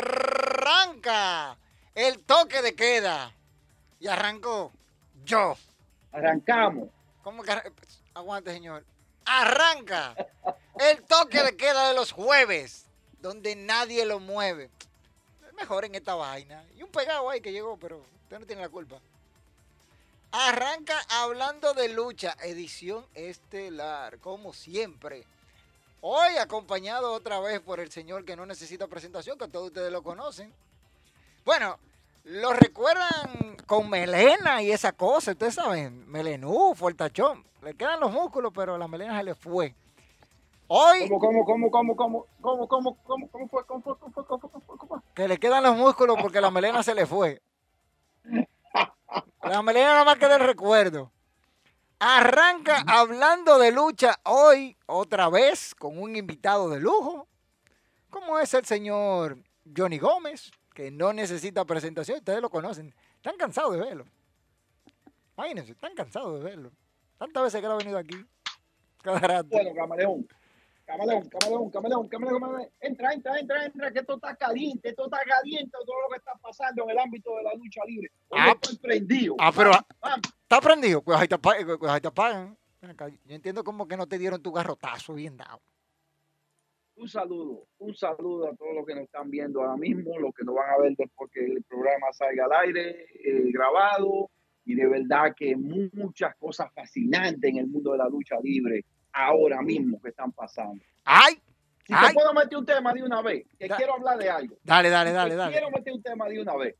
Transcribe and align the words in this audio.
Arranca 0.00 1.56
el 1.94 2.20
toque 2.24 2.62
de 2.62 2.74
queda. 2.74 3.32
Y 3.98 4.06
arrancó 4.08 4.72
yo. 5.24 5.56
Arrancamos. 6.12 6.88
¿Cómo 7.22 7.42
que 7.42 7.50
arran- 7.52 7.72
Aguante, 8.14 8.52
señor. 8.52 8.84
Arranca 9.24 10.14
el 10.80 11.02
toque 11.04 11.42
de 11.42 11.56
queda 11.56 11.88
de 11.88 11.94
los 11.94 12.12
jueves, 12.12 12.86
donde 13.20 13.54
nadie 13.54 14.04
lo 14.06 14.18
mueve. 14.18 14.70
Mejor 15.56 15.84
en 15.84 15.94
esta 15.94 16.14
vaina. 16.14 16.64
Y 16.76 16.82
un 16.82 16.90
pegado 16.90 17.28
ahí 17.28 17.40
que 17.42 17.52
llegó, 17.52 17.76
pero 17.76 17.98
usted 18.24 18.38
no 18.40 18.46
tiene 18.46 18.62
la 18.62 18.68
culpa. 18.70 18.98
Arranca 20.32 20.98
hablando 21.10 21.74
de 21.74 21.88
lucha, 21.88 22.34
edición 22.42 23.04
estelar, 23.14 24.18
como 24.18 24.54
siempre. 24.54 25.24
Hoy 26.02 26.38
acompañado 26.38 27.12
otra 27.12 27.40
vez 27.40 27.60
por 27.60 27.78
el 27.78 27.90
señor 27.90 28.24
que 28.24 28.34
no 28.34 28.46
necesita 28.46 28.86
presentación, 28.86 29.38
que 29.38 29.48
todos 29.48 29.66
ustedes 29.66 29.92
lo 29.92 30.02
conocen. 30.02 30.50
Bueno, 31.44 31.78
lo 32.24 32.54
recuerdan 32.54 33.56
con 33.66 33.90
melena 33.90 34.62
y 34.62 34.70
esa 34.70 34.92
cosa, 34.92 35.32
ustedes 35.32 35.54
saben, 35.54 36.10
melenú, 36.10 36.74
fortachón. 36.74 37.44
Le 37.62 37.74
quedan 37.74 38.00
los 38.00 38.10
músculos, 38.10 38.50
pero 38.54 38.78
la 38.78 38.88
melena 38.88 39.18
se 39.18 39.24
le 39.24 39.34
fue. 39.34 39.74
Hoy. 40.68 41.08
¿Cómo, 41.08 41.44
cómo, 41.44 41.44
cómo, 41.44 41.70
cómo, 41.70 41.96
cómo, 41.96 42.26
cómo, 42.40 42.68
cómo, 42.68 43.28
cómo, 43.28 43.48
fue, 43.48 43.66
cómo, 43.66 43.82
fue, 43.82 43.94
cómo, 43.98 44.10
fue, 44.12 44.24
cómo, 44.24 44.38
fue, 44.48 44.60
cómo, 44.62 44.78
cómo, 44.78 45.02
Que 45.14 45.28
le 45.28 45.38
quedan 45.38 45.62
los 45.62 45.76
músculos 45.76 46.16
porque 46.22 46.40
la 46.40 46.50
melena 46.50 46.82
se 46.82 46.94
le 46.94 47.04
fue. 47.06 47.42
La 49.42 49.62
melena 49.62 49.88
nada 49.88 50.04
más 50.04 50.16
queda 50.16 50.36
el 50.36 50.46
recuerdo. 50.46 51.10
Arranca 52.02 52.82
hablando 52.86 53.58
de 53.58 53.72
lucha 53.72 54.18
hoy, 54.24 54.74
otra 54.86 55.28
vez, 55.28 55.74
con 55.74 55.98
un 55.98 56.16
invitado 56.16 56.70
de 56.70 56.80
lujo, 56.80 57.28
como 58.08 58.38
es 58.38 58.54
el 58.54 58.64
señor 58.64 59.36
Johnny 59.76 59.98
Gómez, 59.98 60.50
que 60.72 60.90
no 60.90 61.12
necesita 61.12 61.66
presentación, 61.66 62.16
ustedes 62.16 62.40
lo 62.40 62.48
conocen. 62.48 62.94
Están 63.16 63.36
cansados 63.36 63.74
de 63.74 63.80
verlo. 63.80 64.06
Imagínense, 65.36 65.72
están 65.72 65.94
cansados 65.94 66.38
de 66.38 66.44
verlo. 66.44 66.72
Tantas 67.18 67.42
veces 67.42 67.60
que 67.60 67.66
él 67.66 67.72
ha 67.72 67.76
venido 67.76 67.98
aquí. 67.98 68.26
Cada 69.02 69.18
rato. 69.20 69.50
Bueno, 69.50 69.70
camaleón. 69.74 70.26
Camaleón, 70.90 71.28
camaleón, 71.28 71.70
camaleón, 71.70 72.08
camaleón, 72.08 72.40
camaleón. 72.40 72.68
Entra, 72.80 73.12
entra, 73.12 73.38
entra, 73.38 73.64
entra, 73.64 73.92
que 73.92 74.00
esto 74.00 74.14
está 74.16 74.34
caliente, 74.34 74.88
esto 74.88 75.04
está 75.04 75.18
caliente, 75.24 75.70
todo 75.86 76.00
lo 76.02 76.08
que 76.10 76.16
está 76.18 76.32
pasando 76.42 76.82
en 76.82 76.90
el 76.90 76.98
ámbito 76.98 77.36
de 77.36 77.44
la 77.44 77.54
lucha 77.54 77.80
libre. 77.86 78.10
Hoy 78.28 78.38
Ah, 78.42 78.52
estoy 78.60 78.76
prendido. 78.78 79.36
Ah, 79.38 79.52
pero 79.54 79.70
Vamos, 79.70 79.86
vamos. 80.00 80.20
¿está 80.42 80.60
prendido? 80.60 81.00
Pues 81.00 81.16
ahí 81.16 81.28
te 81.28 81.36
apagan. 81.36 81.78
Pues 81.78 81.92
ahí 81.92 82.00
te 82.00 82.08
acá, 82.08 83.08
Yo 83.08 83.34
entiendo 83.36 83.62
como 83.62 83.86
que 83.86 83.96
no 83.96 84.08
te 84.08 84.18
dieron 84.18 84.42
tu 84.42 84.50
garrotazo 84.50 85.14
bien 85.14 85.36
dado. 85.36 85.60
Un 86.96 87.08
saludo, 87.08 87.68
un 87.78 87.94
saludo 87.94 88.48
a 88.48 88.56
todos 88.56 88.74
los 88.74 88.84
que 88.84 88.94
nos 88.96 89.04
están 89.04 89.30
viendo 89.30 89.60
ahora 89.60 89.76
mismo, 89.76 90.18
los 90.18 90.34
que 90.34 90.44
nos 90.44 90.56
van 90.56 90.70
a 90.70 90.78
ver 90.82 90.96
después 90.96 91.30
que 91.32 91.44
el 91.44 91.62
programa 91.62 92.12
salga 92.12 92.46
al 92.46 92.52
aire, 92.66 93.06
eh, 93.14 93.52
grabado, 93.52 94.28
y 94.64 94.74
de 94.74 94.88
verdad 94.88 95.34
que 95.36 95.56
muchas 95.56 96.34
cosas 96.36 96.70
fascinantes 96.74 97.48
en 97.48 97.58
el 97.58 97.68
mundo 97.68 97.92
de 97.92 97.98
la 97.98 98.08
lucha 98.08 98.36
libre 98.42 98.84
ahora 99.12 99.60
mismo 99.62 100.00
que 100.00 100.08
están 100.10 100.32
pasando. 100.32 100.82
¡Ay! 101.04 101.34
Si 101.86 101.92
Ay. 101.96 102.08
te 102.08 102.14
puedo 102.14 102.32
meter 102.32 102.56
un 102.58 102.64
tema 102.66 102.92
de 102.92 103.02
una 103.02 103.20
vez, 103.22 103.44
que 103.58 103.66
Da- 103.66 103.76
quiero 103.76 103.94
hablar 103.94 104.16
de 104.18 104.30
algo. 104.30 104.56
Dale, 104.62 104.90
dale, 104.90 105.12
dale, 105.12 105.30
Te 105.30 105.36
dale. 105.36 105.52
Quiero 105.52 105.70
meter 105.70 105.92
un 105.92 106.02
tema 106.02 106.28
de 106.28 106.40
una 106.40 106.56
vez. 106.56 106.76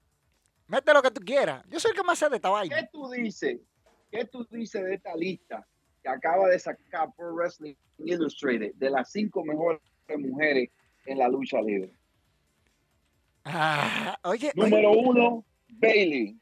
Mete 0.68 0.92
lo 0.94 1.02
que 1.02 1.10
tú 1.10 1.20
quieras. 1.22 1.64
Yo 1.68 1.80
soy 1.80 1.90
el 1.90 1.96
que 1.96 2.04
más 2.04 2.18
sé 2.18 2.28
de 2.28 2.36
esta 2.36 2.48
¿Qué 2.48 2.52
vaina. 2.52 2.88
tú 2.92 3.10
dices? 3.10 3.58
¿Qué 4.12 4.24
tú 4.26 4.44
dices 4.50 4.84
de 4.84 4.94
esta 4.94 5.14
lista 5.16 5.66
que 6.02 6.08
acaba 6.08 6.46
de 6.48 6.58
sacar 6.58 7.12
Pro 7.16 7.34
Wrestling 7.34 7.74
Illustrated 7.98 8.72
de 8.74 8.90
las 8.90 9.10
cinco 9.10 9.44
mejores 9.44 9.80
mujeres 10.16 10.70
en 11.06 11.18
la 11.18 11.28
lucha 11.28 11.60
libre? 11.60 11.92
Ah, 13.44 14.18
oye, 14.24 14.52
oye, 14.54 14.70
Número 14.70 14.92
uno, 14.92 15.44
Bailey. 15.68 16.38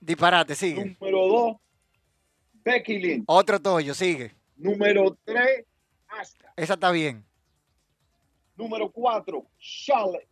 disparate, 0.00 0.54
sigue. 0.54 0.96
Número 1.00 1.26
dos, 1.28 1.56
Becky 2.64 2.98
Lynch. 2.98 3.24
Otro 3.26 3.60
toyo, 3.60 3.94
sigue. 3.94 4.32
Número 4.56 5.16
tres, 5.24 5.64
Asuka. 6.08 6.52
Esa 6.56 6.74
está 6.74 6.90
bien. 6.90 7.24
Número 8.56 8.90
cuatro, 8.90 9.46
Charlotte. 9.58 10.28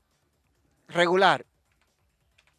Regular. 0.89 1.45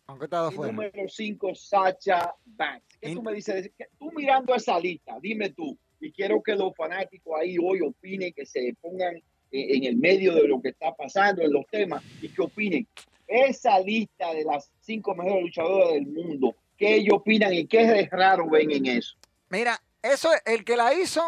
Aunque 0.08 0.26
está 0.26 0.44
Y 0.44 0.48
afuera. 0.54 0.72
número 0.72 1.08
cinco, 1.08 1.56
Sacha 1.56 2.34
Banks. 2.46 2.98
¿Qué 3.00 3.10
In- 3.10 3.16
tú 3.16 3.24
me 3.24 3.34
dices? 3.34 3.72
¿Qué- 3.78 3.88
Tú 3.98 4.12
mirando 4.12 4.54
esa 4.54 4.78
lista, 4.80 5.18
dime 5.22 5.50
tú. 5.52 5.78
Y 6.02 6.12
quiero 6.12 6.44
que 6.44 6.56
los 6.56 6.76
fanáticos 6.76 7.34
ahí 7.40 7.58
hoy 7.58 7.80
opinen, 7.82 8.34
que 8.34 8.46
se 8.46 8.76
pongan 8.82 9.16
eh, 9.16 9.78
en 9.78 9.84
el 9.86 9.96
medio 9.96 10.34
de 10.36 10.48
lo 10.48 10.62
que 10.62 10.70
está 10.70 10.94
pasando 10.94 11.42
en 11.44 11.54
los 11.54 11.66
temas 11.68 12.04
y 12.22 12.28
que 12.28 12.42
opinen. 12.42 12.86
Esa 13.28 13.80
lista 13.80 14.34
de 14.34 14.44
las 14.44 14.70
cinco 14.82 15.16
mejores 15.16 15.44
luchadoras 15.44 15.94
del 15.94 16.08
mundo, 16.08 16.56
¿qué 16.78 16.96
ellos 16.96 17.16
opinan 17.20 17.54
y 17.54 17.66
qué 17.68 17.86
de 17.86 18.08
raro 18.12 18.50
ven 18.50 18.72
en 18.72 18.86
eso? 18.88 19.16
Mira, 19.50 19.82
eso, 20.02 20.30
el 20.46 20.66
que 20.66 20.76
la 20.76 20.94
hizo, 20.94 21.22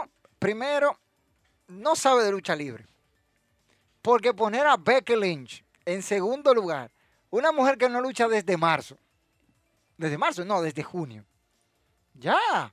primero, 0.45 0.95
no 1.67 1.95
sabe 1.95 2.23
de 2.23 2.31
lucha 2.31 2.56
libre. 2.56 2.85
Porque 4.03 4.31
poner 4.31 4.67
a 4.67 4.78
Becky 4.78 5.16
Lynch 5.16 5.66
en 5.85 6.03
segundo 6.03 6.53
lugar, 6.53 6.91
una 7.31 7.51
mujer 7.51 7.79
que 7.79 7.89
no 7.89 8.00
lucha 8.00 8.28
desde 8.28 8.56
marzo. 8.56 8.95
Desde 9.97 10.19
marzo, 10.19 10.45
no, 10.45 10.61
desde 10.61 10.83
junio. 10.83 11.25
Ya. 12.13 12.72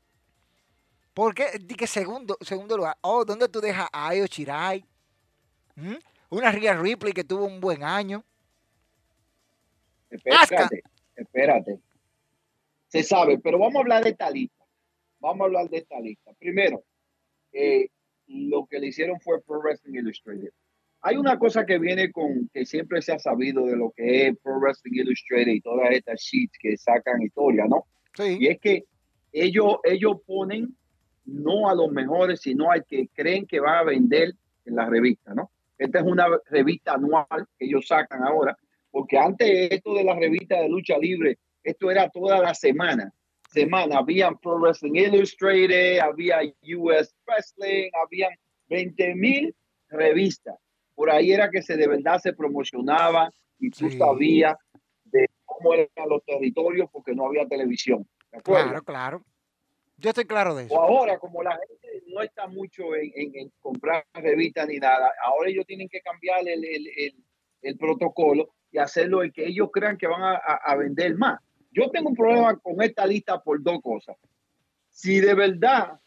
¿Por 1.15 1.35
qué? 1.35 1.47
Di 1.59 1.75
que 1.75 1.87
segundo, 1.87 2.37
segundo 2.43 2.77
lugar. 2.77 2.99
Oh, 3.01 3.25
¿dónde 3.25 3.49
tú 3.49 3.59
dejas 3.63 3.89
a 3.91 4.09
Ayo 4.09 4.27
Shirai? 4.27 4.85
¿Mm? 5.75 5.95
Una 6.29 6.53
Rhea 6.53 6.75
Ripley 6.75 7.15
que 7.15 7.25
tuvo 7.25 7.47
un 7.47 7.59
buen 7.59 7.83
año. 7.83 8.23
Espérate, 10.11 10.83
espérate. 11.17 11.81
Se 12.89 13.03
sabe, 13.03 13.39
pero 13.39 13.59
vamos 13.59 13.77
a 13.77 13.79
hablar 13.79 14.05
de 14.05 14.11
esta 14.11 14.29
lista. 14.29 14.63
Vamos 15.21 15.41
a 15.41 15.45
hablar 15.45 15.71
de 15.71 15.79
esta 15.79 15.99
lista. 16.01 16.35
Primero, 16.35 16.85
eh, 17.53 17.89
lo 18.27 18.67
que 18.67 18.79
le 18.79 18.89
hicieron 18.89 19.21
fue 19.21 19.43
Pro 19.43 19.61
Wrestling 19.61 19.95
Illustrated. 19.95 20.51
Hay 21.03 21.17
una 21.17 21.39
cosa 21.39 21.67
que 21.67 21.79
viene 21.79 22.13
con, 22.13 22.49
que 22.53 22.65
siempre 22.65 23.03
se 23.03 23.13
ha 23.13 23.19
sabido 23.19 23.67
de 23.67 23.77
lo 23.77 23.93
que 23.97 24.29
es 24.29 24.37
Pro 24.39 24.61
Wrestling 24.61 25.01
Illustrated 25.01 25.53
y 25.53 25.61
todas 25.61 25.91
estas 25.91 26.21
sheets 26.21 26.57
que 26.61 26.77
sacan 26.77 27.23
historia, 27.23 27.65
¿no? 27.69 27.87
Sí. 28.15 28.37
Y 28.41 28.47
es 28.47 28.61
que 28.61 28.85
ellos, 29.33 29.79
ellos 29.85 30.19
ponen 30.27 30.77
no 31.25 31.69
a 31.69 31.75
los 31.75 31.91
mejores, 31.91 32.41
sino 32.41 32.71
al 32.71 32.85
que 32.85 33.09
creen 33.13 33.47
que 33.47 33.61
va 33.61 33.81
a 33.81 33.85
vender 33.85 34.35
en 34.65 34.77
la 34.77 34.87
revista, 34.89 35.35
¿no? 35.35 35.51
Esta 35.79 35.99
es 35.99 36.05
una 36.05 36.27
revista 36.51 36.95
anual 36.95 37.49
que 37.59 37.67
ellos 37.67 37.87
sacan 37.89 38.23
ahora, 38.23 38.57
porque 38.91 39.19
antes 39.19 39.73
esto 39.73 39.95
de 39.95 40.05
la 40.05 40.15
revista 40.15 40.61
de 40.61 40.69
lucha 40.69 40.97
libre, 40.99 41.39
esto 41.65 41.91
era 41.91 42.09
toda 42.11 42.41
la 42.41 42.55
semana. 42.55 43.13
Semana, 43.53 43.99
habían 43.99 44.39
Pro 44.39 44.59
Wrestling 44.59 44.95
Illustrated, 44.97 45.99
había 46.01 46.41
US 46.77 47.15
Wrestling, 47.27 47.91
habían 48.03 48.33
20 48.69 49.15
mil 49.15 49.55
revistas. 49.91 50.57
Por 50.95 51.11
ahí 51.11 51.33
era 51.33 51.51
que 51.51 51.63
se 51.63 51.77
de 51.77 51.87
verdad 51.87 52.19
se 52.19 52.33
promocionaba 52.33 53.31
y 53.59 53.71
tú 53.71 53.91
Sí. 53.91 53.99
sabías 53.99 54.57
de 55.05 55.27
cómo 55.45 55.75
eran 55.75 56.09
los 56.09 56.25
territorios 56.25 56.89
porque 56.91 57.15
no 57.15 57.27
había 57.27 57.47
televisión. 57.47 58.07
¿de 58.31 58.39
acuerdo? 58.39 58.69
Claro, 58.71 58.83
claro. 58.85 59.23
Yo 59.99 60.09
estoy 60.09 60.25
claro 60.25 60.55
de 60.55 60.63
O 60.65 60.67
eso. 60.67 60.81
ahora, 60.81 61.19
como 61.19 61.43
la 61.43 61.51
gente 61.59 62.03
no 62.07 62.23
está 62.23 62.47
mucho 62.47 62.97
en, 62.97 63.13
en- 63.15 63.37
en 63.37 63.53
comprar 63.61 64.05
revistas 64.15 64.67
ni 64.67 64.79
nada, 64.79 65.13
ahora 65.23 65.51
ellos 65.51 65.67
tienen 65.67 65.89
que 65.91 66.01
cambiar 66.01 66.41
el, 66.49 66.65
el- 66.65 66.89
el- 66.97 67.17
el 67.61 67.77
protocolo 67.77 68.49
y 68.73 68.79
hacerlo 68.79 69.23
el 69.23 69.33
que 69.33 69.47
ellos 69.47 69.69
crean 69.71 69.99
que 69.99 70.07
van 70.07 70.23
a, 70.23 70.33
a- 70.37 70.61
a 70.65 70.77
vender 70.77 71.15
más. 71.17 71.39
Yo 71.73 71.91
tengo 71.91 72.11
un 72.11 72.17
problema 72.17 72.57
con 72.59 72.81
esta 72.83 73.07
lista 73.07 73.43
por 73.43 73.63
dos 73.63 73.81
cosas. 73.81 74.17
Si 74.91 75.21
de 75.21 75.35
verdad 75.35 75.99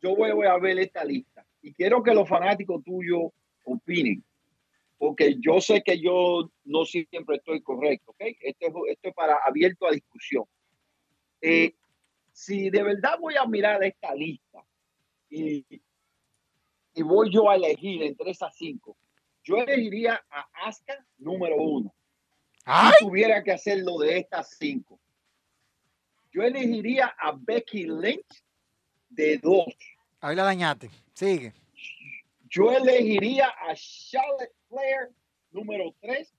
yo 0.00 0.16
voy, 0.16 0.46
a 0.46 0.56
ver 0.58 0.78
esta 0.78 1.04
lista 1.04 1.46
y 1.62 1.72
quiero 1.72 2.02
que 2.02 2.14
los 2.14 2.28
fanáticos 2.28 2.82
tuyos 2.82 3.22
opinen, 3.64 4.24
porque 4.98 5.36
yo 5.40 5.60
sé 5.60 5.82
que 5.82 5.98
yo 6.00 6.50
no 6.64 6.84
siempre 6.84 7.36
estoy 7.36 7.62
correcto, 7.62 8.12
¿ok? 8.12 8.20
Esto, 8.40 8.66
es- 8.66 8.92
esto 8.92 9.08
es 9.08 9.14
para 9.14 9.36
abierto 9.46 9.86
a 9.86 9.92
discusión. 9.92 10.44
Eh, 11.40 11.74
si 12.32 12.70
de 12.70 12.82
verdad 12.82 13.18
voy 13.20 13.36
a 13.36 13.46
mirar 13.46 13.82
esta 13.84 14.14
lista 14.14 14.64
y, 15.30 15.64
voy 17.02 17.30
yo 17.30 17.48
a 17.50 17.56
elegir 17.56 18.02
entre 18.02 18.30
esas 18.30 18.54
cinco, 18.56 18.96
yo 19.42 19.58
elegiría 19.58 20.22
a 20.30 20.48
Asuka 20.66 21.04
número 21.18 21.56
uno. 21.56 21.94
Si 22.66 23.04
tuviera 23.04 23.42
que 23.42 23.52
hacerlo 23.52 23.98
de 23.98 24.18
estas 24.18 24.56
cinco, 24.58 24.98
yo 26.32 26.42
elegiría 26.42 27.14
a 27.18 27.32
Becky 27.36 27.84
Lynch 27.84 28.42
de 29.08 29.38
dos. 29.38 29.66
Ahí 30.20 30.34
la 30.34 30.44
dañaste. 30.44 30.90
Sigue. 31.12 31.52
Yo 32.48 32.72
elegiría 32.72 33.48
a 33.48 33.74
Charlotte 33.74 34.54
Flair 34.68 35.10
número 35.50 35.94
tres, 36.00 36.32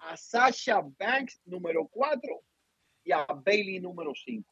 a 0.00 0.16
Sasha 0.16 0.80
Banks 0.98 1.40
número 1.44 1.86
cuatro 1.88 2.42
y 3.02 3.12
a 3.12 3.24
Bailey 3.24 3.80
número 3.80 4.12
cinco. 4.14 4.48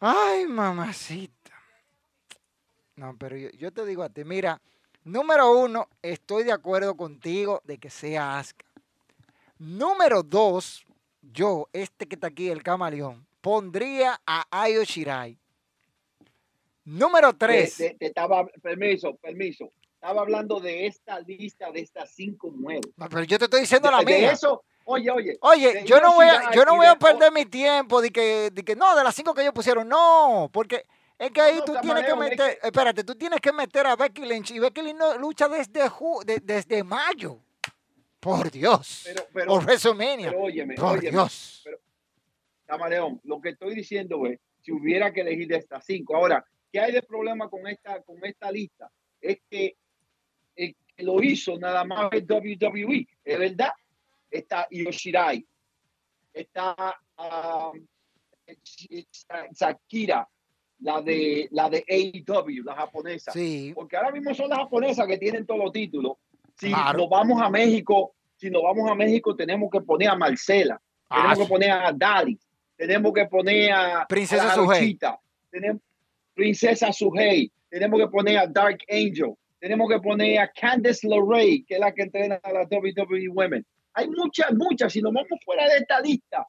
Ay, 0.00 0.46
mamacita. 0.46 1.52
No, 2.96 3.16
pero 3.18 3.36
yo, 3.36 3.72
te 3.72 3.84
digo 3.84 4.02
a 4.02 4.08
ti, 4.08 4.24
mira, 4.24 4.60
número 5.04 5.52
uno, 5.52 5.88
estoy 6.02 6.44
de 6.44 6.52
acuerdo 6.52 6.96
contigo 6.96 7.62
de 7.64 7.78
que 7.78 7.90
sea 7.90 8.38
Asuka. 8.38 8.64
Número 9.58 10.22
dos, 10.22 10.84
yo, 11.22 11.68
este 11.72 12.06
que 12.06 12.16
está 12.16 12.26
aquí, 12.26 12.50
el 12.50 12.62
camaleón, 12.62 13.26
pondría 13.40 14.20
a 14.26 14.46
Ayo 14.50 14.82
Shirai. 14.84 15.38
Número 16.84 17.32
tres. 17.34 17.80
estaba, 18.00 18.46
permiso, 18.62 19.14
permiso. 19.16 19.70
Estaba 19.94 20.20
hablando 20.20 20.60
de 20.60 20.86
esta 20.86 21.18
lista 21.20 21.70
de 21.70 21.80
estas 21.80 22.10
cinco 22.10 22.50
nuevas. 22.54 22.84
pero 23.10 23.22
yo 23.22 23.38
te 23.38 23.44
estoy 23.44 23.60
diciendo 23.60 23.90
la 23.90 24.00
de 24.00 24.04
mía. 24.04 24.32
Eso, 24.32 24.62
oye, 24.84 25.10
oye. 25.10 25.38
Oye, 25.40 25.84
yo 25.86 25.98
no 26.00 26.14
voy 26.14 26.26
a, 26.26 26.50
yo 26.50 26.64
no 26.66 26.76
voy 26.76 26.86
a 26.86 26.96
perder 26.96 27.32
mi 27.32 27.46
tiempo 27.46 28.02
de 28.02 28.10
que, 28.10 28.50
de 28.52 28.62
que 28.62 28.76
no, 28.76 28.94
de 28.94 29.02
las 29.02 29.14
cinco 29.14 29.32
que 29.32 29.40
ellos 29.40 29.54
pusieron, 29.54 29.88
no, 29.88 30.50
porque 30.52 30.84
es 31.18 31.30
que 31.30 31.40
ahí 31.40 31.60
tú 31.64 31.74
tienes 31.80 32.04
que 32.04 32.16
meter, 32.16 32.58
espérate, 32.62 33.04
tú 33.04 33.14
tienes 33.14 33.40
que 33.40 33.52
meter 33.52 33.86
a 33.86 33.96
Becky 33.96 34.24
Lynch 34.24 34.50
y 34.50 34.58
Becky 34.58 34.82
Lynch 34.82 34.96
no, 34.96 35.18
lucha 35.18 35.48
desde, 35.48 35.90
desde 36.42 36.82
mayo. 36.82 37.38
Por 38.20 38.50
Dios. 38.50 39.02
Pero, 39.04 39.46
por 39.46 39.64
WrestleMania. 39.64 40.32
por 40.76 41.00
Dios. 41.00 41.60
Pero, 41.64 41.78
Camaleón, 42.66 43.20
lo 43.24 43.40
que 43.40 43.50
estoy 43.50 43.74
diciendo 43.74 44.26
es, 44.26 44.40
si 44.62 44.72
hubiera 44.72 45.12
que 45.12 45.20
elegir 45.20 45.46
de 45.46 45.56
estas 45.56 45.84
cinco. 45.84 46.16
Ahora, 46.16 46.44
¿qué 46.72 46.80
hay 46.80 46.92
de 46.92 47.02
problema 47.02 47.50
con 47.50 47.66
esta, 47.66 48.00
con 48.02 48.24
esta 48.24 48.50
lista? 48.50 48.90
Es 49.20 49.38
que 49.50 49.76
lo 50.98 51.22
hizo 51.22 51.58
nada 51.58 51.84
más 51.84 52.10
el 52.12 52.24
WWE, 52.28 53.06
es 53.24 53.38
verdad. 53.38 53.72
Está 54.30 54.66
Yoshirai, 54.70 55.46
está 56.32 56.96
um, 57.18 57.86
Shakira, 59.52 60.28
la 60.84 61.00
de 61.00 61.48
la 61.50 61.70
de 61.70 61.82
AEW, 61.88 62.62
la 62.62 62.74
japonesa. 62.74 63.32
Sí. 63.32 63.72
Porque 63.74 63.96
ahora 63.96 64.10
mismo 64.10 64.34
son 64.34 64.50
las 64.50 64.58
japonesas 64.58 65.06
que 65.06 65.16
tienen 65.16 65.46
todos 65.46 65.60
los 65.60 65.72
títulos. 65.72 66.18
Si 66.56 66.70
nos 66.70 67.08
vamos 67.08 67.40
a 67.40 67.48
México, 67.48 68.14
si 68.36 68.50
nos 68.50 68.62
vamos 68.62 68.88
a 68.90 68.94
México, 68.94 69.34
tenemos 69.34 69.70
que 69.70 69.80
poner 69.80 70.10
a 70.10 70.14
Marcela, 70.14 70.80
tenemos 71.08 71.38
ah, 71.38 71.42
que 71.42 71.48
poner 71.48 71.70
a 71.70 71.92
Dali, 71.92 72.38
tenemos 72.76 73.12
que 73.12 73.24
poner 73.24 73.72
a 73.72 74.06
Princesa 74.06 74.54
Suhei. 74.54 74.98
Tenemos 75.50 75.82
Princesa 76.34 76.92
Suhei, 76.92 77.50
tenemos 77.70 77.98
que 77.98 78.08
poner 78.08 78.38
a 78.38 78.46
Dark 78.46 78.80
Angel, 78.90 79.34
tenemos 79.58 79.88
que 79.88 79.98
poner 80.00 80.38
a 80.38 80.52
Candice 80.52 81.08
LeRae, 81.08 81.64
que 81.66 81.74
es 81.74 81.80
la 81.80 81.92
que 81.92 82.02
entrena 82.02 82.38
a 82.42 82.52
la 82.52 82.68
WWE 82.70 83.28
Women. 83.30 83.64
Hay 83.94 84.08
muchas, 84.10 84.52
muchas. 84.52 84.92
Si 84.92 85.00
nos 85.00 85.14
vamos 85.14 85.40
fuera 85.44 85.66
de 85.66 85.78
esta 85.78 86.00
lista, 86.00 86.46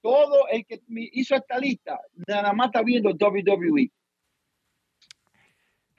todo 0.00 0.48
el 0.48 0.64
que 0.66 0.80
hizo 0.88 1.34
esta 1.34 1.58
lista, 1.58 2.00
nada 2.26 2.52
más 2.52 2.66
está 2.68 2.82
viendo 2.82 3.10
WWE. 3.10 3.90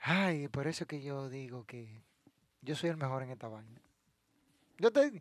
Ay, 0.00 0.48
por 0.48 0.66
eso 0.66 0.86
que 0.86 1.02
yo 1.02 1.28
digo 1.28 1.64
que 1.64 2.02
yo 2.62 2.74
soy 2.74 2.90
el 2.90 2.96
mejor 2.96 3.22
en 3.22 3.30
esta 3.30 3.48
vaina. 3.48 3.80
Yo 4.78 4.90
te, 4.90 5.12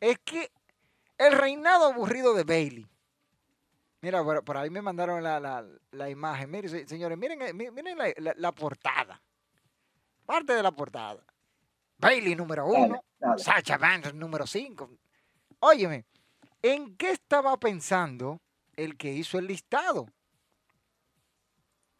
es 0.00 0.18
que 0.18 0.50
el 1.18 1.32
reinado 1.32 1.92
aburrido 1.92 2.34
de 2.34 2.44
Bailey. 2.44 2.86
Mira, 4.02 4.22
por, 4.22 4.56
ahí 4.56 4.70
me 4.70 4.82
mandaron 4.82 5.22
la, 5.22 6.10
imagen. 6.10 6.50
Miren, 6.50 6.88
señores, 6.88 7.16
miren, 7.16 7.42
eh, 7.42 7.52
miren 7.52 7.98
la 8.36 8.52
portada 8.52 9.20
parte 10.26 10.52
de 10.52 10.62
la 10.62 10.72
portada. 10.72 11.24
Bailey 11.98 12.34
número 12.34 12.66
uno, 12.66 13.02
Sacha 13.38 13.78
Banks 13.78 14.12
número 14.12 14.46
cinco. 14.46 14.90
Óyeme, 15.60 16.04
¿en 16.72 16.96
qué 16.96 17.10
estaba 17.10 17.56
pensando 17.58 18.40
el 18.74 18.96
que 18.96 19.12
hizo 19.12 19.38
el 19.38 19.46
listado? 19.46 20.08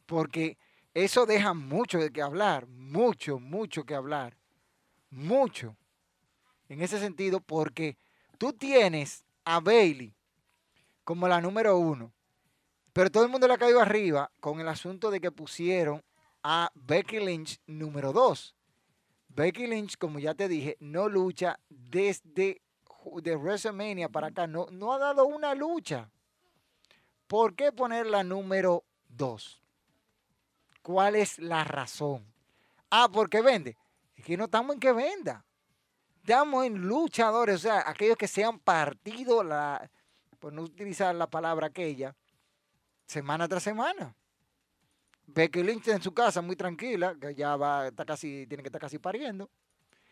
Porque 0.07 0.59
eso 0.95 1.27
deja 1.27 1.53
mucho 1.55 1.99
de 1.99 2.11
qué 2.11 2.23
hablar, 2.23 2.67
mucho, 2.67 3.39
mucho 3.39 3.85
que 3.85 3.95
hablar, 3.95 4.37
mucho. 5.11 5.77
En 6.69 6.81
ese 6.81 6.99
sentido, 6.99 7.41
porque 7.41 7.97
tú 8.39 8.53
tienes 8.53 9.25
a 9.45 9.61
Bailey 9.61 10.15
como 11.05 11.29
la 11.29 11.41
número 11.41 11.79
uno, 11.79 12.13
pero 12.93 13.11
todo 13.11 13.25
el 13.25 13.31
mundo 13.31 13.47
le 13.47 13.55
ha 13.55 13.59
caído 13.59 13.81
arriba 13.81 14.33
con 14.41 14.59
el 14.59 14.69
asunto 14.69 15.11
de 15.11 15.21
que 15.21 15.31
pusieron 15.31 16.03
a 16.43 16.71
Becky 16.75 17.21
Lynch 17.21 17.61
número 17.67 18.13
2. 18.13 18.55
Becky 19.29 19.67
Lynch, 19.67 19.99
como 19.99 20.19
ya 20.19 20.35
te 20.35 20.49
dije, 20.49 20.77
no 20.81 21.09
lucha 21.09 21.61
desde 21.69 22.63
de 23.23 23.37
WrestleMania 23.37 24.09
para 24.09 24.29
acá. 24.29 24.47
No, 24.47 24.67
no 24.71 24.93
ha 24.93 24.99
dado 24.99 25.27
una 25.27 25.55
lucha. 25.55 26.11
¿Por 27.27 27.55
qué 27.55 27.73
ponerla 27.73 28.23
número 28.23 28.85
2? 29.09 29.63
¿Cuál 30.83 31.17
es 31.17 31.39
la 31.39 31.65
razón? 31.65 32.25
Ah, 32.91 33.09
porque 33.13 33.41
vende. 33.41 33.77
Es 34.17 34.25
que 34.25 34.37
no 34.37 34.45
estamos 34.45 34.75
en 34.75 34.81
que 34.81 34.93
venda. 34.93 35.45
Estamos 36.21 36.65
en 36.65 36.79
luchadores, 36.79 37.57
o 37.57 37.59
sea, 37.59 37.89
aquellos 37.89 38.17
que 38.17 38.27
se 38.27 38.45
han 38.45 38.59
partido 38.59 39.45
la, 39.45 39.89
por 40.41 40.53
no 40.53 40.63
utilizar 40.63 41.15
la 41.15 41.29
palabra 41.29 41.69
aquella, 41.69 42.17
semana 43.07 43.47
tras 43.47 43.63
semana. 43.63 44.15
Becky 45.27 45.63
Lynch 45.63 45.89
en 45.89 46.03
su 46.03 46.13
casa 46.13 46.43
muy 46.43 46.57
tranquila, 46.57 47.15
que 47.21 47.35
ya 47.35 47.57
va, 47.57 47.89
está 47.89 48.05
casi, 48.05 48.47
tiene 48.47 48.63
que 48.63 48.69
estar 48.69 48.81
casi 48.81 48.99
pariendo. 48.99 49.51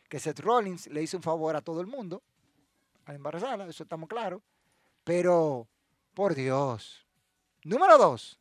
Que 0.08 0.20
Seth 0.20 0.40
Rollins 0.40 0.86
le 0.88 1.02
hizo 1.02 1.16
un 1.16 1.22
favor 1.22 1.56
a 1.56 1.62
todo 1.62 1.80
el 1.80 1.86
mundo 1.86 2.22
al 3.04 3.16
embarazarla, 3.16 3.66
eso 3.66 3.82
estamos 3.82 4.08
claros. 4.08 4.42
Pero, 5.04 5.68
por 6.14 6.34
Dios. 6.34 7.06
Número 7.62 7.99
dos. 7.99 8.38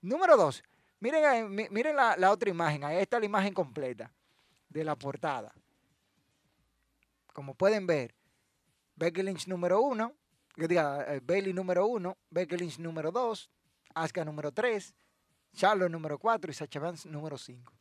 Número 0.00 0.36
dos. 0.36 0.62
Miren, 1.00 1.54
miren 1.70 1.96
la, 1.96 2.30
otra 2.30 2.50
imagen. 2.50 2.84
Ahí 2.84 2.98
está 2.98 3.18
la 3.18 3.26
imagen 3.26 3.52
completa 3.52 4.12
de 4.68 4.84
la 4.84 4.96
portada. 4.96 5.52
Como 7.32 7.54
pueden 7.54 7.86
ver, 7.86 8.14
Becky 8.94 9.22
Lynch 9.22 9.46
número 9.46 9.80
uno, 9.80 10.14
que 10.54 10.66
diga, 10.66 11.04
eh, 11.14 11.20
Bailey 11.22 11.52
número 11.52 11.86
uno, 11.86 12.16
Becky 12.30 12.56
Lynch 12.56 12.78
número 12.78 13.12
dos, 13.12 13.50
Asuka 13.94 14.24
número 14.24 14.52
tres, 14.52 14.94
Charlotte 15.56 15.90
número 15.90 16.18
4 16.18 16.50
y 16.50 16.54
Sacha 16.54 16.78
Vance 16.78 17.08
número 17.08 17.36
5. 17.36 17.72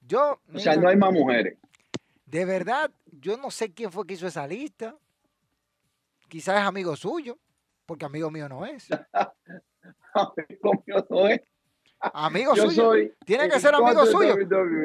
Yo. 0.00 0.40
O 0.52 0.58
sea, 0.58 0.76
no 0.76 0.88
hay 0.88 0.96
más 0.96 1.12
mujeres. 1.12 1.58
De 2.24 2.44
verdad, 2.44 2.90
yo 3.20 3.36
no 3.36 3.50
sé 3.50 3.72
quién 3.72 3.92
fue 3.92 4.06
que 4.06 4.14
hizo 4.14 4.26
esa 4.26 4.46
lista. 4.46 4.96
Quizás 6.28 6.60
es 6.60 6.66
amigo 6.66 6.96
suyo, 6.96 7.38
porque 7.86 8.04
amigo 8.04 8.30
mío 8.30 8.48
no 8.48 8.66
es. 8.66 8.88
amigo 10.14 10.72
mío 10.86 11.06
no 11.08 11.28
es. 11.28 11.40
Amigo 12.00 12.56
suyo. 12.56 12.92
Tiene 13.24 13.48
que 13.48 13.60
ser 13.60 13.74
amigo 13.74 14.04
suyo. 14.06 14.36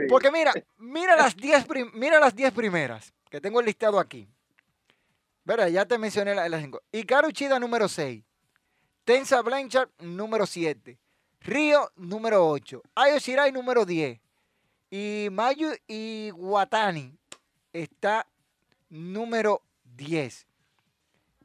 Porque 0.10 0.31
mira, 0.31 0.53
mira 0.77 1.15
las 1.15 1.36
10 1.38 1.67
mira 1.93 2.19
las 2.19 2.33
primeras 2.53 3.13
que 3.29 3.41
tengo 3.41 3.60
el 3.60 3.65
listado 3.65 4.00
aquí. 4.00 4.27
Verá, 5.43 5.67
ya 5.69 5.86
te 5.86 5.98
mencioné 5.98 6.36
las 6.36 6.62
5. 6.62 6.81
Ikaru 6.91 7.31
Chida 7.31 7.60
número 7.60 7.88
6. 7.88 8.24
Tensa 9.03 9.41
Blanchard 9.41 9.89
número 10.00 10.45
7. 10.45 11.00
Río 11.41 11.91
número 11.95 12.48
8, 12.48 12.83
Ayo 12.93 13.17
Shirai 13.17 13.51
número 13.51 13.83
10 13.83 14.21
y 14.91 15.29
Mayu 15.31 15.71
y 15.88 16.29
Watani 16.36 17.17
está 17.74 18.27
número 18.89 19.63
10. 19.83 20.45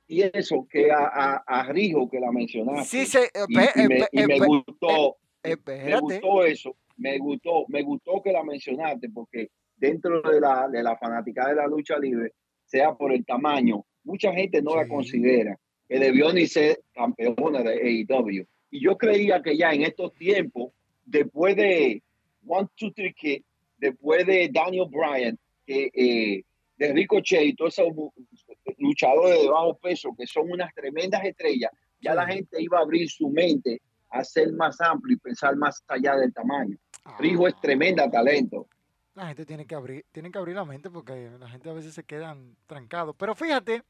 Y 0.08 0.22
eso, 0.22 0.66
que 0.70 0.90
a, 0.90 1.42
a, 1.46 1.72
Rijo 1.72 2.08
que 2.08 2.20
la 2.20 2.30
mencionaste. 2.30 2.84
Sí, 2.84 3.06
se, 3.06 3.30
y, 3.48 3.56
me, 3.56 4.38
gustó. 4.38 5.16
me 5.42 6.00
gustó 6.00 6.44
eso. 6.44 6.76
Me 6.96 7.18
gustó, 7.18 7.64
me 7.68 7.82
gustó 7.82 8.22
que 8.22 8.32
la 8.32 8.42
mencionaste 8.42 9.10
porque 9.10 9.50
dentro 9.76 10.22
de 10.22 10.40
la, 10.40 10.68
de 10.68 10.82
la 10.82 10.96
fanática 10.96 11.48
de 11.48 11.56
la 11.56 11.66
lucha 11.66 11.98
libre, 11.98 12.32
sea 12.64 12.94
por 12.94 13.12
el 13.12 13.24
tamaño, 13.24 13.84
mucha 14.04 14.32
gente 14.32 14.62
no 14.62 14.74
la 14.76 14.88
considera 14.88 15.58
que 15.88 15.98
debió 15.98 16.32
ni 16.32 16.46
ser 16.46 16.80
campeona 16.92 17.62
de 17.62 18.06
AEW 18.08 18.46
y 18.70 18.80
yo 18.80 18.96
creía 18.96 19.42
que 19.42 19.56
ya 19.56 19.72
en 19.72 19.82
estos 19.82 20.12
tiempos, 20.14 20.72
después 21.04 21.56
de 21.56 22.02
One, 22.46 22.68
Two, 22.76 22.92
Three 22.92 23.14
Kid, 23.14 23.42
después 23.78 24.26
de 24.26 24.50
Daniel 24.52 24.86
Bryan, 24.90 25.38
eh, 25.66 26.42
de 26.76 26.92
Ricochet 26.92 27.42
y 27.42 27.54
todos 27.54 27.78
esos 27.78 27.92
luchadores 28.78 29.42
de 29.42 29.48
bajo 29.48 29.76
peso 29.78 30.14
que 30.16 30.26
son 30.26 30.50
unas 30.50 30.72
tremendas 30.74 31.24
estrellas, 31.24 31.70
ya 32.00 32.14
la 32.14 32.26
gente 32.26 32.60
iba 32.60 32.78
a 32.78 32.82
abrir 32.82 33.10
su 33.10 33.28
mente 33.28 33.80
a 34.10 34.22
ser 34.24 34.52
más 34.52 34.80
amplio 34.80 35.16
y 35.16 35.18
pensar 35.18 35.56
más 35.56 35.82
allá 35.88 36.16
del 36.16 36.32
tamaño. 36.32 36.76
Rijo 37.18 37.48
es 37.48 37.60
tremenda 37.60 38.10
talento. 38.10 38.68
La 39.14 39.28
gente 39.28 39.46
tiene 39.46 39.66
que 39.66 39.74
abrir, 39.74 40.04
tiene 40.12 40.30
que 40.30 40.38
abrir 40.38 40.56
la 40.56 40.64
mente 40.64 40.90
porque 40.90 41.30
la 41.38 41.48
gente 41.48 41.70
a 41.70 41.72
veces 41.72 41.94
se 41.94 42.04
quedan 42.04 42.56
trancados. 42.66 43.16
Pero 43.16 43.34
fíjate 43.34 43.82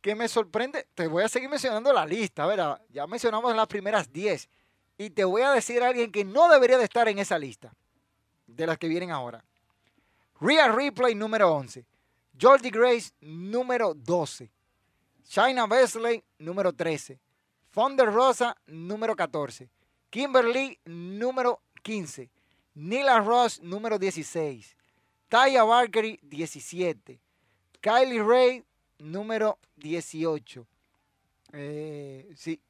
que 0.00 0.14
me 0.16 0.26
sorprende, 0.26 0.86
te 0.94 1.06
voy 1.06 1.22
a 1.22 1.28
seguir 1.28 1.48
mencionando 1.48 1.92
la 1.92 2.04
lista, 2.04 2.44
¿verdad? 2.46 2.80
Ya 2.90 3.06
mencionamos 3.06 3.54
las 3.54 3.68
primeras 3.68 4.12
10 4.12 4.48
y 4.98 5.10
te 5.10 5.24
voy 5.24 5.42
a 5.42 5.52
decir 5.52 5.82
a 5.82 5.88
alguien 5.88 6.10
que 6.10 6.24
no 6.24 6.48
debería 6.48 6.76
de 6.76 6.84
estar 6.84 7.08
en 7.08 7.18
esa 7.18 7.38
lista 7.38 7.72
de 8.46 8.66
las 8.66 8.78
que 8.78 8.88
vienen 8.88 9.10
ahora. 9.10 9.44
Rhea 10.40 10.72
Replay 10.72 11.14
número 11.14 11.52
11, 11.52 11.84
Jordi 12.40 12.70
Grace 12.70 13.12
número 13.20 13.94
12, 13.94 14.50
China 15.24 15.64
Wesley 15.64 16.22
número 16.38 16.72
13, 16.72 17.18
Fonder 17.70 18.12
Rosa 18.12 18.56
número 18.66 19.14
14, 19.14 19.68
Kimberly 20.10 20.78
número 20.84 21.60
15, 21.82 22.30
Nila 22.74 23.20
Ross 23.20 23.60
número 23.62 23.98
16, 23.98 24.76
Taya 25.28 25.64
Valkyrie 25.64 26.18
17, 26.22 27.20
Kylie 27.80 28.22
Ray 28.22 28.64
número 28.98 29.58
18. 29.76 30.66
Eh, 31.54 32.30
sí, 32.36 32.60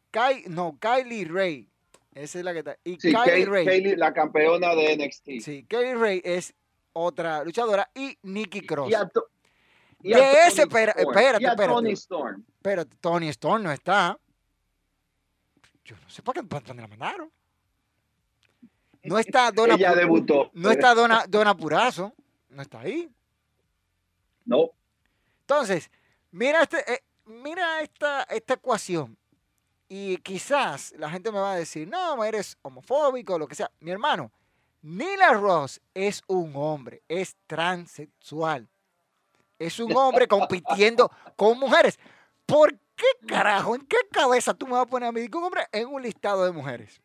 no, 0.48 0.78
Kylie 0.80 1.24
Ray. 1.26 1.68
Esa 2.14 2.38
es 2.38 2.44
la 2.44 2.52
que 2.52 2.58
está. 2.60 2.76
Y 2.84 2.96
Kylie 2.96 3.46
Ray. 3.46 3.96
la 3.96 4.12
campeona 4.12 4.74
de 4.74 4.96
NXT. 4.96 5.40
Sí, 5.40 5.64
Kylie 5.68 5.94
Ray 5.94 6.22
es 6.24 6.54
otra 6.92 7.44
luchadora. 7.44 7.90
Y 7.94 8.18
Nikki 8.22 8.62
Cross. 8.62 8.90
Y 8.90 8.94
de 10.02 10.46
ese, 10.46 10.62
espérate, 10.62 11.02
espérate, 11.02 11.44
espérate. 11.44 11.74
Tony 11.74 11.92
Storm. 11.92 12.44
Espérate, 12.56 12.96
Tony 13.00 13.28
Storm 13.28 13.62
no 13.62 13.72
está. 13.72 14.18
Yo 15.84 15.96
no 15.96 16.10
sé 16.10 16.22
para 16.22 16.40
qué 16.40 16.46
para 16.46 16.66
dónde 16.66 16.82
la 16.82 16.88
mandaron. 16.88 17.30
No 19.04 19.18
está 19.18 19.50
Dona 19.52 19.74
Ella 19.74 19.94
debutó. 19.94 20.50
No 20.54 20.70
está 20.70 20.94
Dona, 20.94 21.24
Dona 21.28 21.56
Purazo. 21.56 22.14
No 22.48 22.62
está 22.62 22.80
ahí. 22.80 23.10
No. 24.44 24.70
Entonces, 25.40 25.90
Mira, 26.32 26.62
este, 26.62 26.78
eh, 26.90 27.04
mira 27.26 27.82
esta, 27.82 28.22
esta 28.22 28.54
ecuación. 28.54 29.18
Y 29.86 30.16
quizás 30.18 30.94
la 30.96 31.10
gente 31.10 31.30
me 31.30 31.38
va 31.38 31.52
a 31.52 31.56
decir, 31.56 31.86
no, 31.86 32.24
eres 32.24 32.56
homofóbico 32.62 33.38
lo 33.38 33.46
que 33.46 33.54
sea. 33.54 33.70
Mi 33.80 33.90
hermano, 33.90 34.32
Nila 34.80 35.34
Ross 35.34 35.82
es 35.92 36.22
un 36.26 36.52
hombre, 36.56 37.02
es 37.06 37.36
transexual. 37.46 38.66
Es 39.66 39.78
un 39.80 39.96
hombre 39.96 40.26
compitiendo 40.26 41.10
con 41.36 41.58
mujeres. 41.58 41.98
¿Por 42.46 42.72
qué 42.96 43.26
carajo, 43.26 43.74
en 43.74 43.86
qué 43.86 43.98
cabeza 44.10 44.54
tú 44.54 44.66
me 44.66 44.72
vas 44.72 44.82
a 44.82 44.86
poner 44.86 45.08
a 45.08 45.12
mí 45.12 45.20
un 45.32 45.44
hombre 45.44 45.66
en 45.72 45.88
un 45.88 46.02
listado 46.02 46.44
de 46.44 46.52
mujeres 46.52 47.00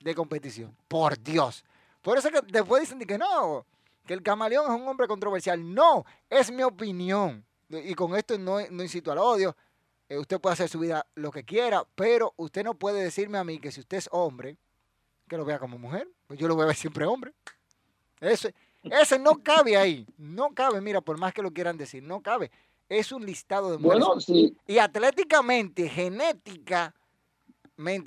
de 0.00 0.14
competición? 0.14 0.76
Por 0.86 1.18
Dios. 1.22 1.64
Por 2.02 2.18
eso 2.18 2.30
que 2.30 2.40
después 2.42 2.82
dicen 2.82 2.98
que 3.00 3.18
no, 3.18 3.66
que 4.06 4.14
el 4.14 4.22
camaleón 4.22 4.72
es 4.72 4.80
un 4.80 4.88
hombre 4.88 5.06
controversial. 5.06 5.74
No, 5.74 6.04
es 6.30 6.50
mi 6.50 6.62
opinión 6.62 7.44
y 7.68 7.94
con 7.94 8.16
esto 8.16 8.38
no, 8.38 8.60
incito 8.60 9.12
al 9.12 9.18
odio, 9.18 9.56
eh, 10.08 10.18
usted 10.18 10.40
puede 10.40 10.54
hacer 10.54 10.68
su 10.68 10.78
vida 10.78 11.06
lo 11.14 11.30
que 11.30 11.44
quiera, 11.44 11.84
pero 11.94 12.32
usted 12.36 12.64
no 12.64 12.74
puede 12.74 13.02
decirme 13.02 13.38
a 13.38 13.44
mí 13.44 13.58
que 13.58 13.70
si 13.70 13.80
usted 13.80 13.98
es 13.98 14.08
hombre, 14.10 14.56
que 15.28 15.36
lo 15.36 15.44
vea 15.44 15.58
como 15.58 15.78
mujer, 15.78 16.08
pues 16.26 16.38
yo 16.38 16.48
lo 16.48 16.54
voy 16.54 16.64
a 16.64 16.68
ver 16.68 16.76
siempre 16.76 17.04
hombre. 17.04 17.34
Ese, 18.20 18.54
ese 18.82 19.18
no 19.18 19.42
cabe 19.42 19.76
ahí, 19.76 20.06
no 20.16 20.54
cabe, 20.54 20.80
mira, 20.80 21.00
por 21.00 21.18
más 21.18 21.32
que 21.32 21.42
lo 21.42 21.52
quieran 21.52 21.76
decir, 21.76 22.02
no 22.02 22.20
cabe. 22.22 22.50
Es 22.88 23.12
un 23.12 23.26
listado 23.26 23.70
de 23.70 23.78
mujeres. 23.78 24.04
Bueno, 24.06 24.20
sí. 24.20 24.56
Y 24.66 24.78
atléticamente, 24.78 25.88
genéticamente 25.88 26.94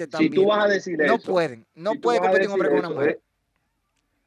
también. 0.07 0.31
Si 0.31 0.35
tú 0.35 0.47
vas 0.47 0.65
a 0.65 0.67
decir 0.67 0.97
no 0.97 1.19
pueden, 1.19 1.67
no 1.75 1.95
pueden 1.95 2.21
competir 2.23 2.47
un 2.47 2.53
hombre 2.53 2.69
con 2.69 2.79
una 2.79 2.89
mujer. 2.89 3.21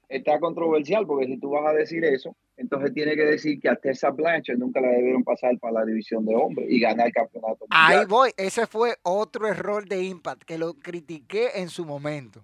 Está 0.09 0.39
controversial 0.39 1.07
porque 1.07 1.27
si 1.27 1.39
tú 1.39 1.51
vas 1.51 1.67
a 1.67 1.73
decir 1.73 2.05
eso, 2.05 2.37
entonces 2.57 2.93
tiene 2.95 3.17
que 3.17 3.25
decir 3.25 3.59
que 3.59 3.69
a 3.69 3.75
Tessa 3.75 4.11
Blanchard 4.11 4.59
nunca 4.59 4.81
la 4.81 4.89
debieron 4.89 5.25
pasar 5.25 5.59
para 5.59 5.73
la 5.73 5.85
división 5.85 6.25
de 6.25 6.37
hombres 6.37 6.71
y 6.71 6.79
ganar 6.79 7.09
el 7.09 7.13
campeonato. 7.13 7.67
Ahí 7.71 8.05
voy, 8.07 8.31
ese 8.37 8.67
fue 8.67 8.97
otro 9.03 9.49
error 9.49 9.89
de 9.89 10.05
Impact 10.05 10.45
que 10.45 10.57
lo 10.57 10.75
critiqué 10.75 11.53
en 11.57 11.69
su 11.69 11.85
momento. 11.85 12.43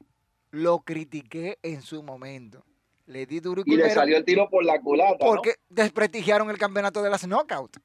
Lo 0.50 0.80
critiqué 0.80 1.58
en 1.62 1.82
su 1.82 2.02
momento. 2.02 2.64
Le 3.10 3.26
di 3.26 3.40
duro 3.40 3.62
y, 3.66 3.74
y 3.74 3.76
le 3.76 3.90
salió 3.90 4.16
el 4.16 4.24
tiro 4.24 4.48
por 4.48 4.64
la 4.64 4.80
culata. 4.80 5.18
Porque 5.18 5.56
desprestigiaron 5.68 6.48
el 6.50 6.58
campeonato 6.58 7.02
de 7.02 7.10
las 7.10 7.26
knockout. 7.26 7.78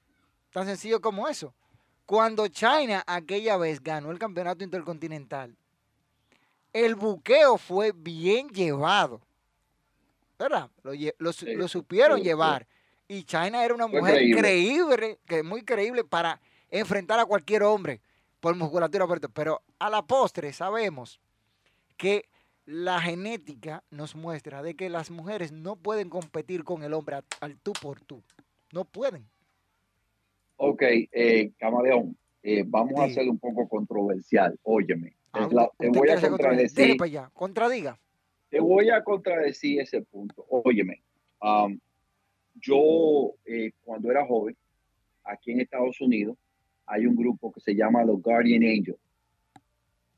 Tan 0.52 0.66
sencillo 0.66 1.02
como 1.02 1.28
eso. 1.28 1.54
Cuando 2.06 2.48
China 2.48 3.04
aquella 3.08 3.58
vez 3.58 3.82
ganó 3.82 4.12
el 4.12 4.20
campeonato 4.20 4.64
intercontinental, 4.64 5.58
el 6.72 6.96
buqueo 6.96 7.58
fue 7.58 7.92
bien 7.92 8.50
llevado. 8.50 9.22
¿verdad? 10.38 10.70
Lo, 11.18 11.68
supieron 11.68 12.22
llevar. 12.22 12.68
Y 13.08 13.24
China 13.24 13.64
era 13.64 13.74
una 13.74 13.88
mujer 13.88 14.22
creíble, 14.36 15.20
que 15.26 15.44
muy 15.44 15.64
creíble 15.64 16.04
para 16.04 16.40
enfrentar 16.70 17.20
a 17.20 17.26
cualquier 17.26 17.64
hombre 17.64 18.02
por 18.40 18.56
musculatura 18.56 19.08
Pero 19.34 19.62
a 19.80 19.90
la 19.90 20.02
postre 20.02 20.52
sabemos 20.54 21.20
que 21.98 22.28
la 22.66 23.00
genética 23.00 23.84
nos 23.92 24.16
muestra 24.16 24.64
de 24.64 24.76
que 24.76 24.90
las 24.90 25.12
mujeres 25.12 25.52
no 25.52 25.76
pueden 25.76 26.10
competir 26.10 26.64
con 26.64 26.84
el 26.84 26.94
hombre 26.94 27.18
al, 27.40 27.58
tú 27.58 27.74
por 27.80 28.02
tú. 28.02 28.24
No 28.74 28.86
pueden. 28.86 29.26
Ok, 30.58 30.82
eh, 30.82 31.52
Camaleón, 31.58 32.18
eh, 32.42 32.64
vamos 32.66 33.00
a 33.00 33.04
hacer 33.04 33.30
un 33.30 33.38
poco 33.38 33.68
controversial. 33.68 34.58
Óyeme, 34.64 35.16
ah, 35.34 35.48
te 35.78 35.90
voy 35.90 36.10
a 36.10 36.22
contradecir. 36.22 36.98
Contradiga. 37.34 38.00
Te 38.50 38.60
voy 38.60 38.90
a 38.90 39.04
contradecir 39.04 39.82
ese 39.82 40.02
punto. 40.02 40.46
Óyeme, 40.50 41.02
um, 41.42 41.78
yo 42.56 43.34
eh, 43.46 43.72
cuando 43.84 44.10
era 44.10 44.26
joven, 44.26 44.56
aquí 45.24 45.52
en 45.52 45.62
Estados 45.62 46.00
Unidos, 46.00 46.38
hay 46.86 47.06
un 47.06 47.16
grupo 47.16 47.52
que 47.52 47.60
se 47.60 47.76
llama 47.76 48.04
los 48.04 48.22
Guardian 48.22 48.64
Angels. 48.64 49.00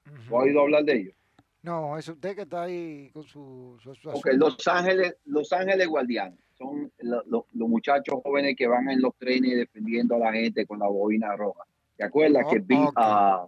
¿Has 0.05 0.31
oído 0.31 0.61
hablar 0.61 0.83
de 0.83 0.93
ellos? 0.93 1.15
No, 1.61 1.97
es 1.97 2.07
usted 2.07 2.35
que 2.35 2.43
está 2.43 2.63
ahí 2.63 3.09
con 3.11 3.23
su... 3.23 3.77
ok, 4.13 4.27
Los 4.33 4.67
Ángeles, 4.67 5.17
Los 5.25 5.51
Ángeles 5.51 5.87
Guardianes. 5.87 6.39
Son 6.57 6.91
los 6.99 7.45
muchachos 7.53 8.19
jóvenes 8.23 8.55
que 8.55 8.67
van 8.67 8.89
en 8.89 9.01
los 9.01 9.15
trenes 9.15 9.57
defendiendo 9.57 10.15
a 10.15 10.19
la 10.19 10.33
gente 10.33 10.65
con 10.65 10.79
la 10.79 10.87
bobina 10.87 11.35
roja. 11.35 11.63
¿Te 11.95 12.03
acuerdas 12.03 12.45
que 12.49 12.59
vi 12.59 12.77
a... 12.95 13.45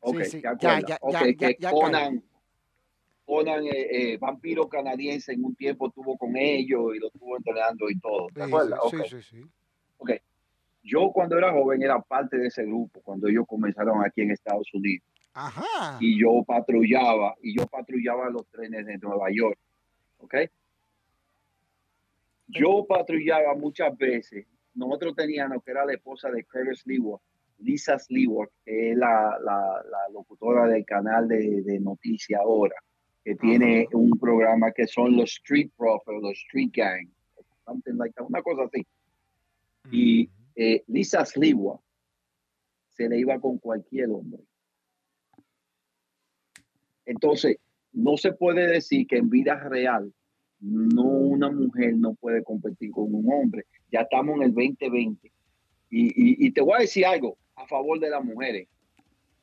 ok, 0.00 0.18
¿te 0.30 0.46
acuerdas? 0.46 1.22
que 1.38 1.56
Conan, 1.70 2.22
Conan, 3.24 3.64
eh, 3.64 4.12
eh, 4.12 4.18
vampiro 4.18 4.68
canadiense, 4.68 5.32
en 5.32 5.44
un 5.44 5.54
tiempo 5.54 5.88
estuvo 5.88 6.16
con 6.16 6.36
ellos 6.36 6.94
y 6.94 6.98
lo 6.98 7.08
estuvo 7.08 7.36
entrenando 7.36 7.90
y 7.90 7.98
todo. 7.98 8.28
¿Te 8.34 8.42
acuerdas? 8.42 8.80
Sí, 8.90 8.96
sí, 9.08 9.22
sí. 9.22 9.42
Ok. 9.98 10.10
Yo 10.82 11.10
cuando 11.12 11.36
era 11.36 11.52
joven 11.52 11.82
era 11.82 12.00
parte 12.00 12.38
de 12.38 12.46
ese 12.46 12.64
grupo, 12.64 13.00
cuando 13.02 13.28
ellos 13.28 13.44
comenzaron 13.46 14.02
aquí 14.04 14.22
en 14.22 14.30
Estados 14.30 14.68
Unidos. 14.72 15.06
Ajá. 15.32 15.98
Y 16.00 16.20
yo 16.20 16.42
patrullaba, 16.44 17.34
y 17.42 17.56
yo 17.56 17.66
patrullaba 17.66 18.30
los 18.30 18.46
trenes 18.48 18.86
de 18.86 18.98
Nueva 18.98 19.28
York. 19.32 19.58
¿Ok? 20.18 20.34
Yo 22.48 22.84
patrullaba 22.88 23.54
muchas 23.54 23.96
veces. 23.96 24.46
Nosotros 24.74 25.14
teníamos 25.16 25.62
que 25.64 25.70
era 25.70 25.84
la 25.84 25.92
esposa 25.92 26.30
de 26.30 26.44
Curtis 26.44 26.86
Leeward, 26.86 27.20
Lisa 27.58 27.96
Leeward, 28.08 28.50
que 28.64 28.92
es 28.92 28.96
la, 28.96 29.38
la, 29.42 29.82
locutora 30.12 30.66
del 30.66 30.84
canal 30.84 31.28
de, 31.28 31.62
de 31.62 31.78
noticias 31.78 32.40
ahora 32.40 32.74
que 33.24 33.34
tiene 33.36 33.86
un 33.92 34.10
programa 34.18 34.72
que 34.72 34.86
son 34.86 35.16
los 35.16 35.30
Street 35.32 35.70
Profits, 35.76 36.22
los 36.22 36.38
Street 36.46 36.70
Gang, 36.72 37.08
something 37.64 37.96
like 37.96 38.14
that, 38.14 38.24
una 38.26 38.42
cosa 38.42 38.64
así. 38.64 38.86
Y 39.90 40.30
eh, 40.54 40.82
Lisa 40.88 41.24
Sliwa 41.24 41.80
se 42.88 43.08
le 43.08 43.18
iba 43.18 43.38
con 43.38 43.58
cualquier 43.58 44.10
hombre. 44.10 44.42
Entonces, 47.10 47.56
no 47.92 48.16
se 48.16 48.32
puede 48.32 48.66
decir 48.66 49.06
que 49.06 49.16
en 49.16 49.30
vida 49.30 49.56
real 49.68 50.12
no 50.60 51.02
una 51.02 51.50
mujer 51.50 51.96
no 51.96 52.14
puede 52.14 52.42
competir 52.44 52.90
con 52.90 53.14
un 53.14 53.32
hombre. 53.32 53.64
Ya 53.90 54.00
estamos 54.00 54.36
en 54.36 54.42
el 54.42 54.54
2020. 54.54 55.32
Y, 55.92 56.46
y, 56.46 56.52
te 56.52 56.60
voy 56.60 56.74
a 56.74 56.80
decir 56.82 57.04
algo 57.04 57.36
a 57.56 57.66
favor 57.66 57.98
de 57.98 58.10
las 58.10 58.22
mujeres. 58.22 58.68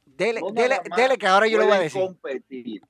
Dele, 0.05 0.39
dele, 0.53 0.75
dele 0.95 1.17
que 1.17 1.27
ahora 1.27 1.47
yo 1.47 1.57
lo 1.57 1.65
voy 1.65 1.75
a 1.75 1.79
decir. 1.81 2.01
Competir 2.01 2.81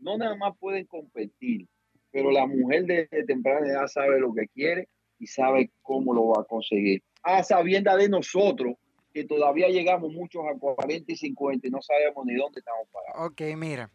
no 0.00 0.16
nada 0.16 0.34
más 0.36 0.56
pueden 0.58 0.86
competir, 0.86 1.68
pero 2.10 2.30
la 2.30 2.46
mujer 2.46 2.84
de, 2.84 3.06
temprana 3.26 3.66
edad 3.66 3.86
sabe 3.86 4.18
lo 4.18 4.34
que 4.34 4.48
quiere 4.48 4.88
y 5.18 5.26
sabe 5.26 5.70
cómo 5.82 6.14
lo 6.14 6.28
va 6.28 6.42
a 6.42 6.44
conseguir. 6.44 7.02
A 7.22 7.42
sabienda 7.42 7.96
de 7.96 8.08
nosotros, 8.08 8.74
que 9.12 9.24
todavía 9.24 9.68
llegamos 9.68 10.12
muchos 10.12 10.42
a 10.46 10.58
40 10.58 11.12
y 11.12 11.16
50 11.16 11.66
y 11.66 11.70
no 11.70 11.82
sabemos 11.82 12.24
ni 12.24 12.34
dónde 12.34 12.60
estamos 12.60 12.88
parados. 12.92 13.30
Ok, 13.30 13.42
mira. 13.56 13.90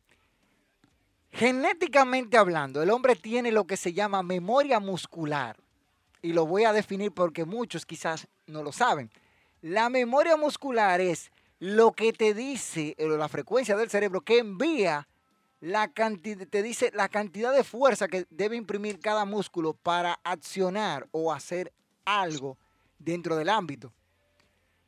Genéticamente 1.36 2.38
hablando, 2.38 2.82
el 2.82 2.90
hombre 2.90 3.18
tiene 3.18 3.52
lo 3.52 3.68
que 3.68 3.76
se 3.76 3.92
llama 3.92 4.24
memoria 4.24 4.80
muscular. 4.80 5.58
Y 6.22 6.32
lo 6.32 6.46
voy 6.46 6.64
a 6.64 6.72
definir 6.72 7.12
porque 7.12 7.44
muchos 7.44 7.86
quizás 7.86 8.30
no 8.48 8.64
lo 8.64 8.72
saben. 8.72 9.12
La 9.62 9.90
memoria 9.90 10.38
muscular 10.38 11.02
es 11.02 11.32
lo 11.60 11.92
que 11.92 12.14
te 12.14 12.34
dice, 12.34 12.96
eh, 12.98 13.08
la 13.10 13.28
frecuencia 13.28 13.76
del 13.76 13.90
cerebro 13.90 14.22
que 14.22 14.38
envía 14.38 15.10
la 15.60 15.90
cantidad, 15.90 16.48
te 16.48 16.64
dice 16.64 16.92
la 16.94 17.10
cantidad 17.10 17.54
de 17.54 17.66
fuerza 17.66 18.08
que 18.08 18.26
debe 18.30 18.56
imprimir 18.56 19.02
cada 19.02 19.26
músculo 19.26 19.74
para 19.74 20.18
accionar 20.24 21.10
o 21.12 21.34
hacer 21.34 21.74
algo 22.06 22.58
dentro 22.98 23.36
del 23.36 23.50
ámbito. 23.50 23.92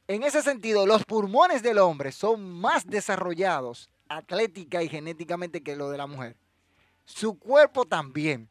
En 0.08 0.24
ese 0.24 0.42
sentido, 0.42 0.86
los 0.86 1.04
pulmones 1.04 1.62
del 1.62 1.78
hombre 1.78 2.14
son 2.14 2.42
más 2.42 2.88
desarrollados 2.88 3.90
atlética 4.10 4.84
y 4.84 4.90
genéticamente 4.90 5.62
que 5.62 5.76
lo 5.76 5.90
de 5.90 5.98
la 5.98 6.08
mujer. 6.08 6.36
Su 7.06 7.38
cuerpo 7.38 7.86
también. 7.86 8.50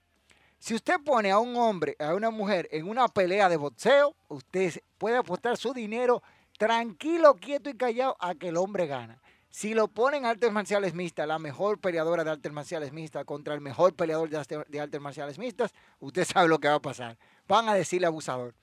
Si 0.59 0.75
usted 0.75 0.97
pone 1.05 1.31
a 1.31 1.39
un 1.39 1.57
hombre, 1.57 1.97
a 1.99 2.15
una 2.15 2.31
mujer 2.31 2.69
en 2.73 2.89
una 2.89 3.09
pelea 3.09 3.49
de 3.49 3.57
boxeo, 3.57 4.15
usted 4.29 4.75
puede 4.99 5.17
apostar 5.17 5.57
su 5.57 5.73
dinero 5.73 6.23
tranquilo, 6.59 7.35
quieto 7.35 7.69
y 7.71 7.75
callado 7.75 8.17
a 8.19 8.35
que 8.35 8.49
el 8.49 8.57
hombre 8.57 8.87
gana. 8.87 9.21
Si 9.51 9.75
lo 9.75 9.89
ponen 9.89 10.27
artes 10.27 10.53
marciales 10.53 10.95
mixtas, 10.95 11.27
la 11.27 11.39
mejor 11.39 11.79
peleadora 11.79 12.25
de 12.25 12.31
artes 12.31 12.53
marciales 12.53 12.93
mixtas 12.93 13.25
contra 13.25 13.55
el 13.55 13.61
mejor 13.61 13.95
peleador 13.95 14.29
de 14.29 14.81
artes 14.81 15.01
marciales 15.01 15.39
mixtas, 15.39 15.73
usted 15.99 16.25
sabe 16.31 16.49
lo 16.49 16.59
que 16.59 16.69
va 16.69 16.75
a 16.75 16.83
pasar. 16.83 17.17
Van 17.49 17.69
a 17.69 17.75
decirle 17.75 18.07
abusador. 18.07 18.55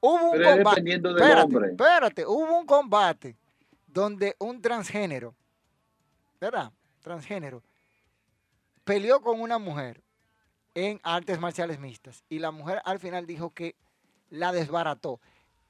Hubo 0.00 0.30
un 0.30 0.42
combate. 0.42 0.94
Espérate, 0.94 1.66
espérate, 1.70 2.26
hubo 2.26 2.58
un 2.58 2.66
combate 2.66 3.36
donde 3.86 4.36
un 4.38 4.62
transgénero, 4.62 5.34
¿verdad? 6.40 6.72
Transgénero, 7.02 7.62
peleó 8.84 9.20
con 9.20 9.40
una 9.40 9.58
mujer 9.58 10.02
en 10.74 11.00
artes 11.02 11.38
marciales 11.40 11.78
mixtas 11.78 12.24
y 12.28 12.38
la 12.38 12.50
mujer 12.50 12.80
al 12.84 12.98
final 12.98 13.26
dijo 13.26 13.50
que 13.50 13.74
la 14.30 14.52
desbarató. 14.52 15.20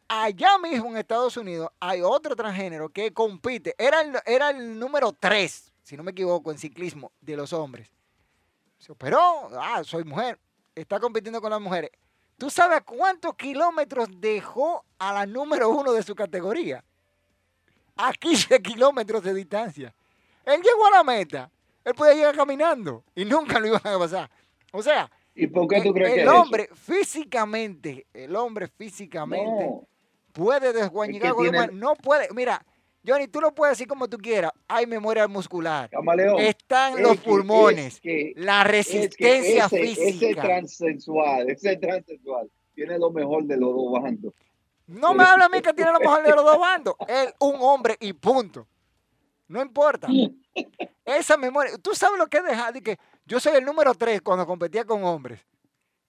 Allá 0.08 0.58
mismo 0.58 0.88
en 0.88 0.96
Estados 0.96 1.36
Unidos 1.36 1.70
hay 1.80 2.00
otro 2.00 2.34
transgénero 2.34 2.88
que 2.88 3.12
compite. 3.12 3.74
Era 3.78 4.00
el, 4.00 4.16
era 4.24 4.50
el 4.50 4.78
número 4.78 5.12
3, 5.12 5.72
si 5.82 5.96
no 5.96 6.02
me 6.02 6.12
equivoco, 6.12 6.50
en 6.50 6.58
ciclismo 6.58 7.12
de 7.20 7.36
los 7.36 7.52
hombres. 7.52 7.90
Se 8.78 8.92
operó, 8.92 9.50
ah, 9.60 9.82
soy 9.84 10.04
mujer, 10.04 10.38
está 10.74 10.98
compitiendo 10.98 11.40
con 11.40 11.50
las 11.50 11.60
mujeres. 11.60 11.90
¿Tú 12.38 12.48
sabes 12.50 12.82
cuántos 12.82 13.34
kilómetros 13.34 14.08
dejó 14.12 14.84
a 14.98 15.12
la 15.12 15.26
número 15.26 15.70
uno 15.70 15.92
de 15.92 16.04
su 16.04 16.14
categoría? 16.14 16.84
A 17.96 18.12
15 18.12 18.62
kilómetros 18.62 19.24
de 19.24 19.34
distancia. 19.34 19.94
Él 20.48 20.62
llegó 20.62 20.86
a 20.86 20.90
la 20.90 21.04
meta. 21.04 21.50
Él 21.84 21.94
podía 21.94 22.14
llegar 22.14 22.36
caminando 22.36 23.04
y 23.14 23.24
nunca 23.24 23.60
lo 23.60 23.68
iban 23.68 23.80
a 23.84 23.98
pasar. 23.98 24.30
O 24.72 24.82
sea, 24.82 25.10
¿Y 25.34 25.46
por 25.46 25.68
qué 25.68 25.80
tú 25.82 25.92
crees 25.92 26.10
el, 26.10 26.22
que 26.24 26.28
hombre 26.28 26.68
físicamente, 26.74 28.06
el 28.12 28.34
hombre 28.34 28.66
físicamente 28.68 29.68
puede 30.32 30.72
desguañigar. 30.72 31.72
No 31.72 31.94
puede, 31.94 32.28
mira, 32.34 32.64
Johnny, 33.06 33.28
tú 33.28 33.40
lo 33.40 33.54
puedes 33.54 33.78
decir 33.78 33.86
como 33.86 34.08
tú 34.08 34.18
quieras. 34.18 34.52
Hay 34.66 34.86
memoria 34.86 35.28
muscular. 35.28 35.90
Están 36.38 37.02
los 37.02 37.18
pulmones. 37.18 38.00
la 38.36 38.64
resistencia 38.64 39.68
física. 39.68 40.30
Ese 40.30 40.34
transensual, 40.34 41.50
ese 41.50 41.76
transensual 41.76 42.50
tiene 42.74 42.98
lo 42.98 43.10
mejor 43.10 43.44
de 43.44 43.56
los 43.56 43.74
dos 43.74 43.92
bandos. 43.92 44.32
No 44.86 45.12
me 45.12 45.24
habla 45.24 45.44
a 45.44 45.48
mí 45.50 45.60
que 45.60 45.74
tiene 45.74 45.92
lo 45.92 46.00
mejor 46.00 46.22
de 46.22 46.30
los 46.30 46.44
dos 46.44 46.58
bandos. 46.58 46.94
Él, 47.06 47.28
un 47.40 47.56
hombre 47.60 47.96
y 48.00 48.14
punto. 48.14 48.66
No 49.48 49.62
importa. 49.62 50.08
Esa 51.04 51.36
memoria. 51.36 51.76
Tú 51.78 51.94
sabes 51.94 52.18
lo 52.18 52.26
que 52.26 52.38
es 52.38 52.44
dejar. 52.44 52.72
De 52.72 52.82
que 52.82 52.98
yo 53.26 53.40
soy 53.40 53.56
el 53.56 53.64
número 53.64 53.94
tres 53.94 54.20
cuando 54.20 54.46
competía 54.46 54.84
con 54.84 55.02
hombres 55.04 55.40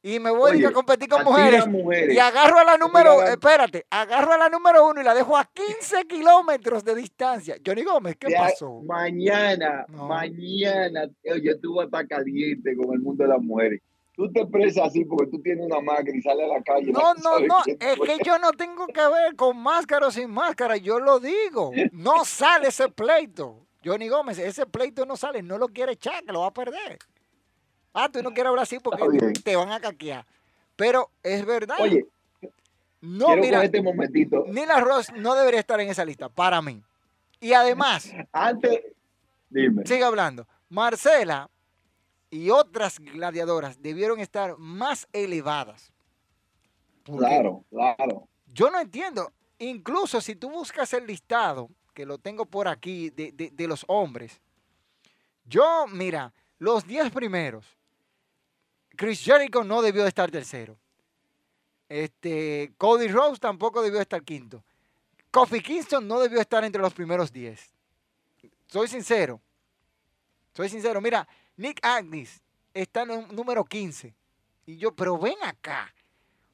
y 0.01 0.19
me 0.19 0.31
voy 0.31 0.63
a 0.63 0.71
competir 0.71 1.09
con 1.09 1.23
mujeres, 1.23 1.65
y 2.09 2.17
agarro 2.19 2.59
a 2.59 2.63
la 2.63 2.77
número, 2.77 3.21
espérate, 3.23 3.85
agarro 3.89 4.33
a 4.33 4.37
la 4.37 4.49
número 4.49 4.87
uno 4.87 5.01
y 5.01 5.03
la 5.03 5.13
dejo 5.13 5.35
a 5.37 5.43
15 5.45 6.05
kilómetros 6.07 6.85
de 6.85 6.95
distancia. 6.95 7.57
Johnny 7.65 7.83
Gómez, 7.83 8.15
¿qué 8.17 8.33
pasó? 8.33 8.81
Mañana, 8.85 9.85
mañana, 9.89 11.09
oye, 11.31 11.55
tú 11.55 11.75
vas 11.75 11.83
a 11.83 11.85
estar 11.85 12.07
caliente 12.07 12.75
con 12.77 12.93
el 12.93 12.99
mundo 12.99 13.23
de 13.23 13.29
las 13.29 13.41
mujeres. 13.41 13.81
Tú 14.19 14.29
te 14.33 14.41
expresas 14.41 14.87
así 14.87 15.05
porque 15.05 15.27
tú 15.27 15.41
tienes 15.41 15.65
una 15.65 15.79
máscara 15.79 16.11
y 16.13 16.21
sales 16.21 16.51
a 16.51 16.57
la 16.57 16.61
calle. 16.61 16.91
No, 16.91 17.13
no, 17.13 17.39
no, 17.39 17.55
es 17.65 17.97
que 17.99 18.17
yo 18.25 18.37
no 18.37 18.51
tengo 18.51 18.85
que 18.87 18.99
ver 18.99 19.33
con 19.37 19.57
máscara 19.57 20.07
o 20.07 20.11
sin 20.11 20.29
máscara, 20.29 20.75
yo 20.75 20.99
lo 20.99 21.21
digo. 21.21 21.71
No 21.93 22.25
sale 22.25 22.67
ese 22.67 22.89
pleito. 22.89 23.65
Johnny 23.81 24.09
Gómez, 24.09 24.37
ese 24.37 24.65
pleito 24.65 25.05
no 25.05 25.15
sale, 25.15 25.41
no 25.41 25.57
lo 25.57 25.69
quiere 25.69 25.93
echar, 25.93 26.21
que 26.25 26.33
lo 26.33 26.41
va 26.41 26.47
a 26.47 26.53
perder. 26.53 26.99
Ah, 27.93 28.09
tú 28.11 28.21
no 28.21 28.31
quieres 28.31 28.49
hablar 28.49 28.63
así 28.63 28.79
porque 28.79 29.31
te 29.41 29.55
van 29.55 29.71
a 29.71 29.79
caquear. 29.79 30.25
Pero 30.75 31.11
es 31.23 31.45
verdad. 31.45 31.77
Oye, 31.79 32.05
no, 32.99 33.37
mira, 33.37 33.63
este 33.63 33.81
momentito. 33.81 34.43
Nila 34.49 34.81
Ross 34.81 35.13
no 35.15 35.33
debería 35.33 35.61
estar 35.61 35.79
en 35.79 35.87
esa 35.87 36.03
lista, 36.03 36.27
para 36.27 36.61
mí. 36.61 36.83
Y 37.39 37.53
además, 37.53 38.11
antes, 38.33 38.81
dime. 39.49 39.83
Sigue 39.85 40.03
hablando. 40.03 40.45
Marcela 40.67 41.49
y 42.29 42.49
otras 42.49 42.99
gladiadoras 42.99 43.81
debieron 43.81 44.19
estar 44.19 44.57
más 44.57 45.07
elevadas. 45.13 45.91
Claro, 47.03 47.63
claro. 47.69 48.27
Yo 48.47 48.69
no 48.69 48.79
entiendo. 48.79 49.31
Incluso 49.57 50.21
si 50.21 50.35
tú 50.35 50.49
buscas 50.49 50.93
el 50.93 51.05
listado, 51.05 51.69
que 51.93 52.05
lo 52.05 52.17
tengo 52.17 52.45
por 52.45 52.67
aquí, 52.67 53.09
de, 53.09 53.31
de 53.31 53.67
los 53.67 53.83
hombres, 53.87 54.39
yo, 55.45 55.85
mira, 55.87 56.33
los 56.59 56.85
10 56.85 57.11
primeros, 57.11 57.65
Chris 58.95 59.23
Jericho 59.23 59.63
no 59.63 59.81
debió 59.81 60.05
estar 60.05 60.29
tercero. 60.29 60.77
Este, 61.87 62.71
Cody 62.77 63.07
Rose 63.07 63.39
tampoco 63.39 63.81
debió 63.81 63.99
estar 63.99 64.21
quinto. 64.23 64.63
Kofi 65.31 65.61
Kingston 65.61 66.07
no 66.07 66.19
debió 66.19 66.39
estar 66.39 66.63
entre 66.63 66.81
los 66.81 66.93
primeros 66.93 67.31
10. 67.31 67.73
Soy 68.67 68.87
sincero. 68.87 69.41
Soy 70.53 70.69
sincero. 70.69 71.01
Mira, 71.01 71.27
Nick 71.59 71.81
Agnes 71.83 72.41
está 72.73 73.03
en 73.03 73.11
el 73.11 73.35
número 73.35 73.65
15. 73.65 74.15
Y 74.65 74.77
yo, 74.77 74.95
pero 74.95 75.17
ven 75.17 75.35
acá. 75.43 75.93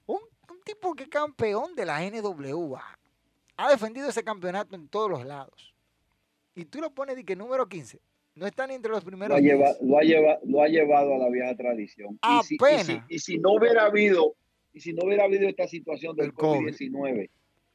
Un, 0.08 0.18
tipo 0.64 0.96
que 0.96 1.08
campeón 1.08 1.76
de 1.76 1.86
la 1.86 2.02
NWA. 2.10 2.84
Ha 3.56 3.70
defendido 3.70 4.10
ese 4.10 4.24
campeonato 4.24 4.76
en 4.76 4.88
todos 4.88 5.12
los 5.12 5.24
lados. 5.24 5.76
Y 6.56 6.66
tú 6.66 6.82
lo 6.82 6.90
pones 6.90 7.18
de 7.18 7.24
que 7.24 7.36
número 7.36 7.70
15. 7.70 8.00
No 8.34 8.48
están 8.48 8.72
entre 8.72 8.92
los 8.92 9.04
primeros. 9.04 9.40
Lo 9.40 9.66
ha, 9.68 9.76
lo 9.80 9.98
ha, 10.00 10.40
lo 10.44 10.64
ha 10.64 10.68
llevado 10.68 11.14
a 11.14 11.18
la 11.20 11.30
vieja 11.30 11.56
tradición. 11.56 12.20
Y 13.08 13.20
si, 13.20 13.38
no 13.38 13.54
hubiera 13.54 13.86
habido, 13.86 14.36
y 14.74 14.80
si 14.80 14.92
no 14.94 15.06
hubiera 15.06 15.26
habido 15.26 15.48
esta 15.48 15.68
situación 15.68 16.16
del 16.16 16.34
COVID-19, 16.34 17.30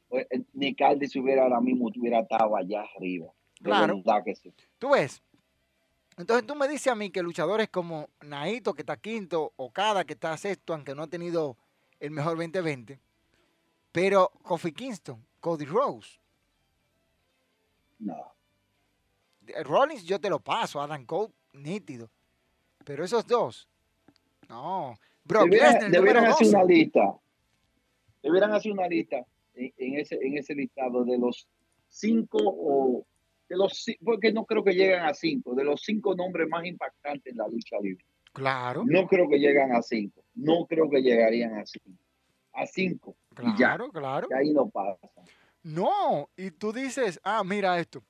pues, 0.09 0.27
Nicaldi 0.51 1.07
se 1.07 1.19
hubiera 1.19 1.43
ahora 1.43 1.61
mismo 1.61 1.89
hubiera 1.95 2.19
estado 2.19 2.57
allá 2.57 2.83
arriba. 2.93 3.31
Claro. 3.63 4.03
Tú 4.79 4.89
ves. 4.89 5.23
Entonces 6.21 6.45
tú 6.45 6.53
me 6.53 6.67
dices 6.67 6.87
a 6.87 6.95
mí 6.95 7.09
que 7.09 7.23
luchadores 7.23 7.69
como 7.69 8.07
Naito, 8.21 8.75
que 8.75 8.83
está 8.83 8.95
quinto, 8.95 9.53
Okada, 9.55 10.05
que 10.05 10.13
está 10.13 10.37
sexto, 10.37 10.73
aunque 10.73 10.93
no 10.93 11.01
ha 11.03 11.07
tenido 11.07 11.57
el 11.99 12.11
mejor 12.11 12.37
2020, 12.37 12.99
pero 13.91 14.31
Kofi 14.43 14.71
Kingston, 14.71 15.25
Cody 15.39 15.65
Rose. 15.65 16.19
No. 17.97 18.33
Rollins 19.63 20.03
yo 20.03 20.21
te 20.21 20.29
lo 20.29 20.39
paso, 20.39 20.79
Adam 20.79 21.05
Cole, 21.05 21.33
nítido. 21.53 22.07
Pero 22.85 23.03
esos 23.03 23.25
dos, 23.25 23.67
no. 24.47 24.93
Bro, 25.23 25.45
debieran, 25.45 26.25
hacer 26.25 26.47
una 26.49 26.63
lista. 26.63 27.19
Debieran 28.21 28.53
hacer 28.53 28.71
una 28.71 28.87
lista 28.87 29.25
en, 29.55 29.99
ese, 29.99 30.19
en 30.21 30.37
ese 30.37 30.53
listado 30.53 31.03
de 31.03 31.17
los 31.17 31.47
cinco 31.89 32.37
o 32.43 33.05
de 33.51 33.57
los 33.57 33.85
porque 34.01 34.31
no 34.31 34.45
creo 34.45 34.63
que 34.63 34.71
lleguen 34.71 35.01
a 35.01 35.13
cinco, 35.13 35.53
de 35.53 35.65
los 35.65 35.81
cinco 35.81 36.15
nombres 36.15 36.47
más 36.47 36.65
impactantes 36.65 37.33
en 37.33 37.37
la 37.37 37.49
lucha 37.49 37.75
libre. 37.81 38.05
Claro. 38.31 38.85
No 38.87 39.05
creo 39.07 39.27
que 39.27 39.39
lleguen 39.39 39.75
a 39.75 39.81
cinco. 39.81 40.23
No 40.35 40.65
creo 40.65 40.89
que 40.89 41.01
llegarían 41.01 41.59
a 41.59 41.65
cinco. 41.65 41.99
A 42.53 42.65
cinco. 42.65 43.13
Claro, 43.35 43.89
claro. 43.89 44.29
Y 44.31 44.33
ahí 44.33 44.53
no 44.53 44.69
pasa. 44.69 45.05
No, 45.63 46.29
y 46.37 46.51
tú 46.51 46.71
dices, 46.71 47.19
ah, 47.25 47.43
mira 47.43 47.77
esto. 47.77 48.01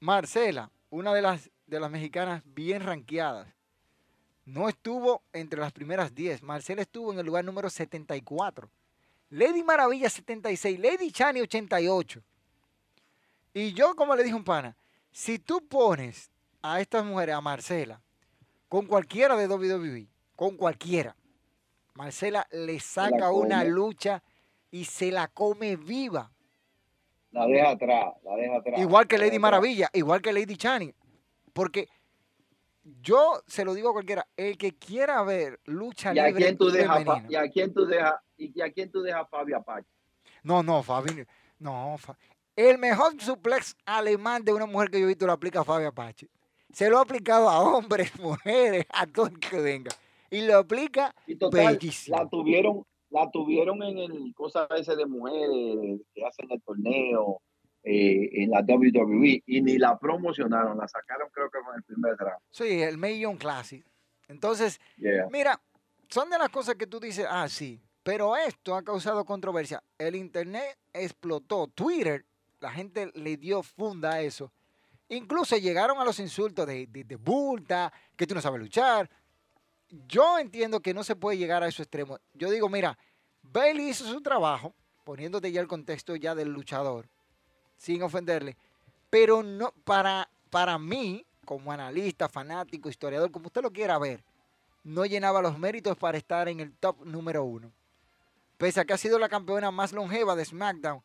Marcela, 0.00 0.68
una 0.90 1.14
de 1.14 1.22
las, 1.22 1.48
de 1.66 1.78
las 1.78 1.90
mexicanas 1.92 2.42
bien 2.44 2.82
ranqueadas. 2.82 3.46
No 4.46 4.68
estuvo 4.68 5.22
entre 5.32 5.60
las 5.60 5.70
primeras 5.72 6.12
10. 6.12 6.42
Marcela 6.42 6.82
estuvo 6.82 7.12
en 7.12 7.20
el 7.20 7.26
lugar 7.26 7.44
número 7.44 7.70
74. 7.70 8.68
Lady 9.30 9.62
Maravilla 9.62 10.10
76. 10.10 10.80
Lady 10.80 11.12
Chani 11.12 11.40
88. 11.40 12.20
Y 13.54 13.72
yo, 13.74 13.94
como 13.94 14.16
le 14.16 14.24
dije 14.24 14.34
un 14.34 14.44
pana, 14.44 14.76
si 15.18 15.40
tú 15.40 15.66
pones 15.66 16.30
a 16.62 16.80
estas 16.80 17.04
mujeres, 17.04 17.34
a 17.34 17.40
Marcela, 17.40 18.00
con 18.68 18.86
cualquiera 18.86 19.34
de 19.36 19.48
WWE, 19.48 20.06
con 20.36 20.56
cualquiera, 20.56 21.16
Marcela 21.94 22.46
le 22.52 22.78
saca 22.78 23.32
una 23.32 23.64
lucha 23.64 24.22
y 24.70 24.84
se 24.84 25.10
la 25.10 25.26
come 25.26 25.74
viva. 25.74 26.30
La 27.32 27.48
deja 27.48 27.70
atrás, 27.70 28.14
la 28.22 28.36
deja 28.36 28.58
atrás. 28.58 28.80
Igual 28.80 29.08
que 29.08 29.18
Lady 29.18 29.40
Maravilla, 29.40 29.90
igual 29.92 30.22
que 30.22 30.32
Lady 30.32 30.56
Channing. 30.56 30.94
Porque 31.52 31.88
yo 32.84 33.42
se 33.48 33.64
lo 33.64 33.74
digo 33.74 33.88
a 33.88 33.94
cualquiera, 33.94 34.24
el 34.36 34.56
que 34.56 34.76
quiera 34.76 35.20
ver 35.24 35.58
lucha 35.64 36.14
¿Y 36.14 36.20
a 36.20 36.32
quién 36.32 36.56
tú 36.56 36.70
dejas, 36.70 37.04
¿Y 37.28 37.34
a 37.34 37.50
quién 37.50 37.74
tú 37.74 37.86
dejas, 37.86 38.14
y 38.36 38.60
a 38.60 38.70
quién 38.70 38.88
tú 38.92 39.02
dejas 39.02 39.28
Fabio 39.28 39.56
Apache? 39.56 39.88
No, 40.44 40.62
no, 40.62 40.80
Fabio, 40.84 41.26
no, 41.58 41.96
El 42.58 42.76
mejor 42.76 43.12
suplex 43.20 43.76
alemán 43.86 44.44
de 44.44 44.52
una 44.52 44.66
mujer 44.66 44.90
que 44.90 44.98
yo 44.98 45.04
he 45.04 45.08
visto 45.08 45.24
lo 45.26 45.32
aplica 45.32 45.62
Fabio 45.62 45.86
Apache. 45.86 46.28
Se 46.72 46.90
lo 46.90 46.98
ha 46.98 47.02
aplicado 47.02 47.48
a 47.48 47.60
hombres, 47.60 48.10
mujeres, 48.20 48.84
a 48.92 49.06
todo 49.06 49.28
el 49.28 49.38
que 49.38 49.60
venga. 49.60 49.92
Y 50.28 50.40
lo 50.40 50.58
aplica 50.58 51.14
Y 51.28 51.36
total, 51.36 51.78
bellísimo. 51.78 52.16
la 52.16 52.28
tuvieron, 52.28 52.84
la 53.10 53.30
tuvieron 53.30 53.80
en 53.84 53.98
el 53.98 54.34
cosa 54.34 54.66
ese 54.76 54.96
de 54.96 55.06
mujeres 55.06 56.00
que 56.12 56.26
hacen 56.26 56.50
el 56.50 56.60
torneo 56.62 57.40
eh, 57.84 58.28
en 58.42 58.50
la 58.50 58.62
WWE 58.66 59.44
y 59.46 59.62
ni 59.62 59.78
la 59.78 59.96
promocionaron, 59.96 60.76
la 60.78 60.88
sacaron 60.88 61.28
creo 61.30 61.48
que 61.50 61.60
con 61.60 61.76
el 61.76 61.84
primer 61.84 62.16
draft. 62.16 62.42
Sí, 62.50 62.82
el 62.82 62.98
Million 62.98 63.36
Classic. 63.36 63.86
Entonces, 64.26 64.80
Yeah. 64.96 65.28
Mira, 65.30 65.60
son 66.08 66.28
de 66.28 66.38
las 66.38 66.48
cosas 66.48 66.74
que 66.74 66.88
tú 66.88 66.98
dices, 66.98 67.24
ah, 67.30 67.48
sí, 67.48 67.80
pero 68.02 68.36
esto 68.36 68.74
ha 68.74 68.82
causado 68.82 69.24
controversia. 69.24 69.80
El 69.96 70.16
Internet 70.16 70.76
explotó, 70.92 71.68
Twitter, 71.68 72.24
la 72.60 72.70
gente 72.70 73.10
le 73.14 73.36
dio 73.36 73.62
funda 73.62 74.14
a 74.14 74.20
eso. 74.20 74.52
Incluso 75.08 75.56
llegaron 75.56 75.98
a 75.98 76.04
los 76.04 76.18
insultos 76.20 76.66
de, 76.66 76.86
de, 76.86 77.04
de 77.04 77.16
bulta, 77.16 77.92
que 78.16 78.26
tú 78.26 78.34
no 78.34 78.40
sabes 78.40 78.60
luchar. 78.60 79.08
Yo 80.06 80.38
entiendo 80.38 80.80
que 80.80 80.92
no 80.92 81.02
se 81.02 81.16
puede 81.16 81.38
llegar 81.38 81.62
a 81.62 81.68
esos 81.68 81.80
extremos. 81.80 82.20
Yo 82.34 82.50
digo, 82.50 82.68
mira, 82.68 82.98
Bailey 83.42 83.88
hizo 83.88 84.04
su 84.04 84.20
trabajo, 84.20 84.74
poniéndote 85.04 85.50
ya 85.50 85.60
el 85.60 85.68
contexto 85.68 86.14
ya 86.16 86.34
del 86.34 86.50
luchador, 86.50 87.08
sin 87.76 88.02
ofenderle, 88.02 88.58
pero 89.08 89.42
no 89.42 89.72
para, 89.84 90.28
para 90.50 90.78
mí, 90.78 91.24
como 91.46 91.72
analista, 91.72 92.28
fanático, 92.28 92.90
historiador, 92.90 93.30
como 93.30 93.46
usted 93.46 93.62
lo 93.62 93.72
quiera 93.72 93.98
ver, 93.98 94.22
no 94.84 95.06
llenaba 95.06 95.40
los 95.40 95.58
méritos 95.58 95.96
para 95.96 96.18
estar 96.18 96.48
en 96.48 96.60
el 96.60 96.74
top 96.74 97.06
número 97.06 97.44
uno. 97.44 97.72
Pese 98.58 98.80
a 98.80 98.84
que 98.84 98.92
ha 98.92 98.98
sido 98.98 99.18
la 99.18 99.28
campeona 99.28 99.70
más 99.70 99.92
longeva 99.92 100.36
de 100.36 100.44
SmackDown, 100.44 101.02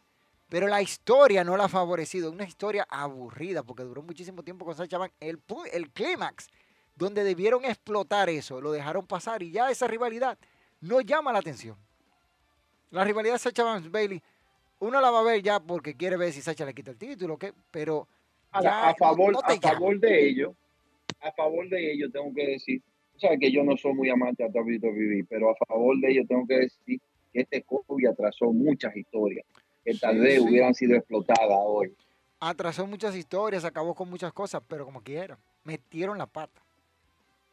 pero 0.54 0.68
la 0.68 0.84
historia 0.84 1.44
no 1.44 1.58
la 1.58 1.64
ha 1.64 1.68
favorecido. 1.68 2.32
Una 2.32 2.44
historia 2.44 2.86
aburrida 2.88 3.64
porque 3.64 3.82
duró 3.82 4.04
muchísimo 4.04 4.44
tiempo 4.44 4.66
con 4.66 4.76
Sacha 4.76 5.00
Banks. 5.00 5.16
El, 5.20 5.40
el 5.72 5.90
clímax, 5.90 6.48
donde 6.96 7.24
debieron 7.24 7.66
explotar 7.66 8.30
eso, 8.30 8.62
lo 8.62 8.72
dejaron 8.72 9.08
pasar 9.08 9.42
y 9.42 9.50
ya 9.50 9.72
esa 9.72 9.88
rivalidad 9.88 10.38
no 10.80 11.02
llama 11.02 11.34
la 11.34 11.40
atención. 11.40 11.76
La 12.92 13.04
rivalidad 13.04 13.40
Sacha 13.40 13.64
Banks 13.64 13.90
Bailey, 13.90 14.22
uno 14.78 15.02
la 15.02 15.10
va 15.10 15.22
a 15.22 15.24
ver 15.24 15.42
ya 15.42 15.60
porque 15.60 15.96
quiere 15.96 16.18
ver 16.18 16.32
si 16.32 16.44
Sacha 16.44 16.68
le 16.68 16.76
quita 16.76 16.92
el 16.92 16.98
título, 16.98 17.36
¿qué? 17.36 17.52
pero 17.72 18.08
Ahora, 18.52 18.90
a 18.90 18.94
favor, 18.94 19.34
no 19.34 19.40
a 19.40 19.60
favor 19.60 20.00
de 20.00 20.28
ello, 20.28 20.54
a 21.20 21.32
favor 21.32 21.68
de 21.68 21.94
ello 21.94 22.12
tengo 22.12 22.32
que 22.32 22.46
decir, 22.46 22.80
o 23.16 23.20
sea 23.20 23.36
que 23.40 23.52
yo 23.52 23.64
no 23.64 23.76
soy 23.76 23.96
muy 23.96 24.12
amante 24.12 24.44
a 24.44 24.50
WWE, 24.50 25.26
pero 25.28 25.50
a 25.50 25.56
favor 25.66 26.00
de 26.00 26.12
ello 26.12 26.22
tengo 26.28 26.46
que 26.46 26.60
decir 26.60 27.02
que 27.34 27.42
este 27.42 27.64
COVID 27.64 28.06
atrasó 28.06 28.54
muchas 28.54 28.96
historias 28.96 29.48
que 29.84 29.94
tal 29.96 30.16
Sí, 30.16 30.20
vez 30.22 30.34
sí. 30.36 30.40
hubieran 30.50 30.74
sido 30.74 30.96
explotadas 30.98 31.50
hoy. 31.66 31.96
atrasó 32.40 32.86
muchas 32.88 33.16
historias, 33.16 33.64
acabó 33.66 33.94
con 33.96 34.10
muchas 34.10 34.34
cosas, 34.34 34.62
pero 34.68 34.86
como 34.86 35.02
quiera, 35.02 35.38
metieron 35.64 36.18
la 36.18 36.26
pata 36.26 36.62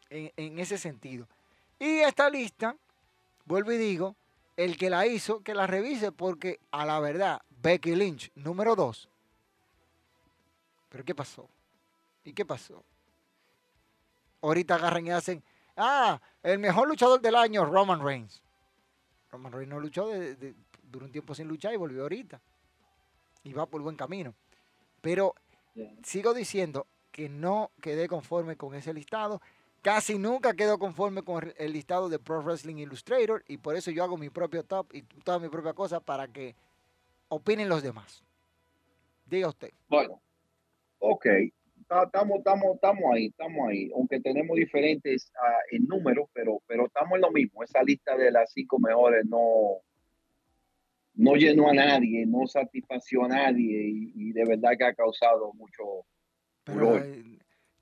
en, 0.09 0.33
en 0.37 0.59
ese 0.59 0.79
sentido. 0.79 1.27
Y 1.79 2.01
esta 2.01 2.29
lista, 2.29 2.77
vuelvo 3.45 3.73
y 3.73 3.79
digo, 3.79 4.17
el 4.57 4.77
que 4.77 4.91
la 4.91 5.07
hizo, 5.07 5.41
que 5.43 5.55
la 5.55 5.67
revise, 5.67 6.13
porque 6.13 6.59
a 6.73 6.85
la 6.85 6.99
verdad, 7.01 7.41
Becky 7.63 7.95
Lynch, 7.95 8.31
número 8.35 8.75
dos. 8.77 9.09
¿Pero 10.89 11.05
qué 11.05 11.15
pasó? 11.15 11.49
¿Y 12.25 12.33
qué 12.33 12.45
pasó? 12.45 12.83
Ahorita 14.43 14.75
agarran 14.75 15.07
y 15.07 15.11
hacen, 15.11 15.43
ah, 15.77 16.21
el 16.43 16.59
mejor 16.59 16.89
luchador 16.89 17.21
del 17.21 17.37
año, 17.37 17.65
Roman 17.65 18.03
Reigns. 18.05 18.43
Roman 19.31 19.53
Reigns 19.53 19.71
no 19.71 19.79
luchó, 19.81 20.09
de, 20.09 20.35
de- 20.35 20.55
duró 20.91 21.07
un 21.07 21.13
tiempo 21.13 21.35
sin 21.35 21.49
luchar 21.49 21.73
y 21.75 21.77
volvió 21.77 22.03
ahorita. 22.03 22.41
Y 23.45 23.53
va 23.53 23.67
por 23.67 23.81
buen 23.83 23.97
camino. 23.97 24.35
Pero 25.01 25.35
sigo 26.03 26.35
diciendo 26.35 26.87
que 27.11 27.29
no 27.29 27.71
quedé 27.81 28.09
conforme 28.09 28.57
con 28.57 28.75
ese 28.75 28.93
listado. 28.93 29.41
Casi 29.83 30.19
nunca 30.19 30.55
quedo 30.55 30.79
conforme 30.79 31.23
con 31.23 31.53
el- 31.57 31.73
listado 31.73 32.09
de 32.11 32.19
Pro 32.19 32.43
Wrestling 32.43 32.77
Illustrator 32.77 33.43
y 33.49 33.57
por 33.57 33.77
eso 33.77 33.91
yo 33.91 34.05
hago 34.05 34.19
mi 34.19 34.29
propio 34.29 34.63
top 34.63 34.95
y 34.95 35.03
toda 35.25 35.39
mi 35.39 35.49
propia 35.49 35.73
cosa 35.73 36.01
para 36.01 36.29
que 36.29 36.55
opinen 37.29 37.69
los 37.69 37.83
demás. 37.83 38.23
Diga 39.25 39.49
usted. 39.49 39.71
Bueno, 39.89 40.21
ok, 40.99 41.25
estamos, 41.79 42.39
estamos, 42.39 42.75
estamos 42.75 43.05
ahí, 43.15 43.27
estamos 43.27 43.69
ahí, 43.69 43.91
aunque 43.95 44.21
tenemos 44.21 44.55
diferentes 44.57 45.33
ah, 45.41 45.59
en 45.71 45.87
números, 45.87 46.29
pero, 46.35 46.61
pero 46.67 46.87
estamos 46.87 47.15
en 47.15 47.23
lo 47.23 47.31
mismo. 47.31 47.63
Esa 47.63 47.83
lista 47.83 48.17
de 48.17 48.31
las 48.31 48.53
cinco 48.53 48.79
mejores 48.79 49.25
no, 49.25 49.79
no 51.15 51.35
llenó 51.35 51.69
a 51.69 51.75
nadie, 51.75 52.25
no 52.27 52.47
satisfació 52.47 53.25
a 53.25 53.29
nadie 53.29 53.83
y, 53.89 54.13
y 54.15 54.33
de 54.33 54.45
verdad 54.45 54.71
que 54.79 54.85
ha 54.85 54.95
causado 54.95 55.53
mucho 55.55 56.05
Pero 56.65 56.79
furor 56.79 57.03
eh, 57.05 57.39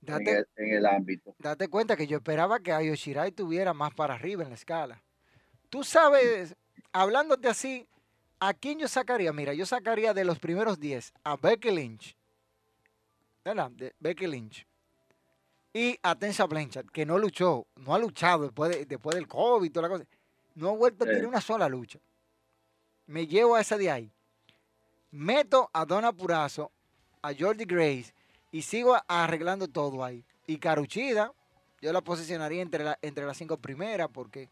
en 0.07 0.29
el, 0.29 0.47
en 0.57 0.73
el 0.75 0.87
ámbito. 0.87 1.35
date 1.38 1.69
cuenta 1.69 1.97
que 1.97 2.07
yo 2.07 2.17
esperaba 2.19 2.61
que 2.61 2.73
Ayo 2.73 2.95
Shirai 2.95 3.31
tuviera 3.33 3.75
más 3.75 3.93
para 3.95 4.14
arriba 4.14 4.43
en 4.43 4.49
la 4.51 4.55
escala. 4.55 5.03
Tú 5.69 5.85
sabes, 5.85 6.57
hablándote 6.93 7.49
así, 7.49 7.87
¿a 8.41 8.55
quién 8.55 8.79
yo 8.79 8.88
sacaría? 8.88 9.33
Mira, 9.33 9.53
yo 9.53 9.67
sacaría 9.67 10.14
de 10.14 10.25
los 10.25 10.38
primeros 10.38 10.81
10 10.81 11.12
a 11.25 11.37
Becky 11.37 11.71
Lynch. 11.71 12.17
¿Verdad? 13.45 13.71
De 13.73 13.95
Becky 14.01 14.27
Lynch. 14.27 14.67
Y 15.73 15.99
a 16.03 16.14
Tensha 16.19 16.47
Blanchard, 16.47 16.87
que 16.87 17.05
no 17.07 17.19
luchó, 17.19 17.67
no 17.77 17.95
ha 17.95 17.99
luchado 17.99 18.45
después, 18.45 18.71
de- 18.71 18.85
después 18.87 19.14
del 19.14 19.29
COVID 19.29 19.67
y 19.67 19.71
toda 19.71 19.88
la 19.88 19.95
cosa. 19.95 20.09
No 20.55 20.71
ha 20.71 20.73
vuelto 20.77 21.05
a 21.05 21.07
Sí. 21.07 21.12
tener 21.12 21.27
una 21.27 21.41
sola 21.41 21.69
lucha. 21.69 21.99
Me 23.09 23.27
llevo 23.27 23.55
a 23.55 23.62
esa 23.62 23.79
de 23.79 23.90
ahí. 23.90 24.12
Meto 25.11 25.71
a 25.73 25.87
Donna 25.87 26.12
Purazo, 26.12 26.71
a 27.23 27.33
Jordi 27.35 27.64
Grace 27.64 28.12
y 28.53 28.61
sigo 28.61 28.97
arreglando 29.09 29.66
todo 29.66 30.05
ahí. 30.05 30.23
Y 30.47 30.59
Caruchida, 30.59 31.33
yo 31.81 31.90
la 31.90 32.03
posicionaría 32.03 32.61
entre, 32.61 32.85
entre 33.01 33.25
las 33.25 33.38
cinco 33.38 33.57
primeras 33.57 34.09
porque 34.12 34.51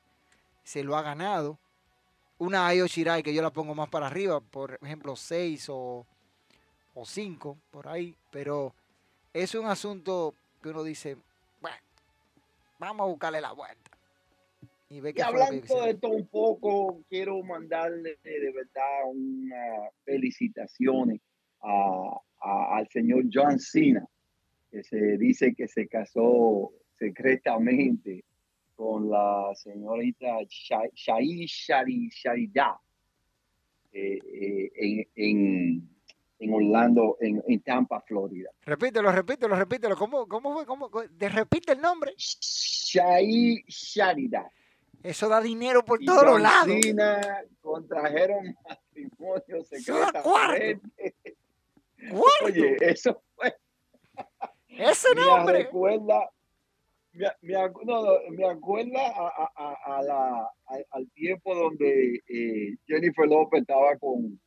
se 0.64 0.83
lo 0.83 0.97
ha 0.97 1.03
ganado. 1.03 1.59
Una 2.38 2.66
Ayo 2.66 2.87
Shirai 2.87 3.23
que 3.23 3.35
yo 3.35 3.42
la 3.42 3.53
pongo 3.53 3.75
más 3.75 3.90
para 3.90 4.07
arriba, 4.07 4.40
por 4.40 4.79
ejemplo, 4.83 5.16
seis 5.16 5.69
o, 5.69 6.07
o 6.95 7.05
cinco, 7.05 7.59
por 7.71 7.88
ahí. 7.88 8.16
Pero 8.31 8.75
es 9.35 9.55
un 9.55 9.66
asunto 9.66 10.35
que 10.62 10.71
uno 10.71 10.83
dice, 10.83 11.19
bueno, 11.61 11.77
vamos 12.79 13.05
a 13.05 13.09
buscarle 13.09 13.42
la 13.42 13.53
vuelta. 13.53 13.90
Y 14.88 15.01
ve 15.01 15.12
hablando 15.22 15.83
de 15.83 15.90
esto 15.90 16.09
un 16.11 16.29
poco, 16.29 17.03
quiero 17.09 17.42
mandarle 17.42 18.18
de 18.22 18.53
verdad 18.53 19.05
unas 19.07 19.92
felicitaciones 20.05 21.20
a- 21.62 22.20
a- 22.40 22.77
al 22.77 22.88
señor 22.88 23.25
John 23.33 23.59
Cena, 23.59 24.07
que 24.70 24.85
se 24.85 25.18
dice 25.18 25.55
que 25.55 25.66
se 25.66 25.88
casó 25.88 26.72
secretamente 26.99 28.25
con 28.77 29.11
la 29.11 29.51
señorita 29.55 30.27
Shai 30.49 30.90
Shari 30.94 32.09
Sharida 32.11 32.79
eh, 33.92 34.18
eh, 34.25 34.70
en, 34.77 35.09
en, 35.16 35.88
en 36.38 36.53
Orlando, 36.55 37.16
en, 37.20 37.42
en 37.49 37.61
Tampa, 37.62 38.03
Florida. 38.03 38.51
Repítelo, 38.62 39.11
repítelo, 39.11 39.57
repítelo. 39.57 39.96
¿Cómo, 39.96 40.29
cómo 40.29 40.53
fue? 40.53 40.66
¿Cómo? 40.66 40.90
¿Te 41.18 41.29
repite 41.31 41.72
el 41.72 41.81
nombre? 41.81 42.12
Shai 42.18 43.64
Sharida. 43.66 44.51
Eso 45.07 45.29
da 45.29 45.40
dinero 45.40 45.85
por 45.85 46.03
y 46.03 46.07
todos 46.07 46.25
los 46.25 46.40
lados. 46.40 46.69
Contrajeron 47.61 48.57
matrimonio 48.69 49.64
secretamente. 49.64 51.14
Oye, 52.45 52.77
eso 52.81 53.23
fue. 53.35 53.55
Ese 54.69 55.14
Me 55.14 55.21
nombre. 55.23 55.59
recuerda. 55.64 56.31
Me, 57.12 57.27
me 57.40 57.55
no, 57.85 58.03
me 58.31 58.47
acuerda 58.47 59.01
a, 59.07 59.51
a- 59.57 59.97
a- 59.97 60.03
la, 60.03 60.51
al 60.90 61.11
tiempo 61.12 61.55
donde 61.55 62.21
eh, 62.29 62.77
Jennifer 62.87 63.27
Lopez 63.27 63.62
estaba 63.62 63.97
con, 63.97 64.38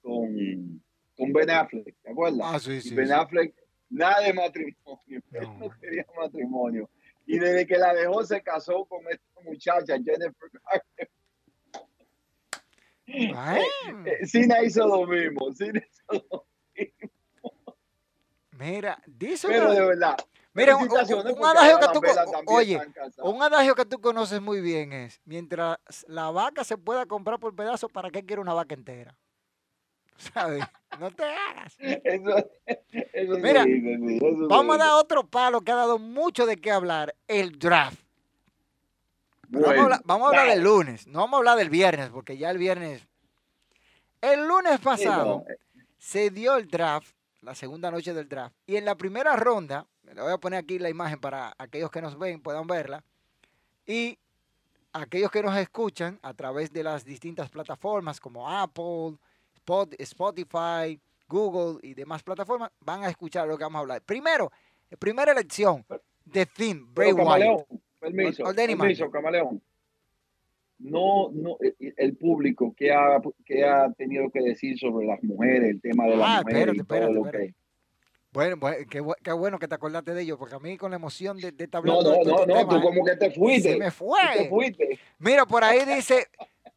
con, 0.00 0.82
con 1.16 1.32
Ben 1.32 1.50
Affleck, 1.50 1.94
¿te 2.02 2.10
acuerdas? 2.10 2.40
Ah, 2.42 2.58
sí, 2.58 2.72
y 2.72 2.80
sí. 2.80 2.94
Ben 2.96 3.06
sí. 3.06 3.12
Affleck, 3.12 3.54
nada 3.90 4.20
de 4.22 4.32
matrimonio, 4.32 4.98
él 5.06 5.22
No. 5.42 5.54
no 5.60 5.70
quería 5.80 6.04
matrimonio. 6.16 6.90
Y 7.24 7.38
desde 7.38 7.68
que 7.68 7.78
la 7.78 7.94
dejó 7.94 8.24
se 8.24 8.42
casó 8.42 8.84
con 8.86 9.00
esta 9.08 9.31
muchacha, 9.44 9.94
Jennifer 9.94 10.50
Garner. 10.52 11.10
Eh, 13.06 14.64
hizo 14.64 14.86
lo 14.86 15.06
mismo, 15.06 15.52
Cena 15.52 15.80
hizo 15.80 16.26
lo 16.30 16.46
Mira, 18.52 19.02
dice 19.06 19.48
Pero 19.48 19.72
de 19.72 19.84
verdad. 19.84 20.16
Mira, 20.54 20.76
un, 20.76 20.86
adagio 20.86 21.78
que 21.80 21.86
tú 21.94 22.00
oye, 22.46 22.78
un 23.22 23.42
adagio 23.42 23.74
que 23.74 23.86
tú 23.86 24.00
conoces 24.00 24.40
muy 24.42 24.60
bien 24.60 24.92
es, 24.92 25.18
mientras 25.24 25.78
la 26.06 26.30
vaca 26.30 26.62
se 26.62 26.76
pueda 26.76 27.06
comprar 27.06 27.38
por 27.38 27.56
pedazos, 27.56 27.90
¿para 27.90 28.10
qué 28.10 28.22
quiere 28.22 28.42
una 28.42 28.52
vaca 28.52 28.74
entera? 28.74 29.16
¿Sabes? 30.18 30.62
No 31.00 31.10
te 31.10 31.24
hagas. 31.24 31.74
Eso, 31.78 32.50
eso 32.66 33.38
Mira, 33.38 33.64
dice, 33.64 33.96
sí, 33.96 34.16
eso 34.18 34.48
Vamos 34.48 34.76
a 34.76 34.78
dar 34.78 34.92
otro 35.00 35.26
palo 35.26 35.62
que 35.62 35.72
ha 35.72 35.76
dado 35.76 35.98
mucho 35.98 36.44
de 36.44 36.58
qué 36.58 36.70
hablar, 36.70 37.14
el 37.28 37.58
draft. 37.58 37.98
Pero 39.52 39.64
vamos, 39.64 39.64
a 39.64 39.68
Bueno, 39.68 39.82
hablar, 39.82 40.02
vamos 40.04 40.24
a 40.24 40.28
hablar 40.30 40.54
del 40.54 40.64
lunes, 40.64 41.06
no 41.06 41.20
vamos 41.20 41.34
a 41.34 41.38
hablar 41.38 41.58
del 41.58 41.70
viernes, 41.70 42.08
porque 42.10 42.38
ya 42.38 42.50
el 42.50 42.58
viernes... 42.58 43.06
El 44.20 44.46
lunes 44.46 44.76
Sí, 44.78 44.84
pasado 44.84 45.44
no, 45.46 45.52
eh, 45.52 45.58
se 45.98 46.30
dio 46.30 46.56
el 46.56 46.68
draft, 46.68 47.14
la 47.42 47.54
segunda 47.54 47.90
noche 47.90 48.14
del 48.14 48.28
draft. 48.28 48.54
Y 48.66 48.76
en 48.76 48.84
la 48.84 48.94
primera 48.94 49.36
ronda, 49.36 49.86
le 50.02 50.20
voy 50.20 50.32
a 50.32 50.38
poner 50.38 50.60
aquí 50.60 50.78
la 50.78 50.88
imagen 50.88 51.20
para 51.20 51.54
aquellos 51.58 51.90
que 51.90 52.00
nos 52.00 52.18
ven 52.18 52.40
puedan 52.40 52.66
verla. 52.66 53.04
Y 53.84 54.18
aquellos 54.92 55.30
que 55.30 55.42
nos 55.42 55.56
escuchan 55.56 56.18
a 56.22 56.34
través 56.34 56.72
de 56.72 56.82
las 56.82 57.04
distintas 57.04 57.50
plataformas 57.50 58.20
como 58.20 58.48
Apple, 58.48 59.18
Spotify, 59.98 61.00
Google 61.28 61.78
y 61.82 61.94
demás 61.94 62.22
plataformas, 62.22 62.70
van 62.80 63.04
a 63.04 63.08
escuchar 63.08 63.48
lo 63.48 63.58
que 63.58 63.64
vamos 63.64 63.78
a 63.78 63.80
hablar. 63.80 64.02
Primero, 64.02 64.50
primera 64.98 65.32
elección, 65.32 65.84
The 66.30 66.46
Theme, 66.46 66.86
Bray 66.92 67.12
Wyatt. 67.12 67.66
Permiso, 68.02 68.42
permiso, 68.52 69.10
Camaleón. 69.10 69.62
No, 70.80 71.30
no, 71.30 71.56
e, 71.60 71.76
e, 71.78 71.94
el 71.96 72.16
público 72.16 72.74
que 72.76 72.92
ha, 72.92 73.20
que 73.44 73.64
ha 73.64 73.92
tenido 73.92 74.28
que 74.30 74.40
decir 74.40 74.76
sobre 74.76 75.06
las 75.06 75.22
mujeres, 75.22 75.70
el 75.70 75.80
tema 75.80 76.06
de 76.06 76.16
las 76.16 76.28
ah, 76.28 76.42
mujeres 76.44 76.74
espérate, 76.78 77.18
espérate, 77.20 77.54
Bueno, 78.32 78.56
qué, 79.22 79.32
bueno 79.32 79.60
que 79.60 79.68
te 79.68 79.76
acordaste 79.76 80.14
de 80.14 80.22
ellos, 80.22 80.36
porque 80.36 80.56
a 80.56 80.58
mí 80.58 80.76
con 80.76 80.90
la 80.90 80.96
emoción 80.96 81.36
de, 81.36 81.52
de 81.52 81.64
estar 81.64 81.84
No, 81.84 82.02
no, 82.02 82.24
no, 82.24 82.44
no, 82.44 82.68
tú 82.68 82.82
como 82.82 83.04
que 83.04 83.14
te 83.14 83.30
fuiste. 83.30 83.74
Se 83.74 83.78
me 83.78 83.92
fue. 83.92 84.18
Te 84.36 84.48
fuiste. 84.48 84.98
Mira, 85.20 85.46
por 85.46 85.62
ahí 85.62 85.84
dice 85.84 86.26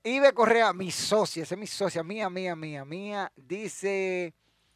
Ibe 0.04 0.32
Correa, 0.34 0.72
mi 0.74 0.92
socia, 0.92 1.42
esa 1.42 1.56
es 1.56 1.60
mi 1.60 1.66
socia, 1.66 2.04
mía, 2.04 2.30
mía, 2.30 2.56
mía, 2.56 2.86
mía. 2.86 3.32
Dice 3.36 4.36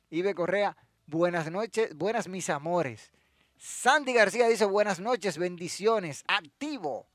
Ibe 0.10 0.34
Correa, 0.34 0.76
buenas 1.06 1.52
noches, 1.52 1.96
buenas 1.96 2.28
mis 2.28 2.50
amores. 2.50 3.12
Sandy 3.60 4.14
García 4.14 4.48
dice 4.48 4.64
buenas 4.64 5.02
noches, 5.02 5.38
bendiciones, 5.38 6.24
activo. 6.28 7.06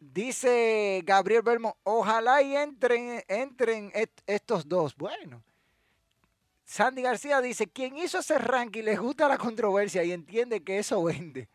Dice 0.00 1.02
Gabriel 1.04 1.42
Belmo, 1.42 1.78
ojalá 1.84 2.42
y 2.42 2.56
entren, 2.56 3.22
entren 3.28 3.92
estos 4.26 4.68
dos. 4.68 4.96
Bueno. 4.96 5.42
Sandy 6.64 7.02
García 7.02 7.40
dice, 7.40 7.68
quien 7.68 7.96
hizo 7.96 8.18
ese 8.18 8.38
ranking 8.38 8.82
le 8.82 8.96
gusta 8.96 9.28
la 9.28 9.38
controversia 9.38 10.02
y 10.02 10.12
entiende 10.12 10.64
que 10.64 10.78
eso 10.78 11.02
vende. 11.04 11.48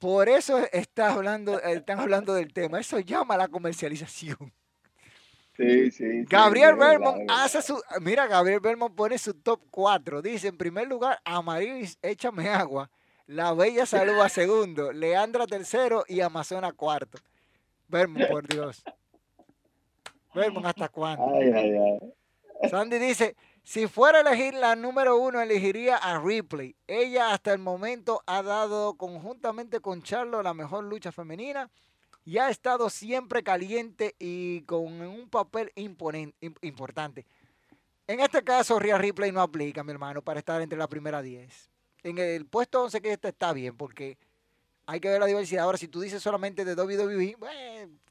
Por 0.00 0.28
eso 0.28 0.58
está 0.72 1.12
hablando, 1.12 1.60
están 1.60 2.00
hablando 2.00 2.34
del 2.34 2.52
tema. 2.52 2.80
Eso 2.80 2.98
llama 2.98 3.34
a 3.34 3.38
la 3.38 3.48
comercialización. 3.48 4.52
Sí, 5.56 5.90
sí. 5.90 6.24
Gabriel 6.28 6.74
Belmont 6.74 7.30
hace 7.30 7.62
su. 7.62 7.80
Mira, 8.00 8.26
Gabriel 8.26 8.60
Belmont 8.60 8.94
pone 8.94 9.16
su 9.16 9.32
top 9.32 9.62
4. 9.70 10.20
Dice: 10.20 10.48
en 10.48 10.58
primer 10.58 10.86
lugar, 10.86 11.18
Amarilis, 11.24 11.96
échame 12.02 12.50
agua. 12.50 12.90
La 13.26 13.52
Bella 13.54 13.86
Salud 13.86 14.20
a 14.20 14.28
segundo. 14.28 14.92
Leandra 14.92 15.46
tercero 15.46 16.04
y 16.06 16.20
Amazona 16.20 16.72
cuarto. 16.72 17.18
Belmont, 17.88 18.28
por 18.28 18.46
Dios. 18.46 18.84
Belmont, 20.34 20.66
¿hasta 20.66 20.88
cuándo? 20.88 21.34
Ay, 21.34 21.50
ay, 21.52 21.72
ay. 21.72 22.68
Sandy 22.70 22.98
dice: 22.98 23.36
si 23.64 23.88
fuera 23.88 24.18
a 24.18 24.20
elegir 24.20 24.54
la 24.54 24.76
número 24.76 25.18
uno, 25.18 25.40
elegiría 25.40 25.96
a 25.96 26.20
Ripley. 26.20 26.76
Ella 26.86 27.32
hasta 27.32 27.52
el 27.52 27.58
momento 27.58 28.22
ha 28.26 28.42
dado 28.42 28.94
conjuntamente 28.94 29.80
con 29.80 30.02
Charlo 30.02 30.42
la 30.42 30.54
mejor 30.54 30.84
lucha 30.84 31.10
femenina 31.10 31.68
y 32.24 32.38
ha 32.38 32.48
estado 32.48 32.90
siempre 32.90 33.42
caliente 33.42 34.14
y 34.18 34.62
con 34.62 35.00
un 35.00 35.28
papel 35.28 35.72
importante. 35.74 37.26
En 38.06 38.20
este 38.20 38.44
caso, 38.44 38.78
Rhea 38.78 38.98
Ripley 38.98 39.32
no 39.32 39.40
aplica, 39.40 39.82
mi 39.82 39.90
hermano, 39.90 40.22
para 40.22 40.38
estar 40.38 40.62
entre 40.62 40.78
la 40.78 40.86
primera 40.86 41.22
10. 41.22 41.70
En 42.06 42.18
el 42.18 42.46
puesto 42.46 42.84
11 42.84 43.02
que 43.02 43.12
este 43.12 43.28
está 43.30 43.52
bien, 43.52 43.76
porque 43.76 44.16
hay 44.86 45.00
que 45.00 45.08
ver 45.08 45.18
la 45.18 45.26
diversidad. 45.26 45.64
Ahora, 45.64 45.76
si 45.76 45.88
tú 45.88 46.00
dices 46.00 46.22
solamente 46.22 46.64
de 46.64 46.80
WWE, 46.80 47.36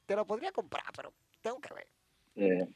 te 0.05 0.15
lo 0.17 0.27
podría 0.27 0.51
comprar, 0.51 0.83
pero 0.93 1.13
tengo 1.41 1.61
que 1.61 1.73
ver. 1.73 2.67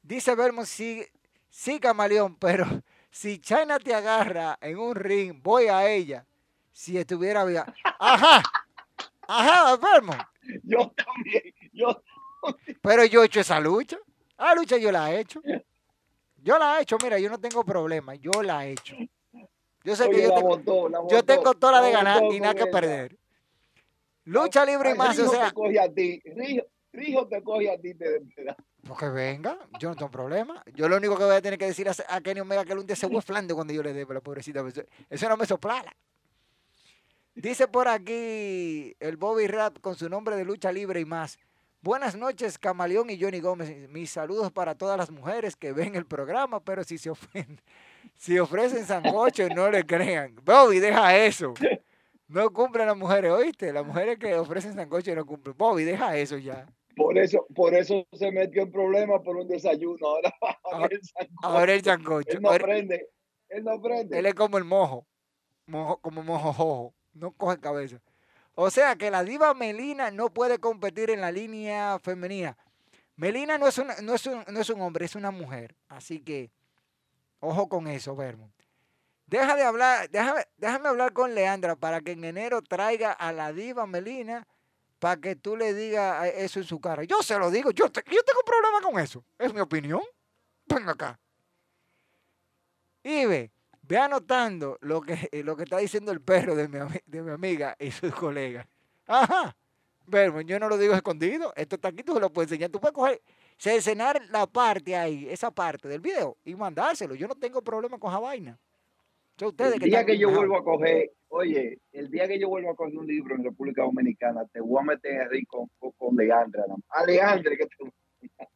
Dice 0.00 0.36
Vermont, 0.36 0.68
sí, 0.68 1.04
sí, 1.48 1.80
camaleón, 1.80 2.36
pero 2.38 2.64
si 3.10 3.40
China 3.40 3.80
te 3.80 3.92
agarra 3.92 4.56
en 4.60 4.78
un 4.78 4.94
ring, 4.94 5.42
voy 5.42 5.66
a 5.66 5.90
ella. 5.90 6.24
Si 6.70 6.96
estuviera 6.96 7.44
viva. 7.44 7.66
Ajá, 7.98 8.40
ajá, 9.22 9.76
Vermont. 9.78 10.22
Yo 10.62 10.92
también, 10.96 11.42
yo 11.72 12.04
Pero 12.80 13.04
yo 13.06 13.24
he 13.24 13.26
hecho 13.26 13.40
esa 13.40 13.58
lucha. 13.58 13.98
Ah, 14.36 14.54
lucha 14.54 14.76
yo 14.76 14.92
la 14.92 15.12
he 15.12 15.18
hecho. 15.18 15.42
Yo 16.36 16.56
la 16.56 16.78
he 16.78 16.82
hecho, 16.82 16.98
mira, 17.02 17.18
yo 17.18 17.28
no 17.28 17.40
tengo 17.40 17.64
problema, 17.64 18.14
yo 18.14 18.44
la 18.44 18.64
he 18.64 18.72
hecho. 18.74 18.94
Yo 19.84 19.96
sé 19.96 20.08
que 20.08 20.22
yo, 20.22 20.34
tengo, 20.34 21.08
yo 21.08 21.24
tengo 21.24 21.54
toda 21.54 21.80
la 21.80 21.82
de 21.82 21.92
ganar 21.92 22.22
y 22.30 22.40
nada 22.40 22.54
que 22.54 22.66
perder. 22.66 23.16
Lucha 24.24 24.64
libre 24.64 24.92
y 24.92 24.94
más, 24.94 25.18
o 25.18 25.28
sea. 25.28 25.48
Te 25.48 25.54
coge 25.54 25.80
a 25.80 25.92
ti. 25.92 26.22
Rijo, 26.92 27.26
te 27.26 27.42
coge 27.42 27.70
a 27.70 27.78
ti 27.80 27.94
de 27.94 28.20
Porque 28.86 29.08
venga, 29.08 29.58
yo 29.80 29.88
no 29.88 29.96
tengo 29.96 30.10
problema. 30.10 30.62
Yo 30.74 30.88
lo 30.88 30.96
único 30.96 31.16
que 31.16 31.24
voy 31.24 31.34
a 31.34 31.42
tener 31.42 31.58
que 31.58 31.66
decir 31.66 31.88
a, 31.88 32.20
Kenny 32.20 32.40
Omega 32.40 32.64
que 32.64 32.72
el 32.72 32.78
un 32.78 32.86
día 32.86 32.96
se 32.96 33.08
fue 33.08 33.22
flando 33.22 33.54
cuando 33.54 33.72
yo 33.72 33.82
le 33.82 33.92
dé, 33.92 34.06
la 34.08 34.20
pobrecita. 34.20 34.62
Eso 35.08 35.28
no 35.28 35.36
me 35.36 35.46
soplala. 35.46 35.94
Dice 37.34 37.66
por 37.66 37.88
aquí 37.88 38.94
el 39.00 39.16
Bobby 39.16 39.46
Rap 39.46 39.80
con 39.80 39.96
su 39.96 40.08
nombre 40.08 40.36
de 40.36 40.44
lucha 40.44 40.70
libre 40.70 41.00
y 41.00 41.06
más. 41.06 41.38
Buenas 41.80 42.14
noches, 42.14 42.58
Camaleón 42.58 43.10
y 43.10 43.20
Johnny 43.20 43.40
Gómez. 43.40 43.88
Mis 43.88 44.10
saludos 44.10 44.52
para 44.52 44.76
todas 44.76 44.98
las 44.98 45.10
mujeres 45.10 45.56
que 45.56 45.72
ven 45.72 45.96
el 45.96 46.04
programa, 46.04 46.60
pero 46.60 46.84
si 46.84 46.98
se 46.98 47.10
ofenden, 47.10 47.60
si 48.16 48.38
ofrecen 48.38 48.84
sancocho, 48.84 49.48
no 49.48 49.70
le 49.70 49.84
crean. 49.84 50.34
Bobby, 50.44 50.78
deja 50.78 51.16
eso. 51.16 51.54
No 52.28 52.50
cumplen 52.50 52.86
las 52.86 52.96
mujeres, 52.96 53.30
¿oíste? 53.30 53.72
Las 53.72 53.84
mujeres 53.84 54.18
que 54.18 54.34
ofrecen 54.34 54.74
sancocho 54.74 55.14
no 55.14 55.26
cumplen. 55.26 55.56
Bobby, 55.56 55.84
deja 55.84 56.16
eso 56.16 56.38
ya. 56.38 56.66
Por 56.96 57.18
eso, 57.18 57.46
por 57.54 57.74
eso 57.74 58.06
se 58.12 58.30
metió 58.30 58.62
en 58.62 58.72
problemas 58.72 59.22
por 59.22 59.36
un 59.36 59.48
desayuno. 59.48 60.06
Ahora, 60.06 60.34
ahora 60.72 60.94
el 60.94 61.02
sancocho. 61.02 61.38
Ahora 61.42 61.74
el 61.74 61.84
sancocho. 61.84 62.30
Él 62.36 62.42
no 62.42 62.50
aprende. 62.50 63.08
Él 63.48 63.64
no 63.64 63.72
aprende. 63.72 64.18
Él 64.18 64.26
es 64.26 64.34
como 64.34 64.58
el 64.58 64.64
mojo. 64.64 65.06
mojo 65.66 65.98
como 65.98 66.22
mojo 66.22 66.94
no 67.14 67.32
coge 67.32 67.58
cabeza. 67.58 68.00
O 68.54 68.70
sea 68.70 68.96
que 68.96 69.10
la 69.10 69.24
diva 69.24 69.54
Melina 69.54 70.10
no 70.10 70.30
puede 70.30 70.58
competir 70.58 71.10
en 71.10 71.20
la 71.20 71.32
línea 71.32 71.98
femenina. 71.98 72.56
Melina 73.16 73.58
no 73.58 73.66
es, 73.66 73.80
no 74.02 74.14
es, 74.14 74.26
un, 74.26 74.44
no 74.48 74.60
es 74.60 74.70
un 74.70 74.80
hombre, 74.80 75.04
es 75.04 75.14
una 75.14 75.30
mujer. 75.30 75.74
Así 75.88 76.20
que, 76.20 76.50
ojo 77.42 77.68
con 77.68 77.86
eso, 77.86 78.16
Vermont. 78.16 78.54
Deja 79.26 79.56
de 79.56 79.62
hablar, 79.62 80.10
déjame, 80.10 80.46
déjame 80.56 80.88
hablar 80.88 81.12
con 81.12 81.34
Leandra 81.34 81.76
para 81.76 82.00
que 82.00 82.12
en 82.12 82.24
enero 82.24 82.62
traiga 82.62 83.12
a 83.12 83.32
la 83.32 83.52
diva 83.52 83.86
Melina 83.86 84.46
para 84.98 85.20
que 85.20 85.36
tú 85.36 85.56
le 85.56 85.74
digas 85.74 86.26
eso 86.36 86.60
en 86.60 86.64
su 86.64 86.80
cara. 86.80 87.04
Yo 87.04 87.22
se 87.22 87.38
lo 87.38 87.50
digo, 87.50 87.70
yo, 87.70 87.86
yo 87.86 88.22
tengo 88.22 88.42
problema 88.46 88.80
con 88.82 89.00
eso. 89.00 89.24
Es 89.38 89.52
mi 89.52 89.60
opinión. 89.60 90.02
Venga 90.66 90.92
acá. 90.92 91.18
Ibe, 93.02 93.50
Ve 93.82 93.98
anotando 93.98 94.78
lo 94.80 95.00
que, 95.00 95.28
lo 95.44 95.56
que 95.56 95.64
está 95.64 95.78
diciendo 95.78 96.12
el 96.12 96.20
perro 96.20 96.54
de 96.54 96.68
mi, 96.68 96.78
de 97.04 97.22
mi 97.22 97.30
amiga 97.32 97.76
y 97.80 97.90
sus 97.90 98.14
colegas. 98.14 98.66
Ajá. 99.06 99.56
Pero 100.08 100.40
yo 100.42 100.58
no 100.60 100.68
lo 100.68 100.78
digo 100.78 100.94
escondido. 100.94 101.52
Esto 101.56 101.76
está 101.76 101.88
aquí, 101.88 102.02
tú 102.02 102.14
se 102.14 102.20
lo 102.20 102.32
puedes 102.32 102.50
enseñar. 102.50 102.70
Tú 102.70 102.80
puedes 102.80 102.94
coger, 102.94 103.20
cenar 103.80 104.20
la 104.30 104.46
parte 104.46 104.96
ahí, 104.96 105.28
esa 105.28 105.50
parte 105.50 105.88
del 105.88 106.00
video 106.00 106.36
y 106.44 106.54
mandárselo. 106.54 107.14
Yo 107.14 107.28
no 107.28 107.34
tengo 107.34 107.62
problema 107.62 107.98
con 107.98 108.10
esa 108.10 108.18
vaina. 108.18 108.58
el 109.38 109.78
día 109.78 110.04
que, 110.04 110.18
yo 110.18 110.30
vuelvo 110.30 110.56
a 110.56 110.64
coger, 110.64 111.12
oye, 111.28 111.78
el 111.92 112.10
día 112.10 112.26
que 112.26 112.40
yo 112.40 112.48
vuelvo 112.48 112.70
a 112.70 112.76
coger 112.76 112.98
un 112.98 113.06
libro 113.06 113.34
en 113.34 113.44
República 113.44 113.82
Dominicana, 113.82 114.44
te 114.52 114.60
voy 114.60 114.80
a 114.80 114.84
meter 114.84 115.28
ahí 115.32 115.44
con, 115.44 115.70
con, 115.78 116.16
Leandra. 116.16 116.64
Que 117.56 117.66
te... 117.66 117.92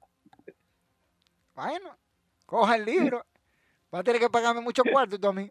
Bueno, 1.54 1.96
coja 2.44 2.76
el 2.76 2.84
libro 2.84 3.24
Va 3.94 4.00
a 4.00 4.04
tener 4.04 4.20
que 4.20 4.28
pagarme 4.28 4.60
mucho 4.60 4.82
cuarto 4.90 5.32
mí. 5.32 5.50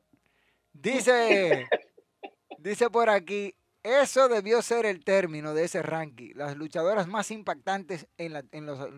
Dice, 0.73 1.67
dice 2.59 2.89
por 2.89 3.09
aquí, 3.09 3.55
eso 3.85 4.27
debió 4.27 4.63
ser 4.63 4.87
el 4.87 5.03
término 5.03 5.53
de 5.53 5.65
ese 5.65 5.83
ranking. 5.83 6.33
Las 6.33 6.57
luchadoras 6.57 7.07
más 7.07 7.29
impactantes 7.29 8.07
en, 8.17 8.33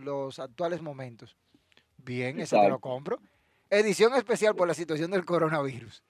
los, 0.06 0.40
actuales 0.40 0.82
momentos. 0.82 1.36
Bien, 1.98 2.40
eso 2.40 2.62
te 2.62 2.70
lo 2.70 2.80
compro. 2.80 3.20
Edición 3.70 4.16
especial 4.16 4.56
por 4.56 4.66
la 4.66 4.74
situación 4.74 5.12
del 5.12 5.26
coronavirus. 5.26 6.02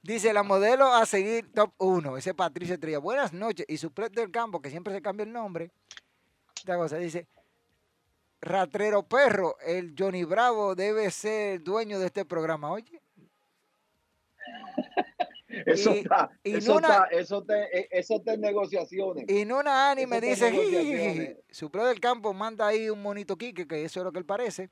Dice 0.00 0.32
la 0.32 0.42
modelo 0.42 0.94
a 0.94 1.04
seguir 1.04 1.52
top 1.52 1.74
1. 1.76 2.16
Ese 2.16 2.32
Patricia 2.32 2.74
Estrella. 2.74 2.98
Buenas 3.00 3.34
noches. 3.34 3.66
Y 3.68 3.76
su 3.76 3.92
del 4.12 4.30
campo, 4.30 4.62
que 4.62 4.70
siempre 4.70 4.94
se 4.94 5.02
cambia 5.02 5.24
el 5.24 5.32
nombre. 5.32 5.70
Esta 6.56 6.76
cosa 6.76 6.96
dice: 6.96 7.26
Ratrero 8.40 9.02
Perro, 9.02 9.58
el 9.60 9.94
Johnny 9.98 10.24
Bravo 10.24 10.74
debe 10.74 11.10
ser 11.10 11.62
dueño 11.62 11.98
de 11.98 12.06
este 12.06 12.24
programa, 12.24 12.70
oye. 12.70 13.02
Eso 15.64 15.90
está, 15.92 16.30
eso, 16.44 16.76
está, 16.76 17.04
eso, 17.10 17.42
te, 17.42 17.78
e, 17.78 17.88
eso 17.90 18.20
te 18.20 18.36
negociaciones. 18.36 19.24
Y 19.28 19.44
Nuna 19.44 19.90
Ani 19.90 20.06
me 20.06 20.20
dice, 20.20 21.42
su 21.50 21.70
pro 21.70 21.86
del 21.86 22.00
campo 22.00 22.34
manda 22.34 22.66
ahí 22.66 22.90
un 22.90 23.00
monito 23.00 23.36
Quique, 23.36 23.66
que 23.66 23.84
eso 23.84 24.00
es 24.00 24.04
lo 24.04 24.12
que 24.12 24.18
él 24.18 24.26
parece. 24.26 24.70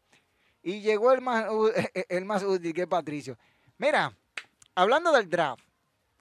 Y 0.63 0.81
llegó 0.81 1.13
el 1.13 1.21
más, 1.21 1.47
el 2.09 2.25
más 2.25 2.43
útil, 2.43 2.75
que 2.75 2.83
es 2.83 2.89
Patricio. 2.89 3.39
Mira, 3.79 4.13
hablando 4.75 5.13
del 5.13 5.29
draft, 5.29 5.65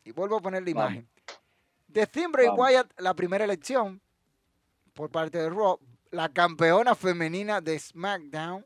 y 0.03 0.11
vuelvo 0.11 0.37
a 0.37 0.41
poner 0.41 0.63
la 0.63 0.69
imagen. 0.69 1.07
De 1.87 2.07
Timbre 2.07 2.45
y 2.45 2.49
Wyatt, 2.49 2.91
la 2.99 3.13
primera 3.13 3.43
elección 3.43 4.01
por 4.93 5.09
parte 5.09 5.37
de 5.37 5.49
Rob, 5.49 5.79
la 6.11 6.29
campeona 6.29 6.95
femenina 6.95 7.61
de 7.61 7.77
SmackDown, 7.77 8.65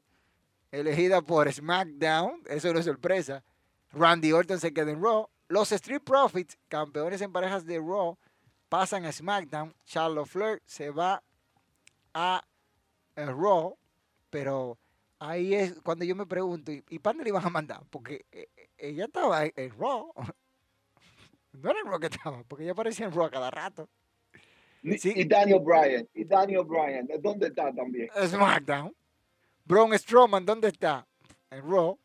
elegida 0.71 1.21
por 1.21 1.51
SmackDown, 1.51 2.41
eso 2.47 2.73
no 2.73 2.79
es 2.79 2.85
sorpresa. 2.85 3.43
Randy 3.91 4.31
Orton 4.33 4.59
se 4.59 4.73
queda 4.73 4.91
en 4.91 5.01
Raw. 5.01 5.29
Los 5.49 5.71
Street 5.71 6.01
Profits, 6.01 6.57
campeones 6.67 7.21
en 7.21 7.31
parejas 7.31 7.65
de 7.65 7.77
Raw, 7.79 8.17
pasan 8.69 9.05
a 9.05 9.11
SmackDown. 9.11 9.73
Charlotte 9.85 10.27
Flair 10.27 10.61
se 10.65 10.89
va 10.89 11.23
a, 12.13 12.43
a 13.15 13.25
Raw, 13.25 13.77
pero 14.29 14.77
ahí 15.19 15.53
es 15.53 15.79
cuando 15.81 16.05
yo 16.05 16.15
me 16.15 16.25
pregunto, 16.25 16.71
¿y, 16.71 16.83
y 16.89 16.99
para 16.99 17.13
dónde 17.13 17.23
le 17.25 17.29
iban 17.29 17.45
a 17.45 17.49
mandar? 17.49 17.81
Porque 17.89 18.25
eh, 18.31 18.49
eh, 18.55 18.69
ella 18.77 19.05
estaba 19.05 19.45
en, 19.45 19.53
en 19.55 19.71
Raw. 19.77 20.11
No 21.53 21.71
era 21.71 21.79
en 21.79 21.87
Raw 21.87 21.99
que 21.99 22.05
estaba, 22.05 22.43
porque 22.43 22.65
ella 22.65 22.73
aparecía 22.73 23.07
en 23.07 23.11
Raw 23.11 23.25
a 23.25 23.31
cada 23.31 23.49
rato. 23.49 23.89
Sí. 24.99 25.11
Y 25.15 25.25
Daniel 25.25 25.59
Bryan, 25.59 26.07
y 26.13 26.23
Daniel 26.23 26.65
Bryan, 26.65 27.07
¿dónde 27.19 27.47
está 27.47 27.73
también? 27.73 28.09
SmackDown. 28.15 28.95
Braun 29.65 29.97
Strowman, 29.97 30.45
¿dónde 30.45 30.67
está? 30.67 31.07
En 31.49 31.67
Raw. 31.67 31.97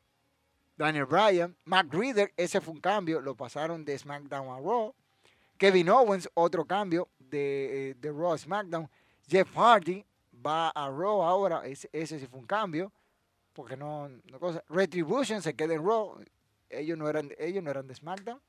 Daniel 0.82 1.06
Bryan. 1.06 1.54
Matt 1.64 1.92
Reader, 1.94 2.32
ese 2.36 2.60
fue 2.60 2.74
un 2.74 2.80
cambio, 2.80 3.20
lo 3.20 3.34
pasaron 3.36 3.84
de 3.84 3.96
SmackDown 3.96 4.48
a 4.48 4.60
Raw. 4.60 4.92
Kevin 5.56 5.88
Owens, 5.90 6.28
otro 6.34 6.64
cambio 6.64 7.08
de, 7.18 7.90
eh, 7.90 7.94
de 7.94 8.10
Raw 8.10 8.32
a 8.32 8.38
SmackDown. 8.38 8.88
Jeff 9.28 9.48
Hardy 9.56 10.04
va 10.44 10.70
a 10.70 10.88
Raw 10.90 11.22
ahora, 11.22 11.64
ese, 11.66 11.88
ese 11.92 12.18
sí 12.18 12.26
fue 12.26 12.40
un 12.40 12.46
cambio. 12.46 12.90
Porque 13.52 13.76
no, 13.76 14.08
no 14.08 14.40
cosa. 14.40 14.64
Retribution 14.68 15.40
se 15.42 15.54
queda 15.54 15.74
en 15.74 15.84
Raw. 15.86 16.16
Ellos 16.70 16.96
no 16.98 17.08
eran, 17.08 17.30
ellos 17.38 17.62
no 17.62 17.70
eran 17.70 17.86
de 17.86 17.94
SmackDown. 17.94 18.40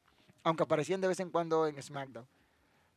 Aunque 0.44 0.64
aparecían 0.64 1.02
de 1.02 1.10
vez 1.10 1.20
en 1.20 1.30
cuando 1.30 1.68
en 1.68 1.82
SmackDown. 1.82 2.26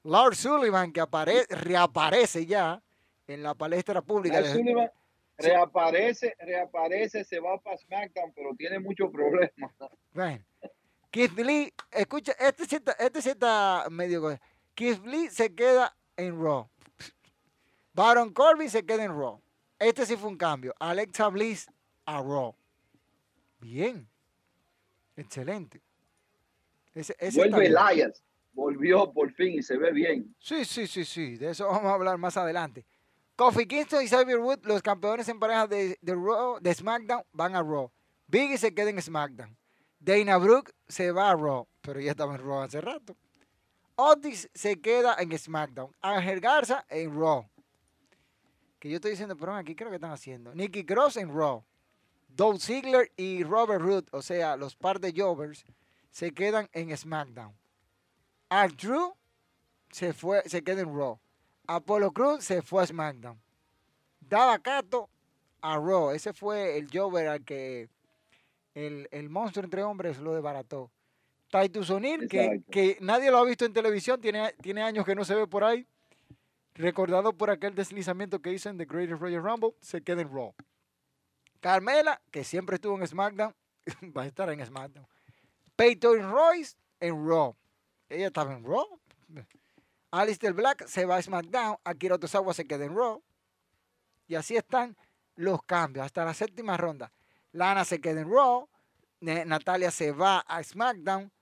Lars 0.05 0.39
Sullivan, 0.39 0.93
que 0.93 1.01
apare- 1.03 1.47
reaparece 1.51 2.47
ya 2.47 2.81
en 3.27 3.43
la 3.43 3.55
palestra 3.55 4.01
pública. 4.03 4.41
Lars 4.41 4.53
Sullivan. 4.53 4.89
Reaparece, 5.39 6.35
reaparece, 6.41 7.25
se 7.25 7.39
va 7.41 7.59
para 7.59 7.77
SmackDown, 7.79 8.33
pero 8.35 8.55
tiene 8.57 8.79
muchos 8.79 9.11
problemas. 9.11 9.51
Bueno, 10.13 10.45
Keith 11.11 11.37
Lee, 11.39 11.73
escucha, 11.93 12.33
este 12.39 12.65
sí 12.67 12.77
está, 12.77 12.93
este 12.93 13.23
sí 13.23 13.29
está 13.31 13.87
medio. 13.91 14.21
co- 14.23 14.39
Keith 14.75 15.05
Lee 15.05 15.29
se 15.31 15.55
queda 15.55 15.95
en 16.17 16.41
Raw. 16.43 16.69
Baron 17.93 18.33
Corbin 18.33 18.69
se 18.71 18.85
queda 18.85 19.05
en 19.05 19.13
Raw. 19.13 19.41
Este 19.79 20.05
sí 20.07 20.17
fue 20.17 20.29
un 20.31 20.37
cambio. 20.37 20.75
Alexa 20.79 21.29
Bliss 21.29 21.67
a 22.05 22.21
Raw. 22.23 22.55
Bien. 23.61 24.07
Excelente. 25.17 25.81
Ese, 26.95 27.15
ese 27.19 27.39
Vuelve. 27.39 27.67
Elias, 27.67 28.23
volvió 28.53 29.11
por 29.13 29.33
fin 29.33 29.59
y 29.59 29.63
se 29.63 29.77
ve 29.79 29.93
bien. 29.93 30.35
Sí, 30.39 30.65
sí, 30.65 30.87
sí, 30.87 31.05
sí. 31.05 31.37
De 31.37 31.51
eso 31.51 31.67
vamos 31.67 31.85
a 31.91 31.95
hablar 31.95 32.19
más 32.19 32.37
adelante. 32.37 32.85
Kofi 33.37 33.67
Kingston 33.67 34.03
y 34.03 34.09
Xavier 34.09 34.39
Wood, 34.39 34.65
los 34.65 34.81
campeones 34.81 35.29
en 35.29 35.39
pareja 35.39 35.67
de, 35.67 35.99
SmackDown, 36.75 37.23
van 37.33 37.55
a 37.55 37.63
Raw. 37.63 37.91
Biggie 38.27 38.57
se 38.57 38.75
queda 38.75 38.89
en 38.89 39.01
SmackDown. 39.01 39.57
Dana 39.99 40.39
Brooke 40.39 40.73
se 40.89 41.13
va 41.13 41.31
a 41.31 41.37
Raw, 41.37 41.69
pero 41.83 42.01
ya 42.01 42.13
estaba 42.13 42.35
en 42.35 42.41
Raw 42.41 42.63
hace 42.63 42.81
rato. 42.81 43.15
Otis 43.95 44.49
se 44.55 44.81
queda 44.81 45.17
en 45.19 45.37
SmackDown. 45.39 45.95
Ángel 46.01 46.41
Garza 46.41 46.87
en 46.89 47.15
Raw. 47.15 47.47
Que 48.79 48.89
yo 48.89 48.97
estoy 48.97 49.11
diciendo, 49.11 49.37
pero 49.37 49.55
aquí 49.55 49.75
creo 49.75 49.91
que 49.91 49.97
están 49.97 50.13
haciendo. 50.13 50.55
Nikki 50.55 50.85
Cross 50.85 51.19
en 51.19 51.35
Raw. 51.35 51.63
Dolph 52.29 52.61
Ziggler 52.61 53.11
y 53.17 53.45
Robert 53.45 53.83
Root, 53.83 54.09
o 54.13 54.23
sea, 54.23 54.57
los 54.57 54.77
par 54.77 55.01
de 55.01 55.13
Jovers, 55.15 55.65
se 56.11 56.33
quedan 56.33 56.69
en 56.73 56.95
SmackDown. 56.97 57.55
R. 58.51 58.75
Drew 58.77 59.15
se 59.91 60.13
fue, 60.13 60.43
se 60.47 60.63
queda 60.63 60.81
en 60.83 60.97
Raw. 60.97 61.19
Apollo 61.67 62.13
Cruz 62.13 62.45
se 62.45 62.63
fue 62.63 62.83
a 62.83 62.87
SmackDown. 62.87 63.41
Daba 64.21 64.59
Cato 64.59 65.09
a 65.61 65.77
Raw. 65.77 66.11
Ese 66.11 66.33
fue 66.33 66.79
el 66.79 66.89
Jover 66.93 67.29
al 67.29 67.45
que 67.45 67.89
el, 68.75 69.09
el 69.11 69.29
monstruo 69.29 69.65
entre 69.65 69.83
hombres 69.83 70.19
lo 70.19 70.35
desbarató. 70.35 70.91
Titus 71.51 71.91
O'Neill, 71.91 72.29
que, 72.29 72.63
que 72.71 72.99
nadie 73.01 73.31
lo 73.31 73.39
ha 73.39 73.45
visto 73.45 73.65
en 73.65 73.73
televisión, 73.73 74.21
tiene, 74.21 74.53
tiene 74.61 74.83
años 74.83 75.07
que 75.07 75.15
no 75.15 75.25
se 75.25 75.35
ve 75.35 75.47
por 75.47 75.65
ahí. 75.65 75.87
Recordado 76.75 77.33
por 77.33 77.51
aquel 77.51 77.75
deslizamiento 77.75 78.41
que 78.41 78.53
hizo 78.53 78.69
en 78.69 78.77
The 78.77 78.85
Greatest 78.85 79.21
Royal 79.21 79.43
Rumble, 79.43 79.75
se 79.81 80.03
queda 80.03 80.23
en 80.23 80.33
Raw. 80.33 80.55
Carmela, 81.61 82.21
que 82.31 82.45
siempre 82.45 82.75
estuvo 82.75 82.99
en 82.99 83.07
SmackDown, 83.07 83.55
va 84.17 84.23
a 84.23 84.27
estar 84.27 84.51
en 84.51 84.65
SmackDown. 84.65 85.07
Peyton 85.75 86.31
Royce 86.31 86.77
en 87.01 87.27
Raw. 87.27 87.57
Ella 88.09 88.27
estaba 88.27 88.53
en 88.53 88.65
Raw. 88.65 89.01
Alistair 90.11 90.53
Black 90.53 90.87
se 90.87 91.05
va 91.05 91.17
a 91.17 91.23
SmackDown. 91.23 91.77
Akira 91.85 92.19
Tozawa 92.19 92.55
se 92.55 92.67
queda 92.67 92.85
en 92.85 92.97
Raw. 92.97 93.23
Y 94.27 94.35
así 94.35 94.57
están 94.57 94.97
los 95.35 95.63
cambios 95.63 96.07
hasta 96.07 96.25
la 96.25 96.35
séptima 96.35 96.77
ronda. 96.77 97.13
Lana 97.53 97.85
se 97.85 98.01
queda 98.01 98.21
en 98.21 98.31
Raw. 98.31 98.69
Natalia 99.21 99.91
se 99.91 100.13
va 100.13 100.41
a 100.41 100.63
SmackDown. 100.63 101.33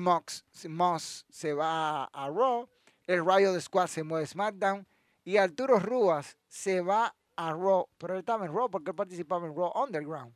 Mox, 0.00 0.44
Moss 0.68 1.26
se 1.28 1.52
va 1.52 2.04
a 2.04 2.28
Raw. 2.28 2.68
El 3.06 3.24
Rayo 3.24 3.52
de 3.52 3.60
Squad 3.60 3.86
se 3.86 4.02
mueve 4.02 4.24
a 4.24 4.26
SmackDown. 4.26 4.86
Y 5.24 5.36
Arturo 5.36 5.78
Ruas 5.78 6.36
se 6.48 6.80
va 6.80 7.14
a 7.36 7.52
Raw. 7.52 7.88
Pero 7.98 8.14
él 8.14 8.20
estaba 8.20 8.46
en 8.46 8.52
Raw 8.52 8.70
porque 8.70 8.90
él 8.90 8.96
participaba 8.96 9.46
en 9.46 9.54
Raw 9.54 9.72
Underground. 9.74 10.34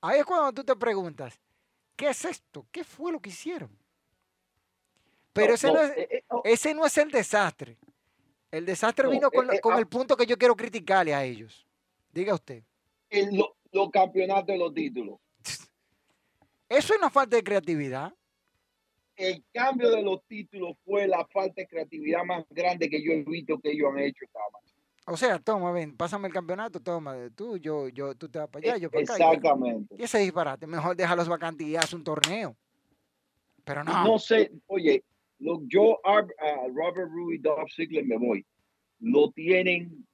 Ahí 0.00 0.18
es 0.18 0.24
cuando 0.24 0.52
tú 0.52 0.64
te 0.64 0.74
preguntas, 0.74 1.40
¿qué 1.94 2.08
es 2.08 2.24
esto? 2.24 2.66
¿Qué 2.72 2.82
fue 2.82 3.12
lo 3.12 3.20
que 3.20 3.30
hicieron? 3.30 3.70
Pero 5.32 5.54
ese 5.54 5.68
no 5.72 5.80
es, 5.80 5.90
eh, 5.96 6.08
eh, 6.10 6.24
oh, 6.28 6.42
ese 6.44 6.74
no 6.74 6.84
es 6.84 6.96
el 6.98 7.10
desastre. 7.10 7.78
El 8.50 8.66
desastre 8.66 9.04
No, 9.06 9.10
vino 9.10 9.30
con, 9.30 9.52
eh, 9.52 9.60
con 9.60 9.74
ah. 9.74 9.78
el 9.78 9.86
punto 9.86 10.16
que 10.16 10.26
yo 10.26 10.36
quiero 10.36 10.54
criticarle 10.54 11.14
a 11.14 11.24
ellos. 11.24 11.66
Diga 12.12 12.34
usted. 12.34 12.62
el- 13.10 13.36
lo- 13.36 13.56
los 13.72 13.90
campeonatos 13.90 14.46
de 14.46 14.58
los 14.58 14.72
títulos. 14.74 15.18
Eso 16.68 16.92
es 16.94 16.98
una 16.98 17.10
falta 17.10 17.36
de 17.36 17.44
creatividad. 17.44 18.12
El 19.16 19.44
cambio 19.52 19.90
de 19.90 20.02
los 20.02 20.22
títulos 20.26 20.76
fue 20.84 21.06
la 21.06 21.26
falta 21.26 21.54
de 21.62 21.66
creatividad 21.66 22.24
más 22.24 22.44
grande 22.50 22.88
que 22.88 23.02
yo 23.02 23.12
he 23.12 23.22
visto 23.22 23.58
que 23.60 23.70
ellos 23.72 23.88
han 23.92 23.98
hecho. 23.98 24.24
O 25.06 25.16
sea, 25.16 25.38
toma, 25.38 25.72
ven, 25.72 25.96
pásame 25.96 26.28
el 26.28 26.34
campeonato, 26.34 26.80
toma, 26.80 27.16
tú, 27.34 27.56
yo, 27.58 27.88
yo, 27.88 28.14
tú 28.14 28.28
te 28.28 28.38
vas 28.38 28.48
para 28.48 28.66
allá, 28.72 28.76
yo 28.78 28.90
para 28.90 29.02
acá. 29.02 29.12
y- 29.18 29.22
Exactamente. 29.36 29.94
Y 29.98 30.02
ese 30.04 30.18
disparate, 30.18 30.66
mejor 30.66 30.96
déjalos 30.96 31.28
vacantes 31.28 31.66
y 31.66 31.76
haz 31.76 31.92
un 31.92 32.04
torneo. 32.04 32.56
Pero 33.64 33.84
no. 33.84 34.04
No 34.04 34.18
sé, 34.18 34.50
oye, 34.66 35.02
lo, 35.42 35.60
yo, 35.66 36.00
a 36.04 36.22
Robert 36.74 37.10
Rui, 37.10 37.38
Dolph 37.38 37.70
Ziggler 37.74 38.04
me 38.04 38.16
voy. 38.16 38.46
Lo 39.00 39.30
tienen. 39.32 40.06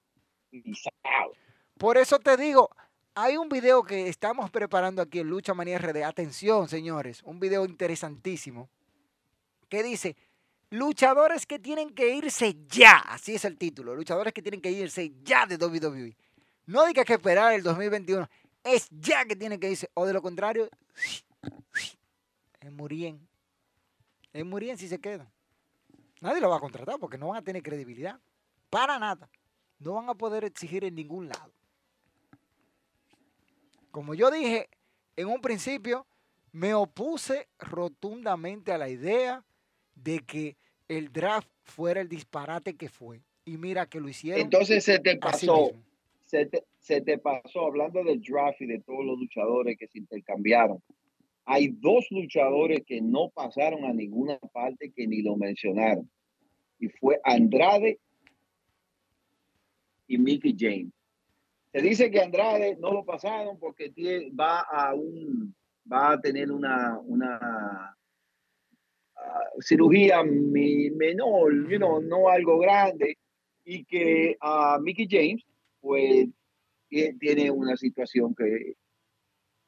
Por 1.77 1.99
eso 1.99 2.19
te 2.19 2.37
digo, 2.37 2.71
hay 3.15 3.37
un 3.37 3.49
video 3.49 3.83
que 3.83 4.09
estamos 4.09 4.51
preparando 4.51 5.03
aquí 5.03 5.19
en 5.19 5.29
Lucha 5.29 5.53
Manía 5.53 5.79
RD. 5.79 6.05
Atención, 6.05 6.69
señores, 6.69 7.23
un 7.25 7.41
video 7.41 7.65
interesantísimo 7.65 8.69
que 9.69 9.83
dice 9.83 10.17
luchadores 10.71 11.47
que 11.47 11.59
tienen 11.59 11.91
que 11.91 12.15
irse 12.15 12.57
ya. 12.69 12.99
Así 12.99 13.35
es 13.35 13.45
el 13.45 13.59
título, 13.59 13.95
luchadores 13.95 14.33
que 14.33 14.43
tienen 14.43 14.61
que 14.61 14.71
irse 14.71 15.13
ya 15.23 15.47
de 15.47 15.57
WWE. 15.57 16.17
No 16.67 16.87
diga 16.87 17.05
que 17.05 17.15
esperar 17.15 17.55
el 17.55 17.63
2021, 17.63 18.29
es 18.65 18.89
ya 18.91 19.25
que 19.25 19.37
tienen 19.37 19.59
que 19.59 19.71
irse. 19.71 19.91
O 19.95 20.07
de 20.07 20.13
lo 20.13 20.23
contrario, 20.23 20.69
es 22.61 22.73
Murien. 22.73 23.27
Es 24.33 24.45
Murien 24.45 24.77
si 24.77 24.89
se 24.89 25.01
quedan. 25.01 25.29
Nadie 26.21 26.41
lo 26.41 26.51
va 26.51 26.57
a 26.57 26.61
contratar 26.61 26.99
porque 26.99 27.19
no 27.19 27.29
van 27.29 27.39
a 27.39 27.43
tener 27.43 27.63
credibilidad. 27.63 28.21
Para 28.71 28.99
nada. 28.99 29.31
No 29.79 29.95
van 29.95 30.09
a 30.09 30.15
poder 30.15 30.45
exigir 30.45 30.85
en 30.85 30.95
ningún 30.95 31.29
lado. 31.29 31.53
Como 33.91 34.15
yo 34.15 34.31
dije 34.31 34.69
en 35.17 35.29
un 35.29 35.41
principio, 35.41 36.07
me 36.53 36.75
opuse 36.75 37.49
rotundamente 37.59 38.73
a 38.73 38.79
la 38.79 38.89
idea 38.89 39.45
de 39.95 40.21
que 40.21 40.57
el 40.89 41.13
draft 41.13 41.49
fuera 41.63 42.01
el 42.01 42.09
disparate 42.09 42.77
que 42.77 42.89
fue. 42.89 43.21
Y 43.45 43.57
mira 43.57 43.87
que 43.87 44.01
lo 44.01 44.09
hicieron 44.09 44.43
Entonces 44.43 44.85
se 44.85 44.99
te 44.99 45.17
pasó, 45.17 45.73
se 46.25 46.47
te, 46.47 46.65
se 46.79 47.01
te 47.01 47.19
pasó, 47.19 47.67
hablando 47.67 48.05
del 48.05 48.21
draft 48.23 48.61
y 48.61 48.67
de 48.67 48.81
todos 48.81 49.05
los 49.05 49.19
luchadores 49.19 49.79
que 49.79 49.89
se 49.89 49.99
intercambiaron. 49.99 50.83
Hay 51.51 51.69
dos 51.69 52.07
luchadores 52.11 52.83
que 52.87 53.01
no 53.01 53.31
pasaron 53.31 53.87
a 53.87 53.93
ninguna 53.95 54.39
parte 54.53 54.93
que 54.95 55.07
ni 55.07 55.23
lo 55.23 55.35
mencionaron. 55.35 56.11
Y 56.79 56.89
fue 56.89 57.19
Andrade 57.25 57.99
y 60.07 60.19
Mickey 60.19 60.55
James. 60.59 60.93
Se 61.73 61.81
dice 61.81 62.11
que 62.11 62.21
Andrade 62.21 62.77
no 62.79 62.93
lo 62.93 63.03
pasaron 63.03 63.59
porque 63.59 63.91
va 64.39 64.61
a 64.61 64.95
un 64.95 65.55
va 65.91 66.13
a 66.13 66.21
tener 66.21 66.53
una, 66.53 66.99
una 66.99 67.97
ah, 69.17 69.51
cirugía 69.61 70.23
mi- 70.23 70.91
menor, 70.91 71.67
you 71.71 71.79
know, 71.79 71.99
no 72.03 72.29
algo 72.29 72.59
grande, 72.59 73.17
y 73.65 73.87
que 73.87 74.37
a 74.39 74.79
Mickey 74.83 75.07
James, 75.09 75.43
pues, 75.81 76.29
tie- 76.91 77.19
tiene 77.19 77.51
una 77.51 77.75
situación 77.77 78.35
que, 78.35 78.75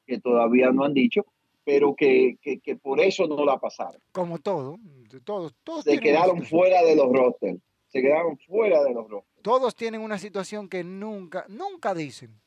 que 0.05 0.19
todavía 0.19 0.71
no 0.71 0.83
han 0.83 0.93
dicho, 0.93 1.25
pero 1.63 1.95
que, 1.95 2.37
que, 2.41 2.59
que 2.59 2.75
por 2.75 2.99
eso 2.99 3.27
no 3.27 3.45
la 3.45 3.59
pasaron. 3.59 4.01
Como 4.11 4.39
todo, 4.39 4.79
todos, 5.23 5.53
todos 5.63 5.83
Se 5.83 5.99
quedaron 5.99 6.43
fuera 6.43 6.83
de 6.83 6.95
los 6.95 7.11
rosters. 7.11 7.59
Se 7.87 8.01
quedaron 8.01 8.37
fuera 8.39 8.83
de 8.83 8.93
los 8.93 9.09
rosters. 9.09 9.43
Todos 9.43 9.75
tienen 9.75 10.01
una 10.01 10.17
situación 10.17 10.69
que 10.69 10.83
nunca, 10.83 11.45
nunca 11.49 11.93
dicen. 11.93 12.39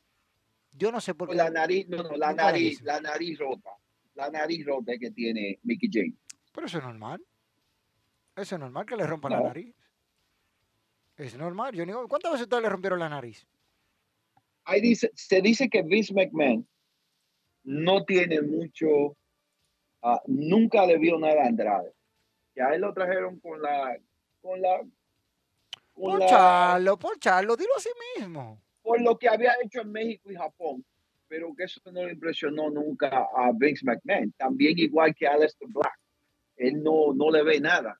Yo 0.71 0.91
no 0.91 0.99
sé 0.99 1.13
por 1.13 1.29
qué. 1.29 1.35
La 1.35 1.49
nariz, 1.49 1.87
no, 1.87 2.03
no, 2.03 2.17
la 2.17 2.33
nariz, 2.33 2.81
la 2.81 2.99
nariz 2.99 3.39
rota. 3.39 3.71
La 4.15 4.29
nariz 4.29 4.65
rota 4.65 4.93
que 4.99 5.11
tiene 5.11 5.59
Mickey 5.63 5.89
James. 5.91 6.15
Pero 6.51 6.67
eso 6.67 6.77
es 6.77 6.83
normal. 6.83 7.23
Eso 8.35 8.55
es 8.55 8.59
normal 8.59 8.85
que 8.85 8.95
le 8.95 9.07
rompan 9.07 9.31
la 9.31 9.41
nariz. 9.41 9.73
Es 11.17 11.37
normal. 11.37 11.73
Yo 11.73 11.85
digo, 11.85 12.07
¿cuántas 12.07 12.33
veces 12.33 12.43
ustedes 12.43 12.63
le 12.63 12.69
rompieron 12.69 12.99
la 12.99 13.09
nariz? 13.09 13.47
Ahí 14.65 14.81
dice, 14.81 15.11
se 15.13 15.41
dice 15.41 15.69
que 15.69 15.83
Vince 15.83 16.13
McMahon 16.13 16.67
no 17.65 18.05
tiene 18.05 18.41
mucho, 18.41 19.15
ah, 20.01 20.21
nunca 20.27 20.85
le 20.85 20.97
vio 20.97 21.19
nada 21.19 21.43
a 21.43 21.47
Andrade. 21.47 21.91
Que 22.53 22.61
a 22.61 22.73
él 22.73 22.81
lo 22.81 22.93
trajeron 22.93 23.39
con 23.39 23.61
la, 23.61 23.97
con 24.41 24.61
la, 24.61 24.77
con 25.93 26.03
Por 26.03 26.19
la- 26.19 26.27
Charlo, 26.27 26.97
por 26.97 27.19
Charlo, 27.19 27.55
dilo 27.57 27.71
así 27.77 27.89
mismo. 28.17 28.61
por 28.81 29.01
lo 29.01 29.17
que 29.17 29.27
había 29.27 29.53
hecho 29.63 29.81
en 29.81 29.91
México 29.91 30.31
y 30.31 30.35
Japón, 30.35 30.85
pero 31.27 31.53
que 31.55 31.63
eso 31.63 31.81
no 31.91 32.05
le 32.05 32.13
impresionó 32.13 32.69
nunca 32.69 33.09
a 33.35 33.51
Vince 33.53 33.83
McMahon. 33.85 34.31
También 34.37 34.77
igual 34.79 35.13
que 35.15 35.27
a 35.27 35.33
Aleister 35.33 35.67
Black. 35.69 35.99
Él 36.55 36.81
no, 36.83 37.13
no 37.13 37.29
le 37.31 37.43
ve 37.43 37.59
nada 37.59 37.99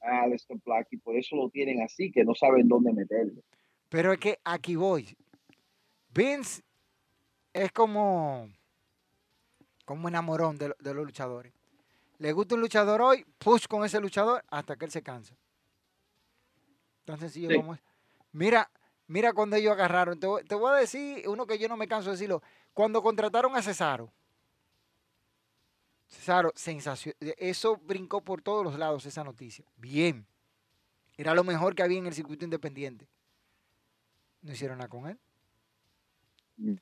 a 0.00 0.22
Aleister 0.22 0.56
Black 0.64 0.88
y 0.90 0.96
por 0.96 1.16
eso 1.16 1.36
lo 1.36 1.48
tienen 1.50 1.82
así, 1.82 2.10
que 2.10 2.24
no 2.24 2.34
saben 2.34 2.66
dónde 2.66 2.92
meterlo. 2.92 3.42
Pero 3.88 4.12
es 4.12 4.18
que 4.18 4.38
aquí 4.42 4.74
voy. 4.74 5.14
Vince 6.14 6.62
es 7.52 7.70
como, 7.72 8.48
como 9.84 10.08
enamorón 10.08 10.58
de, 10.58 10.74
de 10.78 10.94
los 10.94 11.04
luchadores. 11.04 11.52
Le 12.18 12.32
gusta 12.32 12.54
un 12.54 12.60
luchador 12.60 13.00
hoy, 13.02 13.24
push 13.38 13.66
con 13.66 13.84
ese 13.84 14.00
luchador 14.00 14.44
hasta 14.48 14.76
que 14.76 14.84
él 14.84 14.90
se 14.90 15.02
cansa. 15.02 15.34
Tan 17.04 17.18
sencillo 17.18 17.48
Sí. 17.50 17.56
como 17.56 17.74
es. 17.74 17.80
Mira, 18.32 18.70
mira 19.08 19.32
cuando 19.32 19.56
ellos 19.56 19.72
agarraron. 19.72 20.18
Te 20.20 20.28
te 20.46 20.54
voy 20.54 20.72
a 20.72 20.76
decir 20.76 21.28
uno 21.28 21.46
que 21.46 21.58
yo 21.58 21.68
no 21.68 21.76
me 21.76 21.88
canso 21.88 22.10
de 22.10 22.16
decirlo. 22.16 22.42
Cuando 22.72 23.02
contrataron 23.02 23.54
a 23.56 23.62
Cesaro. 23.62 24.12
Cesaro, 26.08 26.52
sensación. 26.54 27.14
Eso 27.38 27.76
brincó 27.78 28.20
por 28.20 28.42
todos 28.42 28.62
los 28.64 28.78
lados 28.78 29.04
esa 29.06 29.24
noticia. 29.24 29.64
Bien. 29.76 30.26
Era 31.16 31.34
lo 31.34 31.42
mejor 31.44 31.74
que 31.74 31.82
había 31.82 31.98
en 31.98 32.06
el 32.06 32.14
circuito 32.14 32.44
independiente. 32.44 33.08
No 34.42 34.52
hicieron 34.52 34.78
nada 34.78 34.88
con 34.88 35.08
él. 35.08 35.18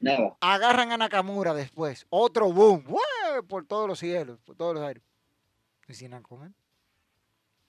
Nada. 0.01 0.37
Agarran 0.41 0.93
a 0.93 0.97
Nakamura 0.97 1.55
después. 1.55 2.07
Otro 2.11 2.53
boom. 2.53 2.85
Por 3.49 3.67
todos 3.67 3.89
los 3.89 3.99
cielos, 3.99 4.39
por 4.45 4.57
todos 4.57 4.75
los 4.75 4.83
aires. 4.85 5.03
Nada 6.09 6.23
con 6.23 6.45
él. 6.45 6.53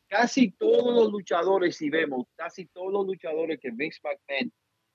Casi 0.07 0.51
todos 0.51 0.93
los 0.93 1.11
luchadores, 1.11 1.77
si 1.77 1.89
vemos, 1.89 2.27
casi 2.35 2.65
todos 2.65 2.91
los 2.91 3.05
luchadores 3.05 3.59
que 3.59 3.71
Vince 3.71 3.99
McMahon 4.03 4.51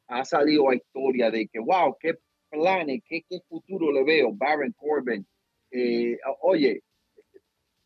ha 0.09 0.25
salido 0.25 0.69
a 0.69 0.75
historia 0.75 1.31
de 1.31 1.49
que, 1.49 1.59
wow, 1.59 1.97
qué 1.99 2.19
planes, 2.51 3.03
qué, 3.09 3.23
qué 3.29 3.41
futuro 3.49 3.91
le 3.93 4.05
veo, 4.05 4.31
Baron 4.33 4.73
Corbin. 4.73 5.27
eh, 5.73 6.19
oye, 6.43 6.83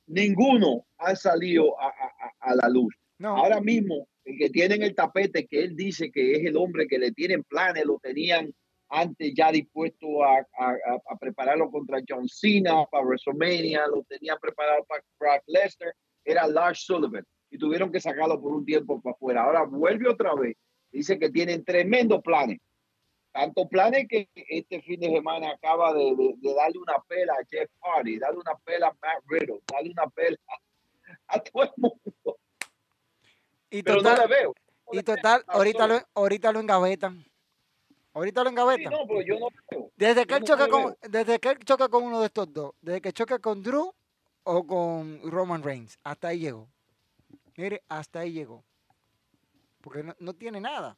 ninguno 0.06 0.84
ha 0.98 1.14
salido 1.16 1.80
a- 1.80 1.86
a- 1.86 1.90
a- 1.90 2.50
a 2.50 2.54
la 2.54 2.68
luz. 2.68 2.94
No. 3.18 3.36
Ahora 3.36 3.60
mismo, 3.60 4.06
el 4.24 4.36
que 4.38 4.50
tiene 4.50 4.74
en 4.76 4.82
el 4.82 4.94
tapete, 4.94 5.46
que 5.46 5.60
él 5.62 5.76
dice 5.76 6.10
que 6.10 6.32
es 6.32 6.44
el 6.44 6.56
hombre 6.56 6.86
que 6.86 6.98
le 6.98 7.12
tienen 7.12 7.42
planes, 7.44 7.84
lo 7.84 7.98
tenían 7.98 8.52
antes 8.90 9.32
ya 9.36 9.50
dispuesto 9.52 10.22
a, 10.24 10.38
a- 10.38 10.70
a- 10.70 11.00
a 11.12 11.16
prepararlo 11.16 11.70
contra 11.70 12.00
John 12.06 12.28
Cena 12.28 12.84
para 12.90 13.04
WrestleMania, 13.04 13.86
lo 13.86 14.02
tenían 14.04 14.36
preparado 14.40 14.84
para 14.84 15.02
Brock 15.18 15.42
Lesnar, 15.46 15.94
era 16.24 16.46
Lars 16.46 16.84
Sullivan 16.84 17.24
y 17.50 17.56
tuvieron 17.58 17.90
que 17.90 18.00
sacarlo 18.00 18.40
por 18.40 18.52
un 18.52 18.64
tiempo 18.64 19.00
para 19.00 19.14
afuera. 19.14 19.42
Ahora 19.44 19.62
vuelve 19.64 20.08
otra 20.08 20.34
vez, 20.34 20.56
dice 20.90 21.18
que 21.18 21.30
tienen 21.30 21.64
tremendos 21.64 22.20
planes. 22.22 22.58
Tanto 23.32 23.68
planes 23.68 24.06
que 24.08 24.28
este 24.34 24.82
fin 24.82 24.98
de 24.98 25.08
semana 25.10 25.52
acaba 25.52 25.94
de, 25.94 26.04
de- 26.16 26.34
de 26.38 26.54
darle 26.54 26.78
una 26.78 26.96
pela 27.06 27.32
a 27.34 27.44
Jeff 27.48 27.70
Hardy, 27.80 28.18
darle 28.18 28.38
una 28.40 28.56
pela 28.64 28.88
a 28.88 28.92
Matt 29.00 29.22
Riddle, 29.28 29.60
darle 29.72 29.90
una 29.92 30.06
pela 30.10 30.36
a, 30.48 31.36
a 31.36 31.40
todo 31.40 31.62
el 31.62 31.70
mundo. 31.76 32.38
Y 33.70 33.82
Pero 33.84 33.98
total, 33.98 34.16
no 34.16 34.22
le 34.26 34.34
veo. 34.34 34.54
No 34.92 34.98
y 34.98 35.02
total 35.04 35.44
ahorita, 35.46 35.86
lo, 35.86 36.00
ahorita 36.14 36.50
lo 36.52 36.58
engavetan. 36.60 37.24
Ahorita 38.12 38.42
lo 38.42 38.50
Sí, 38.50 38.54
engavetan. 38.54 38.92
no, 38.92 39.06
pero 39.06 39.22
yo 39.22 39.38
no 39.38 39.48
veo. 39.70 39.90
Desde 39.96 40.26
que 40.26 40.34
él 40.34 40.44
choca 40.44 40.68
con, 40.68 40.96
desde 41.02 41.38
que 41.38 41.48
él 41.50 41.58
choca 41.64 41.88
con 41.88 42.02
uno 42.04 42.20
de 42.20 42.26
estos 42.26 42.52
dos, 42.52 42.72
desde 42.80 43.00
que 43.00 43.12
choca 43.12 43.38
con 43.38 43.62
Drew 43.62 43.92
o 44.42 44.66
con 44.66 45.20
Roman 45.30 45.62
Reigns, 45.62 45.98
hasta 46.02 46.28
ahí 46.28 46.40
llegó. 46.40 46.68
Mire, 47.56 47.82
hasta 47.88 48.20
ahí 48.20 48.32
llegó. 48.32 48.64
Porque 49.80 50.02
no, 50.02 50.14
no 50.18 50.32
tiene 50.34 50.60
nada. 50.60 50.96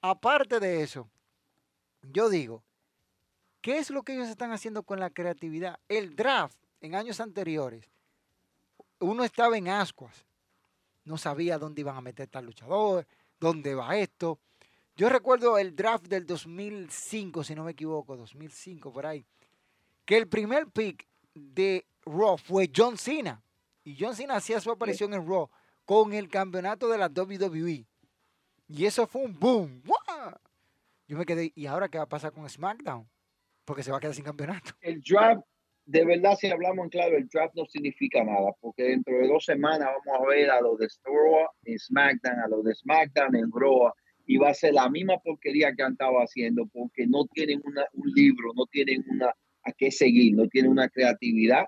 Aparte 0.00 0.60
de 0.60 0.82
eso, 0.82 1.08
yo 2.02 2.28
digo, 2.28 2.62
¿qué 3.60 3.78
es 3.78 3.90
lo 3.90 4.02
que 4.02 4.14
ellos 4.14 4.28
están 4.28 4.52
haciendo 4.52 4.82
con 4.82 5.00
la 5.00 5.10
creatividad? 5.10 5.78
El 5.88 6.14
draft 6.14 6.58
en 6.80 6.94
años 6.94 7.20
anteriores, 7.20 7.88
uno 8.98 9.24
estaba 9.24 9.56
en 9.56 9.68
ascuas, 9.68 10.26
no 11.04 11.16
sabía 11.16 11.58
dónde 11.58 11.80
iban 11.80 11.96
a 11.96 12.00
meter 12.02 12.28
tal 12.28 12.44
luchador, 12.46 13.06
dónde 13.40 13.74
va 13.74 13.96
esto. 13.96 14.38
Yo 14.96 15.08
recuerdo 15.08 15.58
el 15.58 15.74
draft 15.74 16.06
del 16.06 16.24
2005, 16.24 17.42
si 17.42 17.54
no 17.56 17.64
me 17.64 17.72
equivoco, 17.72 18.16
2005 18.16 18.92
por 18.92 19.06
ahí, 19.06 19.26
que 20.04 20.16
el 20.16 20.28
primer 20.28 20.68
pick 20.68 21.08
de 21.34 21.84
Raw 22.06 22.38
fue 22.38 22.70
John 22.74 22.96
Cena. 22.96 23.42
Y 23.82 23.96
John 23.98 24.14
Cena 24.14 24.36
hacía 24.36 24.60
su 24.60 24.70
aparición 24.70 25.12
en 25.12 25.26
Raw 25.26 25.50
con 25.84 26.12
el 26.12 26.28
campeonato 26.28 26.88
de 26.88 26.98
la 26.98 27.08
WWE. 27.08 27.84
Y 28.68 28.86
eso 28.86 29.06
fue 29.08 29.22
un 29.22 29.38
boom. 29.38 29.82
Yo 31.08 31.18
me 31.18 31.26
quedé, 31.26 31.52
¿y 31.56 31.66
ahora 31.66 31.88
qué 31.88 31.98
va 31.98 32.04
a 32.04 32.08
pasar 32.08 32.32
con 32.32 32.48
SmackDown? 32.48 33.08
Porque 33.64 33.82
se 33.82 33.90
va 33.90 33.96
a 33.96 34.00
quedar 34.00 34.14
sin 34.14 34.24
campeonato. 34.24 34.74
El 34.80 35.02
draft, 35.02 35.42
de 35.86 36.04
verdad, 36.04 36.36
si 36.38 36.50
hablamos 36.50 36.84
en 36.84 36.90
claro, 36.90 37.16
el 37.16 37.28
draft 37.28 37.54
no 37.56 37.66
significa 37.66 38.22
nada, 38.22 38.52
porque 38.60 38.84
dentro 38.84 39.18
de 39.18 39.26
dos 39.26 39.44
semanas 39.44 39.88
vamos 40.06 40.22
a 40.22 40.26
ver 40.30 40.50
a 40.50 40.60
los 40.60 40.78
de 40.78 40.88
Raw 41.02 41.48
en 41.64 41.78
SmackDown, 41.78 42.38
a 42.38 42.48
los 42.48 42.64
de 42.64 42.74
SmackDown 42.74 43.34
en 43.34 43.50
Raw, 43.52 43.92
y 44.26 44.36
va 44.38 44.48
a 44.50 44.54
ser 44.54 44.74
la 44.74 44.88
misma 44.88 45.18
porquería 45.18 45.72
que 45.74 45.82
han 45.82 45.92
estado 45.92 46.16
haciendo, 46.18 46.66
porque 46.72 47.06
no 47.06 47.26
tienen 47.26 47.60
una- 47.64 47.86
un 47.92 48.10
libro, 48.14 48.52
no 48.54 48.66
tienen 48.66 49.04
una 49.10 49.32
a 49.66 49.72
qué 49.72 49.90
seguir, 49.90 50.34
no 50.34 50.46
tienen 50.48 50.70
una 50.70 50.88
creatividad. 50.88 51.64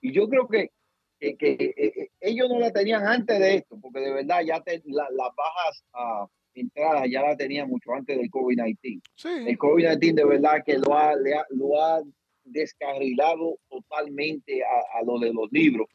Y 0.00 0.12
yo 0.12 0.28
creo 0.28 0.48
que, 0.48 0.70
que- 1.18 1.36
que, 1.36 1.52
eh, 1.52 1.74
eh, 1.76 2.08
ellos 2.20 2.48
no 2.48 2.58
la 2.58 2.72
tenían 2.72 3.06
antes 3.06 3.38
de 3.38 3.54
esto, 3.56 3.78
porque 3.80 4.00
de 4.00 4.12
verdad 4.12 4.40
ya 4.44 4.60
te- 4.60 4.82
la- 4.86 5.08
las 5.10 5.30
bajas 5.36 5.84
ah, 5.94 6.26
entradas 6.54 7.04
ya 7.10 7.22
la 7.22 7.36
tenían 7.36 7.68
mucho 7.68 7.92
antes 7.92 8.16
del 8.16 8.30
COVID-19 8.30 9.00
Sí. 9.14 9.28
el 9.46 9.58
COVID-19 9.58 10.14
de 10.14 10.24
verdad 10.24 10.62
que 10.64 10.78
lo 10.78 10.96
ha, 10.96 11.14
le 11.16 11.34
ha- 11.34 11.46
lo 11.50 11.80
ha 11.82 12.02
descarrilado 12.44 13.58
totalmente 13.68 14.62
a, 14.64 14.98
a 14.98 15.02
lo 15.04 15.18
de 15.18 15.32
los 15.32 15.50
libros. 15.52 15.86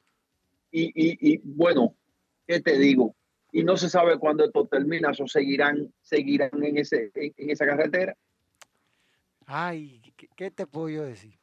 Y, 0.72 0.86
y- 0.96 1.18
y, 1.34 1.40
bueno, 1.44 1.96
¿qué 2.48 2.60
te 2.62 2.78
digo? 2.78 3.16
Y 3.52 3.64
no 3.64 3.76
se 3.78 3.90
sabe 3.90 4.18
cuándo 4.18 4.46
esto 4.46 4.66
termina, 4.68 5.12
o 5.12 5.28
seguirán, 5.28 5.94
seguirán 6.02 6.52
en, 6.64 6.78
ese, 6.78 7.12
en, 7.16 7.34
en 7.36 7.50
esa 7.50 7.66
carretera. 7.66 8.16
Ay, 9.46 10.02
¿qué, 10.16 10.30
qué 10.36 10.52
te 10.52 10.66
puedo 10.68 10.90
yo 10.90 11.04
decir? 11.04 11.38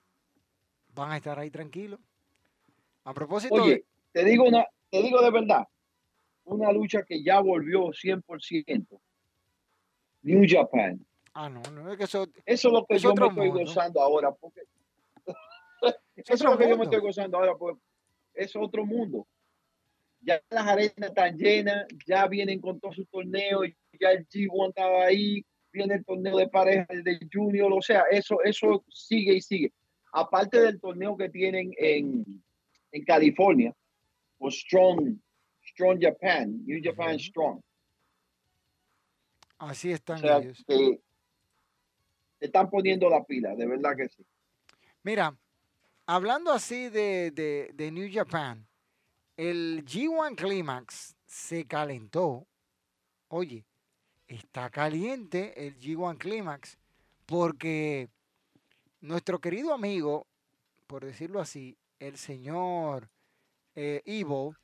Van 0.94 1.12
a 1.12 1.16
estar 1.18 1.38
ahí 1.38 1.50
tranquilos. 1.50 2.00
A 3.04 3.12
propósito, 3.12 3.54
Oye, 3.54 3.70
de- 3.74 3.84
te 4.12 4.24
digo, 4.24 4.44
una, 4.44 4.64
te 4.90 5.02
digo 5.02 5.20
de 5.20 5.30
verdad, 5.30 5.66
una 6.44 6.72
lucha 6.72 7.02
que 7.02 7.22
ya 7.22 7.40
volvió 7.40 7.92
100%. 7.92 9.00
New 10.22 10.42
Japan. 10.48 11.04
ah, 11.34 11.48
no, 11.48 11.62
no, 11.70 11.92
es 11.92 11.98
que 11.98 12.04
eso, 12.04 12.26
Eso 12.44 12.68
es 12.68 12.72
lo 12.74 12.84
que 12.86 12.94
Es 12.96 13.02
yo 13.02 13.14
me 13.14 13.26
estoy 13.28 13.48
mundo. 13.48 13.64
gozando 13.64 14.00
ahora. 14.02 14.32
Porque 14.32 14.60
es 14.62 14.66
Eso 16.16 16.34
es 16.34 16.42
lo 16.42 16.58
que 16.58 16.68
yo 16.68 16.76
me 16.76 16.84
estoy 16.84 17.00
gozando 17.00 17.38
ahora, 17.38 17.54
pues 17.56 17.76
es 18.34 18.56
otro 18.56 18.84
mundo. 18.84 19.26
Ya 20.28 20.42
las 20.50 20.66
arenas 20.66 20.94
están 20.98 21.38
llenas, 21.38 21.86
ya 22.06 22.26
vienen 22.26 22.60
con 22.60 22.78
todos 22.78 22.96
sus 22.96 23.08
torneos, 23.08 23.64
ya 23.98 24.10
el 24.10 24.28
G1 24.28 24.68
estaba 24.68 25.04
ahí, 25.06 25.42
viene 25.72 25.94
el 25.94 26.04
torneo 26.04 26.36
de 26.36 26.46
pareja 26.48 26.84
de 27.02 27.18
Junior, 27.32 27.72
o 27.72 27.80
sea, 27.80 28.02
eso, 28.10 28.36
eso 28.44 28.84
sigue 28.90 29.32
y 29.36 29.40
sigue. 29.40 29.72
Aparte 30.12 30.60
del 30.60 30.78
torneo 30.78 31.16
que 31.16 31.30
tienen 31.30 31.72
en, 31.78 32.42
en 32.92 33.04
California, 33.06 33.74
o 34.36 34.50
Strong, 34.50 35.16
Strong 35.64 35.98
Japan, 36.02 36.62
New 36.66 36.78
Japan. 36.84 37.18
Strong. 37.18 37.62
Así 39.56 39.90
O 39.92 39.94
están 39.94 40.18
sea, 40.18 40.36
ellos. 40.40 40.62
te 40.66 41.00
están 42.38 42.68
poniendo 42.68 43.08
la 43.08 43.24
pila, 43.24 43.54
de 43.56 43.66
verdad 43.66 43.96
que 43.96 44.10
sí. 44.10 44.26
Mira, 45.02 45.34
hablando 46.04 46.52
así 46.52 46.90
de, 46.90 47.30
de- 47.30 47.70
de 47.72 47.90
New 47.90 48.10
Japan, 48.12 48.67
el 49.38 49.84
G1 49.84 50.34
Climax 50.34 51.16
se 51.24 51.64
calentó. 51.64 52.46
Oye, 53.28 53.64
está 54.26 54.68
caliente 54.68 55.66
el 55.66 55.78
G1 55.78 56.18
Climax 56.18 56.76
porque 57.24 58.08
nuestro 59.00 59.40
querido 59.40 59.72
amigo, 59.72 60.26
por 60.88 61.04
decirlo 61.04 61.40
así, 61.40 61.78
el 62.00 62.18
señor 62.18 63.08
eh, 63.76 64.02
Evil, 64.04 64.56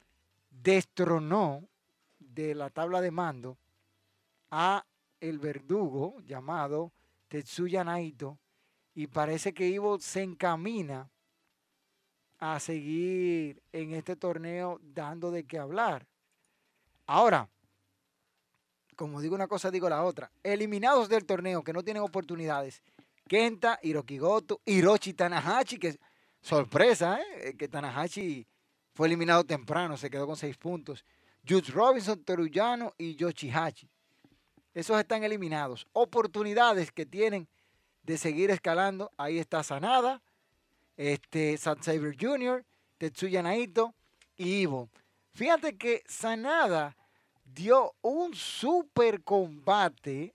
destronó 0.51 1.69
de 2.19 2.57
la 2.57 2.69
tabla 2.69 3.01
de 3.01 3.13
mando 3.13 3.57
a 4.51 4.85
el 5.21 5.39
verdugo 5.39 6.21
llamado 6.23 6.93
Tetsuya 7.29 7.85
Naito 7.85 8.41
Y 8.93 9.07
parece 9.07 9.55
que 9.55 9.69
Ivo 9.69 10.01
se 10.01 10.23
encamina 10.23 11.11
a 12.53 12.61
seguir 12.61 13.63
en 13.73 13.95
este 13.95 14.17
torneo 14.17 14.79
dando 14.83 15.31
de 15.31 15.45
qué 15.45 15.59
hablar. 15.59 16.07
Ahora, 17.07 17.49
como 18.97 19.23
digo 19.23 19.35
una 19.35 19.49
cosa, 19.49 19.71
digo 19.71 19.89
la 19.89 20.05
otra. 20.05 20.31
Eliminados 20.43 21.09
del 21.09 21.25
torneo 21.25 21.65
que 21.65 21.73
no 21.73 21.83
tienen 21.83 22.03
oportunidades. 22.03 22.83
Kenta, 23.27 23.79
Hiroki 23.83 24.19
Goto, 24.19 24.61
Hiroshi 24.67 25.15
Tanahashi, 25.15 25.79
que 25.79 25.99
sorpresa, 26.43 27.19
¿eh? 27.19 27.55
que 27.57 27.67
Tanahashi 27.67 28.47
fue 28.93 29.07
eliminado 29.07 29.43
temprano, 29.45 29.97
se 29.97 30.11
quedó 30.11 30.27
con 30.27 30.37
seis 30.37 30.59
puntos. 30.59 31.03
Jude 31.49 31.73
Robinson, 31.73 32.23
Teruyano 32.25 32.93
y 32.99 33.17
Yoshihachi. 33.17 33.89
Esos 34.75 34.99
están 34.99 35.25
eliminados. 35.25 35.87
Oportunidades 35.95 36.93
que 36.93 37.07
tienen 37.07 37.49
de 38.03 38.19
seguir 38.19 38.51
escalando. 38.51 39.11
Ahí 39.17 39.39
está 39.39 39.63
Sanada, 39.63 40.21
este, 40.97 41.57
Saber 41.57 42.17
Jr., 42.19 42.65
Tetsuya 42.99 43.43
Naito 43.43 43.95
y 44.37 44.63
Ivo. 44.63 44.89
Fíjate 45.33 45.77
que 45.77 46.03
Sanada 46.07 46.97
dio 47.45 47.95
un 48.03 48.35
super 48.35 49.23
combate 49.23 50.35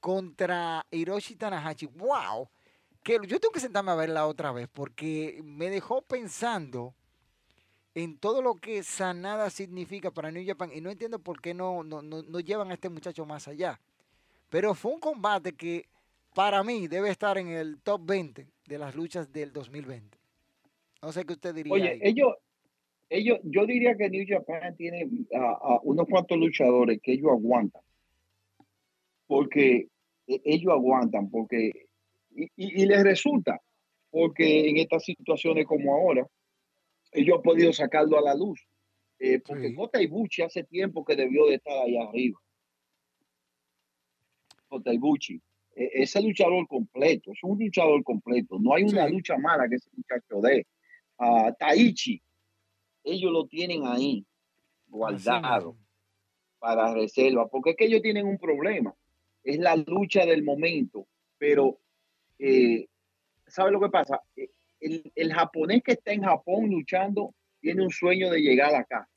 contra 0.00 0.84
Hiroshi 0.90 1.36
Tanahashi. 1.36 1.86
¡Wow! 1.86 2.48
Que 3.02 3.18
yo 3.26 3.38
tengo 3.40 3.52
que 3.52 3.60
sentarme 3.60 3.92
a 3.92 3.96
verla 3.96 4.26
otra 4.26 4.52
vez 4.52 4.68
porque 4.72 5.40
me 5.44 5.70
dejó 5.70 6.02
pensando 6.02 6.94
en 7.94 8.18
todo 8.18 8.42
lo 8.42 8.54
que 8.56 8.82
Sanada 8.82 9.50
significa 9.50 10.10
para 10.10 10.30
New 10.30 10.46
Japan 10.46 10.70
y 10.72 10.80
no 10.80 10.90
entiendo 10.90 11.18
por 11.18 11.40
qué 11.40 11.54
no, 11.54 11.82
no, 11.82 12.02
no 12.02 12.40
llevan 12.40 12.70
a 12.70 12.74
este 12.74 12.88
muchacho 12.88 13.24
más 13.24 13.48
allá. 13.48 13.80
Pero 14.50 14.74
fue 14.74 14.92
un 14.92 15.00
combate 15.00 15.54
que 15.54 15.88
para 16.34 16.62
mí 16.62 16.88
debe 16.88 17.10
estar 17.10 17.38
en 17.38 17.48
el 17.48 17.80
top 17.80 18.02
20 18.04 18.46
de 18.68 18.78
las 18.78 18.94
luchas 18.94 19.32
del 19.32 19.52
2020. 19.52 20.18
No 21.02 21.12
sé 21.12 21.24
qué 21.24 21.32
usted 21.32 21.54
diría. 21.54 21.72
Oye, 21.72 21.98
ellos, 22.02 22.34
ellos, 23.08 23.38
yo 23.44 23.64
diría 23.64 23.96
que 23.96 24.10
New 24.10 24.26
Japan 24.28 24.76
tiene 24.76 25.08
a, 25.34 25.80
unos 25.82 26.06
cuantos 26.06 26.36
luchadores 26.36 27.00
que 27.02 27.12
ellos 27.12 27.30
aguantan. 27.30 27.82
Porque 29.26 29.88
e, 30.26 30.40
ellos 30.44 30.72
aguantan, 30.72 31.30
porque 31.30 31.72
y, 32.30 32.86
les 32.86 33.02
resulta, 33.02 33.60
porque 34.10 34.68
en 34.68 34.76
estas 34.76 35.04
situaciones 35.04 35.66
como 35.66 35.94
ahora, 35.94 36.26
ellos 37.12 37.36
han 37.36 37.42
podido 37.42 37.72
sacarlo 37.72 38.18
a 38.18 38.22
la 38.22 38.34
luz. 38.34 38.60
Eh, 39.18 39.40
porque 39.40 39.74
Kota 39.74 40.00
Ibuchi 40.00 40.42
hace 40.42 40.62
tiempo 40.64 41.04
que 41.04 41.16
debió 41.16 41.46
de 41.46 41.56
estar 41.56 41.76
allá 41.76 42.04
arriba. 42.04 42.38
Kota 44.68 44.92
Ibuchi. 44.92 45.40
E, 45.78 46.02
ese 46.02 46.20
luchador 46.20 46.66
completo, 46.66 47.30
es 47.32 47.38
un 47.44 47.56
luchador 47.58 48.02
completo. 48.02 48.58
No 48.58 48.74
hay 48.74 48.82
una 48.82 49.08
lucha 49.08 49.38
mala 49.38 49.68
que 49.68 49.76
ese 49.76 49.88
muchacho 49.96 50.40
dé. 50.42 50.66
a 51.18 51.52
Taichi, 51.52 52.20
ellos 53.04 53.32
lo 53.32 53.46
tienen 53.46 53.86
ahí, 53.86 54.26
guardado, 54.88 55.76
para 56.58 56.92
reserva, 56.92 57.46
porque 57.46 57.70
es 57.70 57.76
que 57.76 57.84
ellos 57.84 58.02
tienen 58.02 58.26
un 58.26 58.38
problema. 58.38 58.92
Es 59.44 59.58
la 59.60 59.76
lucha 59.76 60.26
del 60.26 60.42
momento, 60.42 61.06
pero 61.38 61.78
eh, 62.40 62.88
¿sabe 63.46 63.70
lo 63.70 63.80
que 63.80 63.88
pasa? 63.88 64.20
El, 64.80 65.12
el, 65.14 65.32
japonés 65.32 65.82
que 65.84 65.92
está 65.92 66.12
en 66.12 66.22
Japón 66.22 66.70
luchando 66.70 67.34
tiene 67.60 67.82
un 67.82 67.90
sueño 67.90 68.30
de 68.30 68.40
llegar 68.40 68.74
acá. 68.74 69.08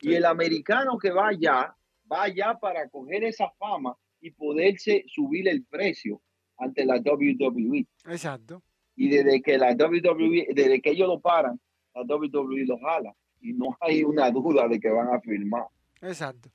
Y 0.00 0.14
el 0.14 0.26
americano 0.26 0.98
que 0.98 1.10
va 1.10 1.28
allá, 1.28 1.74
va 2.10 2.24
allá 2.24 2.58
para 2.60 2.88
coger 2.90 3.24
esa 3.24 3.50
fama 3.58 3.96
y 4.20 4.30
poderse 4.30 5.04
subir 5.06 5.48
el 5.48 5.64
precio 5.64 6.20
ante 6.58 6.84
la 6.84 6.96
WWE. 6.96 7.86
Exacto. 8.06 8.62
Y 8.94 9.08
desde 9.08 9.42
que 9.42 9.58
la 9.58 9.72
WWE, 9.72 10.48
desde 10.54 10.80
que 10.80 10.90
ellos 10.90 11.08
lo 11.08 11.20
paran, 11.20 11.60
la 11.94 12.02
WWE 12.02 12.64
lo 12.66 12.78
jala. 12.78 13.14
Y 13.40 13.52
no 13.52 13.76
hay 13.80 14.02
una 14.02 14.30
duda 14.30 14.66
de 14.68 14.80
que 14.80 14.88
van 14.88 15.08
a 15.14 15.20
firmar. 15.20 15.66
Exacto. 16.00 16.50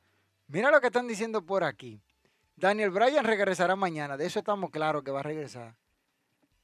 Mira 0.47 0.71
lo 0.71 0.81
que 0.81 0.87
están 0.87 1.07
diciendo 1.07 1.45
por 1.45 1.63
aquí. 1.63 2.01
Daniel 2.55 2.89
Bryan 2.89 3.23
regresará 3.23 3.75
mañana. 3.75 4.17
De 4.17 4.25
eso 4.25 4.39
estamos 4.39 4.69
claros 4.69 5.03
que 5.03 5.11
va 5.11 5.21
a 5.21 5.23
regresar. 5.23 5.75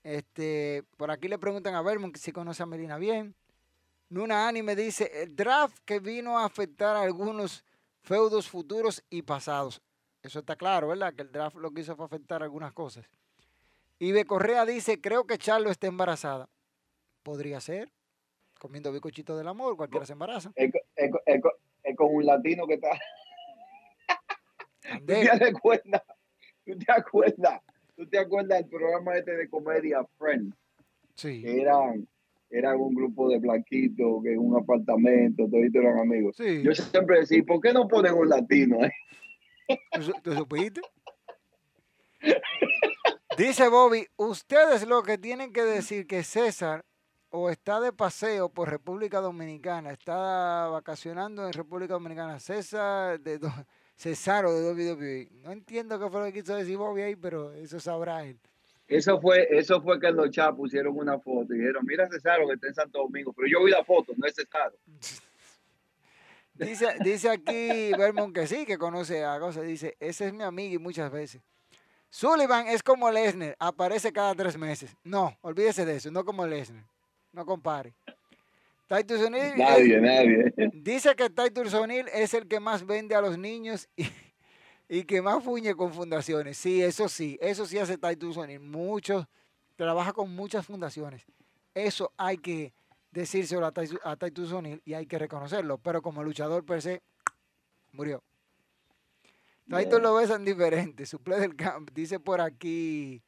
Este, 0.04 0.84
por 0.96 1.12
aquí 1.12 1.28
le 1.28 1.38
preguntan 1.38 1.76
a 1.76 1.82
Vermont 1.82 2.16
si 2.18 2.32
conoce 2.32 2.64
a 2.64 2.66
Medina 2.66 2.98
bien. 2.98 3.36
Nuna 4.10 4.48
Anime 4.48 4.76
dice, 4.76 5.12
el 5.24 5.36
draft 5.36 5.80
que 5.86 6.00
vino 6.00 6.38
a 6.38 6.46
afectar 6.46 6.96
a 6.96 7.02
algunos 7.02 7.66
feudos 8.04 8.48
futuros 8.48 9.04
y 9.10 9.22
pasados. 9.24 9.82
Eso 10.28 10.40
está 10.40 10.58
claro, 10.58 10.90
¿verdad? 10.90 11.14
Que 11.14 11.22
el 11.22 11.32
draft 11.32 11.56
lo 11.56 11.72
que 11.72 11.80
hizo 11.82 11.96
fue 11.96 12.06
afectar 12.06 12.44
algunas 12.44 12.74
cosas. 12.74 13.10
Ibe 13.98 14.26
Correa 14.26 14.66
dice, 14.66 15.00
creo 15.00 15.26
que 15.26 15.38
Charlo 15.38 15.72
está 15.72 15.88
embarazada. 15.88 16.50
Podría 17.24 17.62
ser. 17.62 17.94
Comiendo 18.60 18.92
bicochito 18.92 19.38
del 19.38 19.48
amor, 19.48 19.78
cualquiera 19.78 20.06
se 20.06 20.12
embaraza. 20.14 20.52
Es, 20.56 20.72
con 21.96 22.14
un 22.14 22.26
latino 22.26 22.68
que 22.68 22.74
está... 22.74 22.90
¿Tú 25.00 25.06
te 25.06 25.46
acuerdas? 25.46 26.04
¿Tú 26.66 26.78
te 26.78 26.92
acuerdas? 26.92 27.62
¿Tú 27.96 28.06
te 28.08 28.20
acuerdas 28.20 28.60
del 28.60 28.70
programa 28.70 29.18
este 29.18 29.32
de 29.32 29.50
comedia 29.50 30.06
Friends? 30.18 30.58
Sí. 31.16 31.42
Que 31.42 31.62
eran, 31.62 32.06
eran 32.50 32.78
un 32.82 32.94
grupo 32.94 33.30
de 33.30 33.40
blanquitos 33.40 34.24
que 34.24 34.34
en 34.34 34.40
un 34.40 34.58
apartamento, 34.62 35.48
todos 35.50 35.64
eran 35.74 36.00
amigos. 36.00 36.36
Sí. 36.36 36.64
Yo 36.64 36.76
siempre 36.76 37.22
decía, 37.22 37.42
¿por 37.48 37.62
qué 37.62 37.72
no 37.72 37.88
ponen 37.88 38.14
un 38.14 38.28
latino? 38.28 38.84
Eh? 38.84 38.92
¿Tú, 40.24 40.34
supiste? 40.34 40.82
Dice 43.38 43.68
Bobby, 43.68 44.08
ustedes 44.18 44.88
lo 44.88 45.04
que 45.04 45.18
tienen 45.18 45.54
que 45.54 45.64
decir 45.64 46.08
que 46.08 46.24
César 46.24 46.86
o 47.30 47.50
está 47.50 47.80
de 47.80 47.92
paseo 47.92 48.50
por 48.50 48.70
República 48.70 49.20
Dominicana, 49.20 49.92
está 49.92 50.68
vacacionando 50.70 51.46
en 51.46 51.54
República 51.54 51.94
Dominicana, 51.94 52.40
César 52.40 53.20
de 53.20 53.40
César 53.96 54.46
de 54.46 54.96
WWE. 54.96 55.30
No 55.44 55.52
entiendo 55.52 56.00
qué 56.00 56.10
fue 56.10 56.20
lo 56.20 56.26
que 56.28 56.34
quiso 56.34 56.56
decir 56.56 56.78
Bobby 56.78 57.02
ahí, 57.02 57.16
pero 57.16 57.54
eso 57.54 57.80
sabrá 57.80 58.26
él. 58.26 58.40
Eso 58.88 59.20
fue, 59.20 59.48
eso 59.52 59.82
fue 59.82 60.00
que 60.00 60.10
los 60.12 60.30
chavos 60.32 60.58
pusieron 60.58 60.98
una 60.98 61.20
foto 61.20 61.54
y 61.54 61.58
dijeron, 61.58 61.86
mira 61.86 62.08
César 62.08 62.40
que 62.48 62.54
está 62.54 62.68
en 62.68 62.74
Santo 62.74 63.00
Domingo, 63.00 63.34
pero 63.34 63.48
yo 63.48 63.64
vi 63.64 63.72
la 63.72 63.84
foto, 63.84 64.14
no 64.16 64.26
es 64.26 64.36
César. 64.36 64.72
Dice, 66.58 66.88
dice 67.02 67.30
aquí 67.30 67.92
Vermont 67.98 68.34
que 68.34 68.48
sí, 68.48 68.66
que 68.66 68.78
conoce 68.78 69.24
a 69.24 69.40
Cosa. 69.40 69.62
Dice, 69.62 69.96
ese 70.00 70.28
es 70.28 70.34
mi 70.34 70.44
amigo 70.44 70.76
y 70.76 70.80
muchas 70.80 71.12
veces. 71.12 71.42
Sullivan 72.10 72.68
es 72.68 72.82
como 72.82 73.12
Lesnar, 73.12 73.56
aparece 73.60 74.12
cada 74.12 74.34
tres 74.34 74.58
meses. 74.58 74.96
No, 75.04 75.38
olvídese 75.42 75.86
de 75.86 75.98
eso, 75.98 76.10
no 76.10 76.24
como 76.24 76.48
Lesnar. 76.48 76.86
No 77.32 77.46
compare. 77.46 77.94
Titus 78.88 79.22
O'Neill. 79.22 79.58
Nadie, 79.58 80.00
nadie. 80.00 80.54
Dice 80.74 81.16
que 81.16 81.30
Titus 81.30 81.74
O'Neill 81.74 82.08
es 82.14 82.34
el 82.34 82.48
que 82.48 82.60
más 82.60 82.86
vende 82.86 83.16
a 83.16 83.22
los 83.22 83.38
niños 83.38 83.90
y, 83.98 84.08
y, 84.88 85.04
que 85.04 85.22
más 85.22 85.44
fuñe 85.44 85.76
con 85.76 85.94
fundaciones. 85.94 86.58
Sí, 86.58 86.82
eso 86.82 87.10
sí, 87.10 87.38
eso 87.42 87.66
sí 87.66 87.78
hace 87.78 87.98
Titus 87.98 88.38
O'Neill. 88.38 88.62
Muchos, 88.62 89.26
trabaja 89.76 90.14
con 90.14 90.34
muchas 90.34 90.66
fundaciones. 90.66 91.26
Eso 91.74 92.14
hay 92.18 92.38
que, 92.38 92.74
decírselo 93.18 93.66
a, 93.66 93.74
a 94.04 94.16
Titus 94.16 94.52
O'Neill 94.52 94.82
y 94.86 94.94
hay 94.94 95.08
que 95.08 95.18
reconocerlo. 95.18 95.80
Pero 95.80 96.02
como 96.02 96.24
luchador 96.24 96.64
per 96.64 96.82
se, 96.82 97.02
murió. 97.92 98.24
Titus 99.66 100.02
lo 100.02 100.14
besan 100.14 100.46
diferente. 100.46 101.06
Suple 101.06 101.40
del 101.40 101.56
camp. 101.56 101.90
Dice 101.94 102.20
por 102.20 102.42
aquí. 102.42 103.22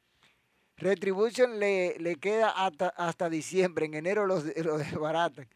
Retribution 0.76 1.58
le, 1.58 1.98
le 1.98 2.16
queda 2.16 2.50
hasta, 2.50 2.88
hasta, 2.88 3.28
diciembre. 3.28 3.86
En 3.86 3.94
enero 3.94 4.26
los, 4.26 4.44
los 4.64 4.78
desbaratan. 4.78 5.48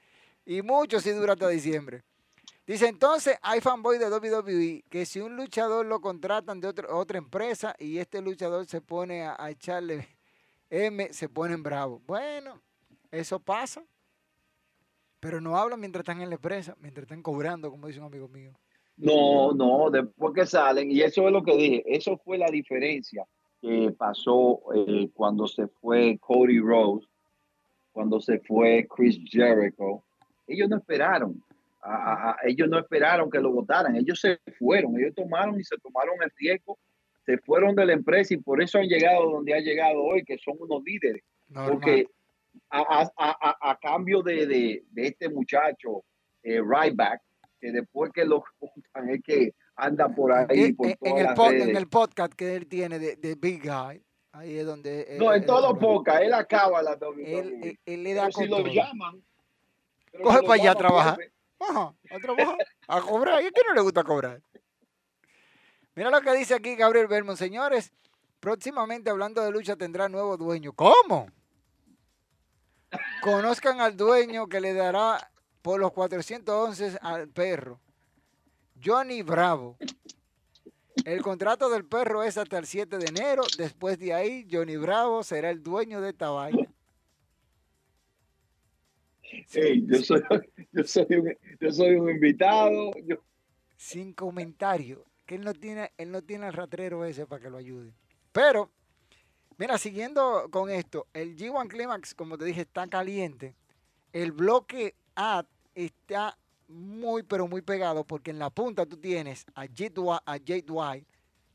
Y 0.45 0.63
mucho 0.63 1.01
si 1.01 1.11
dura 1.11 1.35
hasta 1.35 1.49
diciembre. 1.49 2.03
Dice 2.67 2.89
entonces, 2.89 3.39
hay 3.43 3.61
fanboy 3.61 3.99
de 3.99 4.11
WWE 4.11 4.85
que 4.91 5.07
si 5.07 5.21
un 5.21 5.37
luchador 5.37 5.87
lo 5.87 6.01
contratan 6.01 6.61
de 6.61 6.69
otra 6.69 7.19
empresa 7.19 7.75
y 7.79 7.99
este 7.99 8.21
luchador 8.21 8.67
se 8.67 8.81
pone 8.81 9.23
a, 9.23 9.37
a 9.39 9.51
echarle 9.51 10.09
M, 10.71 11.13
se 11.13 11.29
ponen 11.29 11.63
bravos. 11.63 12.03
Bueno, 12.07 12.61
eso 13.11 13.39
pasa. 13.39 13.85
Pero 15.25 15.41
no 15.41 15.57
hablan 15.57 15.81
mientras 15.81 16.03
están 16.03 16.21
en 16.21 16.29
la 16.29 16.35
empresa, 16.35 16.77
mientras 16.83 17.05
están 17.05 17.23
cobrando, 17.23 17.71
como 17.71 17.87
dice 17.87 17.99
un 17.99 18.05
amigo 18.05 18.29
mío. 18.29 18.53
No, 18.99 19.53
no, 19.53 19.89
después 19.91 20.35
que 20.35 20.45
salen, 20.45 20.91
y 20.91 21.01
eso 21.01 21.27
es 21.27 21.33
lo 21.33 21.43
que 21.43 21.57
dije, 21.57 21.83
eso 21.87 22.19
fue 22.19 22.37
la 22.37 22.49
diferencia 22.49 23.25
que 23.63 23.91
pasó 23.97 24.61
eh, 24.75 25.09
cuando 25.15 25.47
se 25.47 25.67
fue 25.67 26.19
Cody 26.19 26.59
Rose, 26.59 27.09
cuando 27.93 28.21
se 28.21 28.39
fue 28.41 28.87
Chris 28.95 29.19
Jericho. 29.25 30.05
Ellos 30.47 30.69
no 30.69 30.77
esperaron, 30.77 31.43
ellos 32.45 32.69
no 32.69 32.79
esperaron 32.79 33.31
que 33.31 33.41
lo 33.41 33.51
votaran, 33.51 33.97
ellos 33.97 34.21
se 34.21 34.39
fueron, 34.59 34.95
ellos 34.99 35.15
tomaron 35.15 35.59
y 35.59 35.65
se 35.65 35.79
tomaron 35.79 36.17
el 36.23 36.31
riesgo, 36.37 36.79
se 37.25 37.39
fueron 37.39 37.75
de 37.75 37.87
la 37.87 37.95
empresa 37.95 38.35
y 38.35 38.37
por 38.37 38.63
eso 38.63 38.77
han 38.77 38.89
llegado 38.89 39.31
donde 39.31 39.55
ha 39.55 39.61
llegado 39.61 40.03
hoy, 40.03 40.23
que 40.23 40.37
son 40.37 40.57
unos 40.61 40.83
líderes. 40.85 41.23
Porque 41.67 42.09
a, 42.75 43.79
cambio 43.81 44.23
de, 44.23 44.85
este 44.97 45.29
muchacho, 45.29 46.05
eh, 46.43 46.61
Ryback, 46.61 47.21
que 47.61 47.73
después 47.73 48.11
que 48.13 48.25
lo 48.25 48.43
juntan 48.59 49.11
es 49.11 49.23
que 49.23 49.55
anda 49.77 50.09
por 50.09 50.33
ahí. 50.33 50.47
en, 50.51 50.77
el 50.79 51.69
en, 51.69 51.77
el 51.77 51.89
podcast 51.89 52.33
que 52.35 52.55
él 52.55 52.67
tiene 52.67 52.99
de, 52.99 53.35
Big 53.37 53.63
Guy, 53.63 54.03
Ahí 54.33 54.59
es 54.59 54.67
donde. 54.67 55.17
No, 55.19 55.33
él- 55.33 55.43
en 55.43 55.47
todo 55.47 55.79
poca, 55.79 56.19
él 56.19 56.35
acaba 56.35 56.83
la 56.83 56.97
WWE. 56.97 57.39
él- 57.39 57.79
él 57.87 58.03
le 58.03 58.15
da 58.15 58.27
Pero 58.27 58.33
si 58.33 58.47
lo 58.47 58.67
llaman. 58.67 59.25
Coge 60.23 60.39
si 60.39 60.43
lo 60.43 60.49
pa' 60.49 60.55
allá 60.55 60.73
a 60.73 60.75
trabajar. 60.75 61.19
Ajá, 61.61 61.95
a 62.11 62.19
trabajar, 62.19 62.57
a 62.89 63.01
cobrar. 63.01 63.43
¿Y 63.43 63.47
es 63.47 63.53
que 63.53 63.63
no 63.67 63.75
le 63.75 63.81
gusta 63.81 64.03
cobrar? 64.03 64.43
Mira 65.95 66.11
lo 66.11 66.21
que 66.21 66.35
dice 66.35 66.55
aquí 66.55 66.75
Gabriel 66.75 67.07
Belmont. 67.07 67.39
Señores, 67.39 67.93
próximamente 68.41 69.11
hablando 69.11 69.41
de 69.43 69.53
lucha 69.53 69.77
tendrá 69.77 70.09
nuevo 70.09 70.37
dueño. 70.37 70.73
¿Cómo? 70.73 71.29
Conozcan 73.25 73.81
al 73.81 73.97
dueño 73.97 74.49
que 74.51 74.61
le 74.61 74.75
dará 74.75 75.31
por 75.63 75.81
los 75.81 75.93
411 75.93 76.99
al 77.01 77.29
perro. 77.31 77.81
Johnny 78.85 79.23
Bravo. 79.23 79.79
El 81.07 81.23
contrato 81.23 81.71
del 81.71 81.87
perro 81.87 82.23
es 82.23 82.37
hasta 82.37 82.59
el 82.59 82.67
7 82.67 82.99
de 82.99 83.07
enero. 83.07 83.43
Después 83.57 83.99
de 83.99 84.13
ahí, 84.13 84.47
Johnny 84.51 84.77
Bravo 84.77 85.23
será 85.23 85.49
el 85.49 85.63
dueño 85.63 86.03
de 86.03 86.11
esta 86.11 86.29
vaina. 86.29 86.69
Ey, 89.55 89.87
yo, 89.87 89.99
soy, 90.03 90.23
yo, 90.73 90.85
soy 90.85 91.07
un, 91.11 91.35
yo 91.61 91.73
soy 91.73 91.95
un 91.95 92.11
invitado. 92.11 92.91
yo- 93.07 93.25
sin 93.79 94.13
comentario. 94.13 95.07
Que 95.25 95.37
él 95.37 95.45
no 95.45 95.55
tiene, 95.55 95.93
él 95.97 96.11
no 96.11 96.21
tiene 96.21 96.47
el 96.49 96.53
ratrero 96.53 97.07
ese 97.07 97.27
para 97.27 97.41
que 97.43 97.49
lo 97.49 97.57
ayude. 97.57 97.95
Pero, 98.33 98.71
mira, 99.57 99.79
siguiendo 99.79 100.49
con 100.51 100.71
esto, 100.71 101.07
el 101.13 101.37
G1 101.37 101.69
Climax, 101.69 102.15
como 102.15 102.39
te 102.39 102.45
dije, 102.45 102.63
está 102.63 102.87
caliente. 102.87 103.55
El 104.13 104.33
bloque 104.33 104.95
A 105.17 105.45
está 105.75 106.37
muy, 106.69 107.23
pero 107.23 107.47
muy 107.47 107.63
pegado, 107.63 108.05
porque 108.05 108.31
en 108.31 108.39
la 108.39 108.51
punta 108.51 108.87
tú 108.87 108.97
tienes 108.97 109.47
a 109.55 109.63
Jade 109.67 110.01
White, 110.69 111.07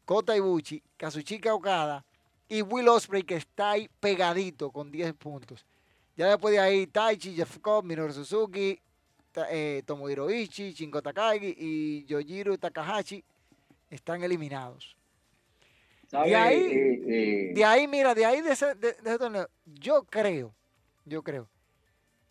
Kota 0.05 0.35
Ibuchi, 0.35 0.81
Kazuchika 0.97 1.53
Okada 1.53 2.05
y 2.47 2.61
Will 2.61 2.87
Ospreay, 2.87 3.23
que 3.23 3.35
está 3.35 3.71
ahí 3.71 3.89
pegadito 3.99 4.71
con 4.71 4.91
10 4.91 5.13
puntos. 5.13 5.65
Ya 6.17 6.27
después 6.27 6.53
de 6.53 6.59
ahí, 6.59 6.87
Taichi, 6.87 7.33
Jeff 7.33 7.59
Cobb, 7.59 7.85
Minoru 7.85 8.11
Suzuki, 8.11 8.79
eh, 9.49 9.83
Tomohiro 9.85 10.29
Ishii, 10.29 10.73
Shingo 10.73 11.01
Takagi 11.01 11.55
y 11.57 12.05
Yojiro 12.05 12.57
Takahashi 12.57 13.23
están 13.89 14.23
eliminados. 14.23 14.97
¿Sabe? 16.09 16.29
De 16.29 16.35
ahí- 16.35 16.57
Eh, 16.71 17.03
eh, 17.07 17.51
De 17.53 17.63
ahí, 17.65 17.87
mira, 17.87 18.13
de 18.13 18.25
ahí 18.25 18.41
de 18.41 18.51
ese, 18.51 18.75
de- 18.75 18.93
de 18.93 19.09
ese 19.09 19.17
torneo, 19.17 19.49
yo 19.65 20.03
creo, 20.03 20.53
yo 21.05 21.23
creo 21.23 21.49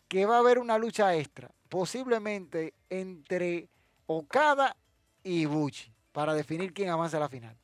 que 0.07 0.25
va 0.25 0.35
a 0.37 0.39
haber 0.39 0.59
una 0.59 0.77
lucha 0.77 1.15
extra, 1.15 1.49
posiblemente 1.69 2.73
entre 2.89 3.67
Okada 4.07 4.75
y 5.23 5.41
Ibuchi, 5.41 5.91
para 6.11 6.33
definir 6.33 6.73
quién 6.73 6.89
avanza 6.89 7.17
a 7.17 7.19
la 7.21 7.29
final. 7.29 7.55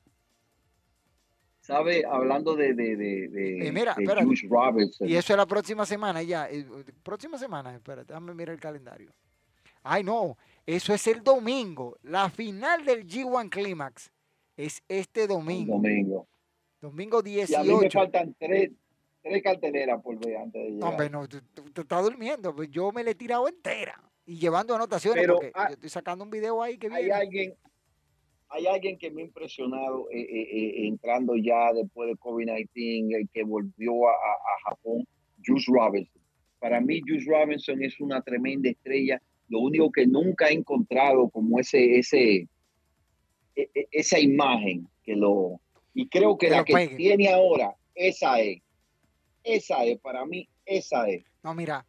¿Sabe? 1.61 2.03
Hablando 2.05 2.55
de, 2.55 2.73
de, 2.75 2.95
de, 2.95 3.27
de, 3.27 3.67
Eh, 3.67 3.71
mira, 3.71 3.95
de 3.95 4.03
espérate. 4.03 4.27
Robinson. 4.47 5.09
Y 5.09 5.15
eso 5.15 5.33
es 5.33 5.37
la 5.37 5.47
próxima 5.47 5.83
semana 5.85 6.21
ya. 6.21 6.47
eh, 6.49 6.63
Próxima 7.01 7.39
semana, 7.39 7.73
espérate, 7.73 8.07
déjame 8.13 8.35
mirar 8.35 8.53
el 8.53 8.59
calendario. 8.61 9.11
Ay, 9.81 10.03
no, 10.03 10.37
eso 10.65 10.93
es 10.93 11.07
el 11.07 11.23
domingo. 11.23 11.97
La 12.03 12.29
final 12.29 12.85
del 12.85 13.07
G1 13.07 13.49
Climax 13.49 14.11
es 14.57 14.83
este 14.87 15.27
domingo. 15.27 15.73
domingo. 15.75 16.27
Domingo 16.81 17.21
Y 17.25 17.39
a 17.53 17.61
mí 17.63 17.67
me 17.69 17.73
18. 17.79 17.99
faltan 17.99 18.35
tres, 18.39 18.71
tres 19.23 19.41
carteleras 19.43 20.01
por 20.01 20.17
ver 20.23 20.37
antes 20.37 20.61
de 20.63 20.71
llegar. 20.71 20.89
Hombre, 20.91 21.09
no, 21.09 21.27
tú, 21.27 21.39
tú- 21.53 21.69
tú 21.71 21.81
estás 21.81 22.03
durmiendo. 22.03 22.55
pues 22.55 22.69
yo 22.69 22.91
me 22.91 23.03
la 23.03 23.11
he 23.11 23.15
tirado 23.15 23.47
entera. 23.47 23.99
Y 24.25 24.37
llevando 24.37 24.75
anotaciones 24.75 25.21
Pero, 25.23 25.35
porque 25.35 25.51
ah, 25.55 25.67
yo 25.69 25.73
estoy 25.75 25.89
sacando 25.89 26.23
un 26.23 26.29
video 26.31 26.61
ahí 26.61 26.77
que 26.77 26.87
hay 26.87 27.03
viene. 27.05 27.13
alguien 27.13 27.53
hay 28.47 28.67
alguien 28.67 28.97
que 28.97 29.09
me 29.11 29.21
ha 29.23 29.25
impresionado 29.25 30.07
eh, 30.11 30.19
eh, 30.21 30.41
eh, 30.83 30.87
entrando 30.87 31.35
ya 31.35 31.73
después 31.73 32.07
de 32.09 32.15
COVID-19 32.15 33.15
el 33.21 33.29
que 33.29 33.43
volvió 33.43 34.07
a, 34.07 34.11
a- 34.11 34.69
Japón 34.69 35.03
Juice 35.45 35.65
Robinson 35.71 36.21
para 36.59 36.79
mí 36.79 37.01
Juice 37.01 37.25
Robinson 37.29 37.83
es 37.83 37.99
una 37.99 38.21
tremenda 38.21 38.69
estrella 38.69 39.19
lo 39.49 39.59
único 39.59 39.91
que 39.91 40.05
nunca 40.07 40.47
he 40.47 40.53
encontrado 40.53 41.27
como 41.29 41.59
ese 41.59 41.97
ese 41.97 42.47
esa 43.91 44.19
imagen 44.19 44.87
que 45.03 45.15
lo 45.15 45.59
y 45.93 46.07
creo 46.09 46.37
que 46.37 46.47
Que 46.47 46.51
la 46.55 46.63
que 46.65 46.73
pegue. 46.73 46.95
tiene 46.97 47.29
ahora 47.29 47.75
esa 47.93 48.39
es 48.39 48.61
esa 49.43 49.83
es 49.85 49.99
para 49.99 50.25
mí 50.25 50.47
esa 50.65 51.07
es 51.07 51.23
No, 51.43 51.53
mira. 51.53 51.85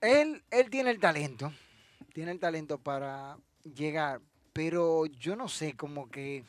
Él, 0.00 0.42
él 0.50 0.70
tiene 0.70 0.90
el 0.90 1.00
talento. 1.00 1.52
Tiene 2.12 2.32
el 2.32 2.38
talento 2.38 2.78
para 2.78 3.38
llegar. 3.74 4.20
Pero 4.52 5.06
yo 5.06 5.36
no 5.36 5.48
sé, 5.48 5.74
como 5.74 6.10
que 6.10 6.44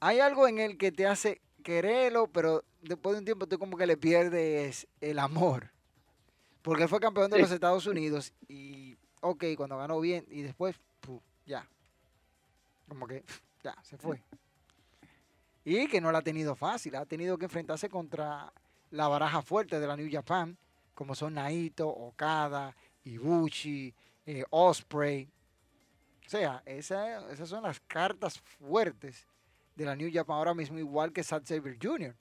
hay 0.00 0.18
algo 0.20 0.46
en 0.48 0.58
él 0.58 0.76
que 0.78 0.92
te 0.92 1.06
hace 1.06 1.40
quererlo, 1.62 2.26
pero 2.28 2.64
después 2.82 3.14
de 3.14 3.18
un 3.20 3.24
tiempo 3.24 3.46
tú 3.46 3.58
como 3.58 3.76
que 3.76 3.86
le 3.86 3.96
pierdes 3.96 4.86
el 5.00 5.18
amor. 5.18 5.70
Porque 6.62 6.82
él 6.84 6.88
fue 6.88 7.00
campeón 7.00 7.30
de 7.30 7.36
Sí. 7.36 7.42
los 7.42 7.50
Estados 7.52 7.86
Unidos 7.86 8.32
y, 8.48 8.96
ok, 9.22 9.44
cuando 9.56 9.78
ganó 9.78 10.00
bien 10.00 10.26
y 10.30 10.42
después, 10.42 10.76
pu, 11.00 11.20
ya. 11.46 11.66
Como 12.90 13.06
que, 13.06 13.22
ya, 13.64 13.74
se 13.82 13.96
fue. 13.96 14.20
Y 15.64 15.86
que 15.86 16.00
no 16.00 16.10
la 16.10 16.18
ha 16.18 16.22
tenido 16.22 16.54
fácil, 16.56 16.96
ha 16.96 17.06
tenido 17.06 17.38
que 17.38 17.44
enfrentarse 17.44 17.88
contra 17.88 18.52
la 18.90 19.06
baraja 19.08 19.40
fuerte 19.42 19.78
de 19.78 19.86
la 19.86 19.96
New 19.96 20.08
Japan, 20.10 20.58
como 20.94 21.14
son 21.14 21.34
Naito, 21.34 21.88
Okada, 21.88 22.74
Ibushi, 23.04 23.94
eh, 24.26 24.42
Osprey. 24.50 25.28
O 26.26 26.28
sea, 26.28 26.62
esa- 26.66 27.30
esas 27.30 27.48
son 27.48 27.62
las 27.62 27.78
cartas 27.80 28.40
fuertes 28.40 29.26
de 29.76 29.84
la 29.84 29.94
New 29.94 30.10
Japan 30.12 30.36
ahora 30.36 30.54
mismo, 30.54 30.78
igual 30.78 31.12
que 31.12 31.22
Zack 31.22 31.44
Sabre 31.46 31.78
Jr. 31.80 32.14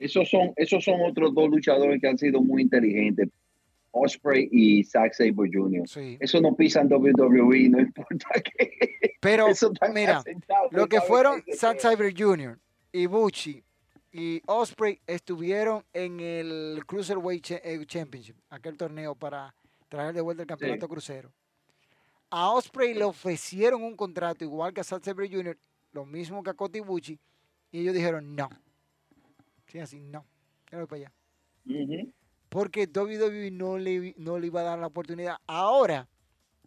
Esos 0.00 0.28
son, 0.28 0.52
esos 0.56 0.82
son 0.84 1.00
otros 1.02 1.32
dos 1.34 1.48
luchadores 1.48 2.00
que 2.00 2.08
han 2.08 2.18
sido 2.18 2.40
muy 2.40 2.62
inteligentes, 2.62 3.28
Osprey 3.98 4.48
y 4.50 4.84
Zack 4.84 5.14
Sabre 5.14 5.50
Jr. 5.52 5.88
Sí. 5.88 6.16
Eso 6.20 6.40
no 6.40 6.54
pisan 6.54 6.92
WWE, 6.92 7.68
no 7.68 7.80
importa 7.80 8.28
que 8.42 9.14
Pero, 9.20 9.48
eso 9.48 9.72
mira, 9.92 10.22
lo 10.70 10.86
que 10.88 11.00
fueron 11.00 11.42
Zack. 11.54 11.80
Sabre 11.80 12.14
Jr., 12.16 12.58
Ibushi 12.92 13.62
y 14.12 14.42
Osprey 14.46 15.00
estuvieron 15.06 15.84
en 15.92 16.20
el 16.20 16.82
Cruiserweight 16.86 17.50
eh, 17.62 17.84
Championship, 17.86 18.36
aquel 18.48 18.76
torneo 18.76 19.14
para 19.14 19.54
traer 19.88 20.14
de 20.14 20.20
vuelta 20.20 20.42
el 20.42 20.48
campeonato 20.48 20.88
crucero. 20.88 21.32
A 22.30 22.50
Osprey 22.50 22.94
le 22.94 23.04
ofrecieron 23.04 23.82
un 23.82 23.96
contrato 23.96 24.44
igual 24.44 24.72
que 24.72 24.80
a 24.80 24.84
Zack 24.84 25.04
Sabre 25.04 25.28
Jr., 25.30 25.56
lo 25.92 26.04
mismo 26.04 26.42
que 26.42 26.50
a 26.50 26.54
Kota 26.54 26.78
Ibushi, 26.78 27.18
y 27.72 27.80
ellos 27.80 27.94
dijeron 27.94 28.34
no. 28.34 28.48
Sí, 29.66 29.78
así, 29.78 30.00
no. 30.00 30.24
Voy 30.72 30.86
para 30.86 31.00
allá. 31.00 31.12
Ujú. 31.66 32.12
Porque 32.48 32.86
WWE 32.86 33.50
no 33.50 33.76
le, 33.78 34.14
no 34.16 34.38
le 34.38 34.46
iba 34.46 34.60
a 34.60 34.64
dar 34.64 34.78
la 34.78 34.86
oportunidad. 34.86 35.36
Ahora, 35.46 36.08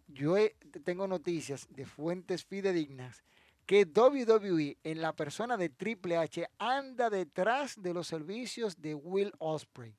yo 0.08 0.38
he- 0.38 0.56
tengo 0.84 1.08
noticias 1.08 1.68
de 1.72 1.86
fuentes 1.86 2.46
fidedignas 2.46 3.24
que 3.66 3.86
WWE 3.86 4.78
en 4.84 5.02
la 5.02 5.14
persona 5.16 5.58
de 5.58 5.70
Triple 5.70 6.18
H 6.18 6.46
anda 6.58 7.10
detrás 7.10 7.82
de 7.82 7.94
los 7.94 8.08
servicios 8.08 8.82
de 8.82 8.96
Will 8.96 9.32
Osprey. 9.40 9.96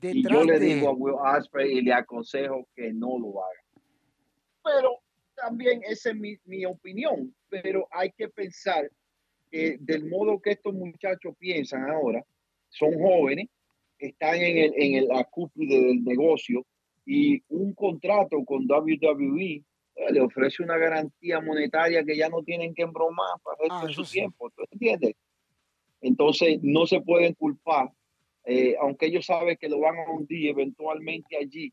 Y 0.00 0.22
yo 0.28 0.44
le 0.44 0.58
de 0.58 0.74
digo 0.74 0.88
a. 0.88 0.92
Will 0.92 1.14
Osprey 1.14 1.78
y 1.78 1.82
le 1.82 1.92
aconsejo 1.94 2.68
que 2.74 2.92
no 2.92 3.18
lo 3.18 3.42
haga. 3.42 3.62
Pero 4.62 4.98
también 5.34 5.82
esa 5.84 6.10
es 6.10 6.16
mi, 6.16 6.36
mi 6.44 6.66
opinión. 6.66 7.34
Pero 7.48 7.86
hay 7.90 8.10
que 8.12 8.28
pensar 8.28 8.90
que 9.50 9.78
del 9.80 10.08
modo 10.10 10.40
que 10.40 10.50
estos 10.52 10.74
muchachos 10.74 11.34
piensan 11.38 11.88
ahora, 11.88 12.24
son 12.74 12.92
jóvenes, 12.98 13.48
están 13.98 14.36
en, 14.36 14.58
el, 14.58 14.72
en 14.76 14.94
el, 14.96 15.08
la 15.08 15.24
cúspide 15.24 15.80
del 15.80 16.04
negocio 16.04 16.64
y 17.06 17.42
un 17.48 17.74
contrato 17.74 18.44
con 18.44 18.66
WWE 18.68 19.62
eh, 19.96 20.12
le 20.12 20.20
ofrece 20.20 20.62
una 20.62 20.76
garantía 20.76 21.40
monetaria 21.40 22.04
que 22.04 22.16
ya 22.16 22.28
no 22.28 22.42
tienen 22.42 22.74
que 22.74 22.82
embromar 22.82 23.38
para 23.42 23.56
el 23.56 23.70
resto 23.70 23.84
Ah, 23.84 23.86
de 23.86 23.92
su 23.94 24.04
sí. 24.04 24.18
tiempo. 24.18 24.50
¿Tú 24.50 24.64
entiendes? 24.70 25.14
Entonces 26.00 26.58
no 26.62 26.86
se 26.86 27.00
pueden 27.00 27.34
culpar, 27.34 27.90
eh, 28.44 28.74
aunque 28.80 29.06
ellos 29.06 29.24
saben 29.24 29.56
que 29.56 29.68
lo 29.68 29.80
van 29.80 29.96
a 29.98 30.10
hundir 30.10 30.50
eventualmente 30.50 31.36
allí, 31.36 31.72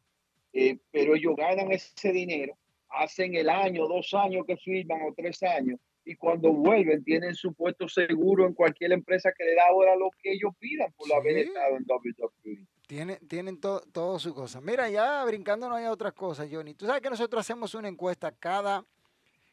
eh, 0.54 0.78
pero 0.92 1.16
ellos 1.16 1.36
ganan 1.36 1.72
ese 1.72 2.12
dinero, 2.14 2.58
hacen 2.90 3.36
el 3.36 3.50
año, 3.50 3.88
dos 3.88 4.14
años 4.14 4.46
que 4.46 4.56
firman 4.58 5.02
o 5.02 5.14
tres 5.14 5.42
años, 5.44 5.80
y 6.04 6.16
cuando 6.16 6.52
vuelven 6.52 7.04
tienen 7.04 7.36
su 7.36 7.54
puesto 7.54 7.88
seguro 7.88 8.46
en 8.48 8.54
cualquier 8.54 8.92
empresa 8.92 9.32
que 9.38 9.44
le 9.46 9.56
da 9.56 9.64
ahora 9.70 9.96
lo 9.96 10.10
que 10.22 10.32
ellos 10.34 10.54
pidan 10.60 10.92
por 10.94 11.12
haber 11.14 11.36
Sí. 11.44 11.48
estado 11.50 11.78
en 11.78 11.86
WWE. 11.86 12.68
Tienen, 12.88 13.20
tienen 13.28 13.60
to- 13.60 13.82
todo 13.92 14.20
su 14.20 14.34
cosa. 14.34 14.60
Mira, 14.62 14.90
ya 14.90 15.24
brincando 15.26 15.70
no 15.70 15.76
hay 15.76 15.86
otras 15.86 16.14
cosas, 16.14 16.50
Johnny. 16.52 16.74
Tú 16.74 16.86
sabes 16.86 17.02
que 17.02 17.10
nosotros 17.10 17.40
hacemos 17.40 17.74
una 17.76 17.88
encuesta 17.88 18.32
cada, 18.32 18.84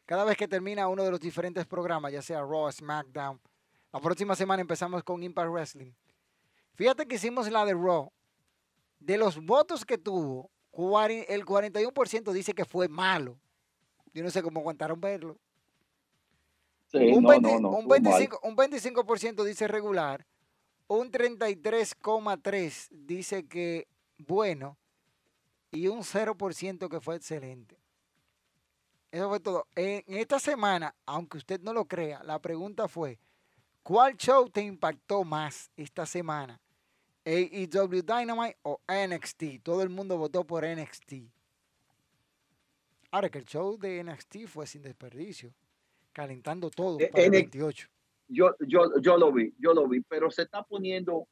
cada 0.05 0.25
vez 0.25 0.35
que 0.37 0.47
termina 0.47 0.87
uno 0.87 1.03
de 1.03 1.11
los 1.11 1.19
diferentes 1.19 1.65
programas, 1.65 2.11
ya 2.11 2.21
sea 2.21 2.41
Raw, 2.41 2.71
SmackDown. 2.71 3.39
La 3.93 3.99
próxima 3.99 4.35
semana 4.35 4.61
empezamos 4.61 5.03
con 5.03 5.23
Impact 5.23 5.49
Wrestling. 5.51 5.91
Fíjate 6.75 7.05
que 7.05 7.15
hicimos 7.15 7.49
la 7.49 7.65
de 7.65 7.73
Raw. 7.73 8.11
De 8.99 9.17
los 9.17 9.43
votos 9.43 9.85
que 9.85 9.97
tuvo, 9.97 10.49
el 11.27 11.45
41% 11.45 12.31
dice 12.33 12.53
que 12.53 12.65
fue 12.65 12.87
malo. 12.87 13.37
Yo 14.13 14.23
no 14.23 14.29
sé 14.29 14.41
cómo 14.41 14.59
aguantaron 14.59 14.99
verlo. 14.99 15.37
Un, 16.93 17.23
25, 17.23 18.39
un 18.43 18.55
25% 18.55 19.43
dice 19.43 19.67
regular, 19.67 20.25
un 20.87 21.11
33,3% 21.11 22.87
dice 22.91 23.47
que 23.47 23.87
bueno 24.17 24.77
y 25.71 25.87
un 25.87 25.99
0% 25.99 26.89
que 26.89 26.99
fue 26.99 27.15
excelente. 27.15 27.77
Eso 29.11 29.29
fue 29.29 29.39
todo. 29.39 29.67
En 29.75 30.03
esta 30.07 30.39
semana, 30.39 30.95
aunque 31.05 31.37
usted 31.37 31.61
no 31.61 31.73
lo 31.73 31.85
crea, 31.85 32.23
la 32.23 32.39
pregunta 32.39 32.87
fue, 32.87 33.19
¿cuál 33.83 34.17
show 34.17 34.49
te 34.49 34.61
impactó 34.61 35.23
más 35.23 35.71
esta 35.75 36.05
semana? 36.05 36.59
AEW 37.25 38.01
Dynamite 38.01 38.57
o 38.63 38.79
NXT. 38.87 39.61
Todo 39.63 39.83
el 39.83 39.89
mundo 39.89 40.17
votó 40.17 40.45
por 40.45 40.65
NXT. 40.65 41.13
Ahora 43.11 43.29
que 43.29 43.39
el 43.39 43.45
show 43.45 43.77
de 43.77 44.03
NXT 44.03 44.47
fue 44.47 44.67
sin 44.67 44.83
desperdicio, 44.83 45.53
calentando 46.13 46.69
todo 46.69 46.99
eh, 46.99 47.09
para 47.11 47.23
el 47.25 47.31
28. 47.31 47.87
Yo, 48.27 48.55
yo, 48.67 48.99
yo 49.01 49.17
lo 49.17 49.31
vi, 49.31 49.53
yo 49.57 49.73
lo 49.73 49.87
vi, 49.87 50.01
pero 50.01 50.29
se 50.29 50.43
está 50.43 50.63
poniendo 50.63 51.27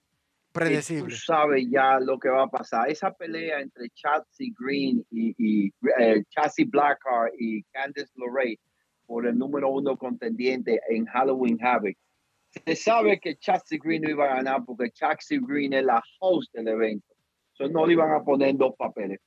predecible. 0.52 1.14
Tú 1.14 1.16
sabes 1.16 1.66
ya 1.70 2.00
lo 2.00 2.18
que 2.18 2.30
va 2.30 2.44
a 2.44 2.48
pasar. 2.48 2.90
Esa 2.90 3.12
pelea 3.12 3.60
entre 3.60 3.90
Chelsea 3.90 4.48
Green 4.58 5.06
y, 5.12 5.36
y 5.38 5.68
eh, 6.00 6.24
Blackheart 6.66 7.34
y 7.38 7.64
Candice 7.64 8.12
LeRae 8.16 8.60
por 9.06 9.26
el 9.26 9.38
número 9.38 9.70
uno 9.70 9.98
contendiente 9.98 10.80
en 10.90 11.06
Halloween 11.06 11.58
Havoc. 11.62 11.96
Se 12.66 12.76
sabe 12.76 13.20
que 13.20 13.36
Chelsea 13.38 13.78
Green 13.82 14.02
no 14.02 14.10
iba 14.10 14.26
a 14.26 14.36
ganar 14.36 14.66
porque 14.66 14.90
Chelsea 14.92 15.40
Green 15.42 15.74
es 15.74 15.84
la 15.84 16.02
host 16.20 16.54
del 16.54 16.68
evento. 16.68 17.14
Entonces 17.54 17.74
no 17.74 17.86
le 17.86 17.94
iban 17.94 18.12
a 18.12 18.24
poner 18.24 18.56
dos 18.56 18.76
papeles. 18.78 19.20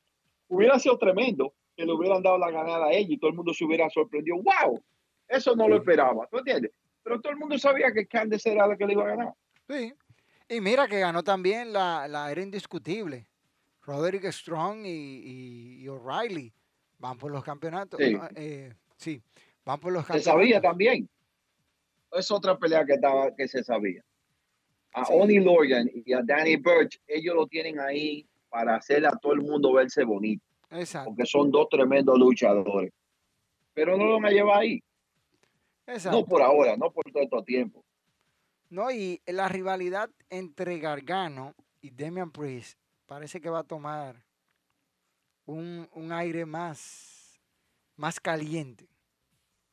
Hubiera 0.49 0.79
sido 0.79 0.99
tremendo 0.99 1.55
que 1.77 1.85
le 1.85 1.93
hubieran 1.93 2.23
dado 2.23 2.39
la 2.39 2.51
ganada 2.51 2.87
a 2.87 2.93
ella 2.93 3.15
y 3.15 3.19
todo 3.19 3.31
el 3.31 3.37
mundo 3.37 3.55
se 3.55 3.65
hubiera 3.65 3.89
sorprendido. 3.91 4.37
¡Wow! 4.37 4.83
Eso 5.31 5.55
no 5.55 5.69
lo 5.69 5.77
esperaba. 5.77 6.27
¿Tú 6.29 6.39
entiendes? 6.39 6.73
Pero 7.05 7.21
todo 7.21 7.33
el 7.33 7.39
mundo 7.39 7.57
sabía 7.57 7.93
que 7.93 8.07
Candice 8.07 8.53
era 8.53 8.67
la 8.67 8.77
que 8.77 8.85
le 8.85 8.95
iba 8.95 9.05
a 9.05 9.17
ganar. 9.17 9.35
Sí. 9.69 9.95
Y 10.49 10.61
mira 10.61 10.89
que 10.89 10.99
ganó 10.99 11.23
también 11.23 11.73
la, 11.73 12.29
era 12.31 12.43
indiscutible. 12.43 13.29
Roderick 13.83 14.25
Strong 14.27 14.83
y, 14.85 15.87
O'Reilly 15.89 16.53
van 16.99 17.17
por 17.17 17.31
los 17.31 17.45
campeonatos. 17.45 18.01
Sí. 18.01 18.19
Eh, 18.35 18.75
sí, 18.97 19.23
van 19.65 19.79
por 19.79 19.93
los 19.93 20.05
campeonatos. 20.05 20.25
Se 20.25 20.31
sabía 20.31 20.61
también. 20.61 21.09
Es 22.13 22.31
otra 22.33 22.59
pelea 22.59 22.85
que, 22.85 22.95
estaba, 22.95 23.33
que 23.35 23.47
se 23.47 23.63
sabía. 23.63 24.03
A 24.93 25.05
Oni 25.05 25.39
Logan 25.39 25.89
y 25.95 26.13
a 26.13 26.23
Danny 26.25 26.57
Birch, 26.57 27.01
ellos 27.07 27.37
lo 27.37 27.47
tienen 27.47 27.79
ahí 27.79 28.27
para 28.49 28.75
hacer 28.75 29.07
a 29.07 29.13
todo 29.13 29.35
el 29.35 29.43
mundo 29.43 29.73
verse 29.73 30.03
bonito. 30.03 30.45
Exacto. 30.71 31.11
Porque 31.11 31.27
son 31.27 31.53
dos 31.53 31.69
tremendos 31.69 32.19
luchadores. 32.19 32.93
Pero 33.73 33.97
no 33.97 34.07
lo 34.07 34.15
van 34.15 34.27
a 34.27 34.31
llevar 34.31 34.59
ahí. 34.63 34.83
Exacto. 35.91 36.21
No 36.21 36.27
por 36.27 36.43
ahora, 36.43 36.77
no 36.77 36.91
por 36.93 37.11
todo 37.11 37.23
este 37.23 37.43
tiempo. 37.43 37.85
No, 38.69 38.91
y 38.91 39.21
la 39.27 39.49
rivalidad 39.49 40.11
entre 40.29 40.79
Gargano 40.79 41.55
y 41.81 41.91
Damian 41.91 42.31
Priest 42.31 42.79
parece 43.07 43.41
que 43.41 43.51
va 43.51 43.61
a 43.61 43.65
tomar 43.65 44.23
un, 45.47 45.89
aire 46.13 46.47
más, 46.47 47.41
más 47.97 48.21
caliente 48.21 48.89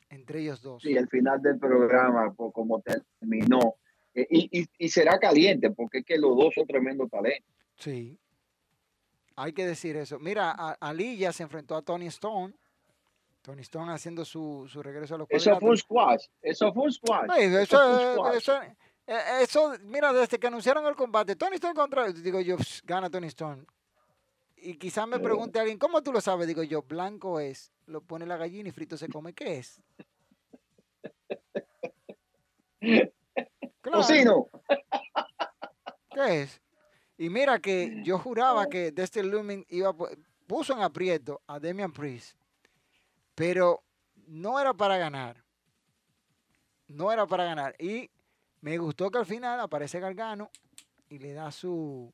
entre 0.10 0.42
ellos 0.42 0.62
dos. 0.62 0.82
Sí, 0.82 0.96
el 0.96 1.08
final 1.10 1.42
del 1.42 1.60
programa, 1.60 2.34
pues, 2.34 2.52
como 2.54 2.82
terminó, 2.82 3.76
eh, 4.14 4.26
y, 4.30 4.68
y, 4.80 4.90
será 4.90 5.20
caliente, 5.20 5.70
porque 5.70 6.00
es 6.00 6.06
que 6.06 6.18
los 6.18 6.36
dos 6.36 6.54
son 6.56 6.66
tremendo 6.66 7.08
talento. 7.08 7.46
Sí, 7.76 8.18
hay 9.36 9.54
que 9.54 9.68
decir 9.68 9.96
eso. 9.98 10.18
Mira, 10.18 10.52
Ali 10.80 11.18
ya 11.18 11.32
se 11.32 11.44
enfrentó 11.44 11.76
a 11.76 11.84
Tony 11.84 12.08
Stone. 12.08 12.56
Tony 13.48 13.62
Stone 13.62 13.94
haciendo 13.94 14.26
su, 14.26 14.68
regreso 14.84 15.16
a 15.16 15.20
los 15.20 15.28
Eso 15.30 15.58
fue 15.58 15.70
un 15.70 15.78
squash. 15.78 16.26
Eso 16.42 16.74
fue 16.74 16.84
un 16.84 16.92
squash. 16.92 17.30
eso, 17.62 18.62
eh, 19.08 19.24
eso, 19.40 19.74
mira, 19.84 20.12
desde 20.12 20.38
que 20.38 20.48
anunciaron 20.48 20.86
el 20.86 20.98
combate, 20.98 21.38
Tony 21.38 21.56
Stone 21.56 21.74
contra, 21.74 22.12
digo 22.12 22.42
yo, 22.42 22.58
gana 22.84 23.10
Tony 23.10 23.28
Stone. 23.28 23.64
Y 24.58 24.76
quizás 24.76 25.08
me 25.08 25.18
pregunte 25.20 25.62
alguien, 25.62 25.78
¿cómo 25.78 26.04
tú 26.04 26.12
lo 26.12 26.20
sabes? 26.20 26.46
Digo 26.46 26.62
yo, 26.62 26.82
blanco 26.82 27.40
es, 27.40 27.72
lo 27.86 28.02
pone 28.02 28.26
la 28.26 28.36
gallina 28.36 28.68
y 28.68 28.74
frito 28.74 28.98
se 28.98 29.08
come, 29.08 29.32
¿qué 29.32 29.60
es? 29.60 29.82
Claro. 33.82 34.50
¿Qué 36.14 36.42
es? 36.42 36.62
Y 37.18 37.30
mira 37.30 37.60
que 37.60 38.02
yo 38.04 38.20
juraba 38.20 38.66
que 38.70 38.92
Dexter 38.92 39.24
Lumen 39.24 39.66
iba 39.70 39.96
puso 40.46 40.74
en 40.74 40.82
aprieto 40.82 41.42
a 41.48 41.62
Damian 41.62 41.94
Priest, 41.94 42.36
pero 43.38 43.84
no 44.26 44.60
era 44.60 44.74
para 44.74 44.98
ganar. 44.98 45.44
No 46.88 47.12
era 47.12 47.28
para 47.28 47.44
ganar. 47.44 47.76
Y 47.78 48.10
me 48.62 48.80
gustó 48.80 49.12
que 49.12 49.20
al 49.20 49.28
final 49.28 49.60
aparece 49.60 50.00
Gargano 50.00 50.50
y 51.08 51.20
le 51.20 51.34
da 51.34 51.52
su 51.52 52.12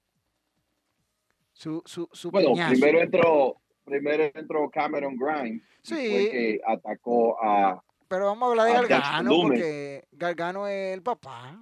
su, 1.53 1.81
su, 1.85 2.09
su 2.11 2.29
Bueno, 2.29 2.51
primero 2.69 3.01
entró, 3.01 3.61
primero 3.85 4.23
entró 4.35 4.69
Cameron 4.69 5.15
Grimes. 5.15 5.63
Sí. 5.81 5.95
que 5.95 6.61
atacó 6.65 7.41
a. 7.41 7.81
Pero 8.09 8.25
vamos 8.25 8.47
a 8.47 8.51
hablar 8.51 8.67
de 8.67 8.73
Gargano 8.89 9.31
porque 9.43 10.03
Gargano 10.11 10.67
es 10.67 10.93
el 10.93 11.03
papá. 11.03 11.57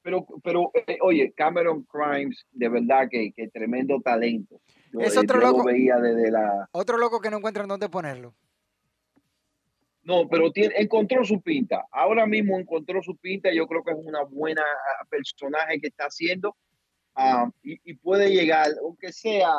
Pero, 0.00 0.26
pero 0.42 0.70
eh, 0.86 0.98
oye, 1.02 1.32
Cameron 1.36 1.86
Grimes, 1.92 2.46
de 2.50 2.68
verdad 2.70 3.08
que, 3.10 3.30
que 3.32 3.48
tremendo 3.48 4.00
talento. 4.00 4.58
Es 5.00 5.16
otro 5.16 5.40
loco. 5.40 5.64
veía 5.64 5.96
desde 5.96 6.30
la... 6.30 6.68
Otro 6.72 6.98
loco 6.98 7.20
que 7.20 7.30
no 7.30 7.38
encuentran 7.38 7.68
dónde 7.68 7.88
ponerlo. 7.88 8.34
No, 10.04 10.28
pero 10.28 10.50
tiene, 10.50 10.74
encontró 10.78 11.24
su 11.24 11.40
pinta. 11.40 11.86
Ahora 11.90 12.26
mismo 12.26 12.58
encontró 12.58 13.02
su 13.02 13.16
pinta. 13.16 13.52
Yo 13.52 13.66
creo 13.66 13.84
que 13.84 13.92
es 13.92 13.98
una 13.98 14.24
buena 14.24 14.62
ah, 14.62 15.04
personaje 15.08 15.80
que 15.80 15.88
está 15.88 16.06
haciendo 16.06 16.56
ah, 17.14 17.48
y, 17.62 17.94
puede 17.94 18.30
llegar, 18.30 18.68
aunque 18.82 19.12
sea 19.12 19.52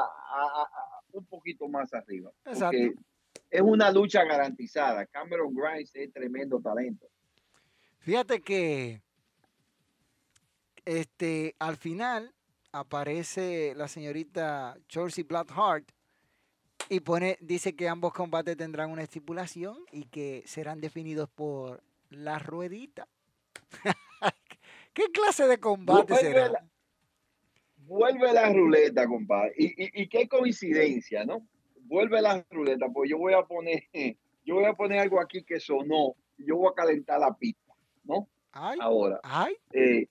un 1.12 1.26
poquito 1.26 1.68
más 1.68 1.94
arriba. 1.94 2.32
Exacto. 2.46 2.78
Es 3.50 3.62
una 3.62 3.92
lucha 3.92 4.24
garantizada. 4.24 5.06
Cameron 5.06 5.54
Grimes 5.54 5.92
es 5.94 6.12
tremendo 6.12 6.60
talento. 6.60 7.08
Fíjate 8.00 8.42
que 8.42 9.02
este, 10.84 11.56
al 11.60 11.78
final 11.78 12.34
aparece 12.74 13.74
la 13.76 13.88
señorita 13.88 14.78
Chelsea 14.90 15.24
Blackheart 15.26 15.90
y 16.90 17.00
pone, 17.00 17.38
dice 17.40 17.76
que 17.76 17.88
ambos 17.88 18.14
combates 18.14 18.58
tendrán 18.58 18.92
una 18.92 19.04
estipulación 19.04 19.78
y 19.92 20.06
que 20.06 20.44
serán 20.46 20.82
definidos 20.82 21.30
por 21.30 21.82
la 22.10 22.40
ruedita. 22.40 23.08
¿Qué 24.94 25.06
clase 25.12 25.48
de 25.48 25.60
combate 25.60 26.16
será? 26.16 26.66
vuelve 27.86 28.34
la 28.34 28.52
ruleta, 28.52 29.08
compadre. 29.08 29.54
Y, 29.58 30.08
qué 30.08 30.28
coincidencia, 30.28 31.26
¿no? 31.26 31.46
Vuelve 31.86 32.22
la 32.22 32.46
ruleta, 32.50 32.88
pues 32.90 33.10
yo 33.10 33.18
voy 33.18 33.34
a 33.34 33.44
poner, 33.44 33.84
yo 34.46 34.56
voy 34.56 34.66
a 34.66 34.74
poner 34.74 35.00
algo 35.00 35.20
aquí 35.20 35.44
que 35.44 35.60
sonó. 35.60 36.16
Yo 36.38 36.58
voy 36.58 36.70
a 36.72 36.76
calentar 36.76 37.20
la 37.20 37.34
pista, 37.34 37.74
¿no? 38.04 38.28
Ahora. 38.52 39.20
Eh, 39.72 40.08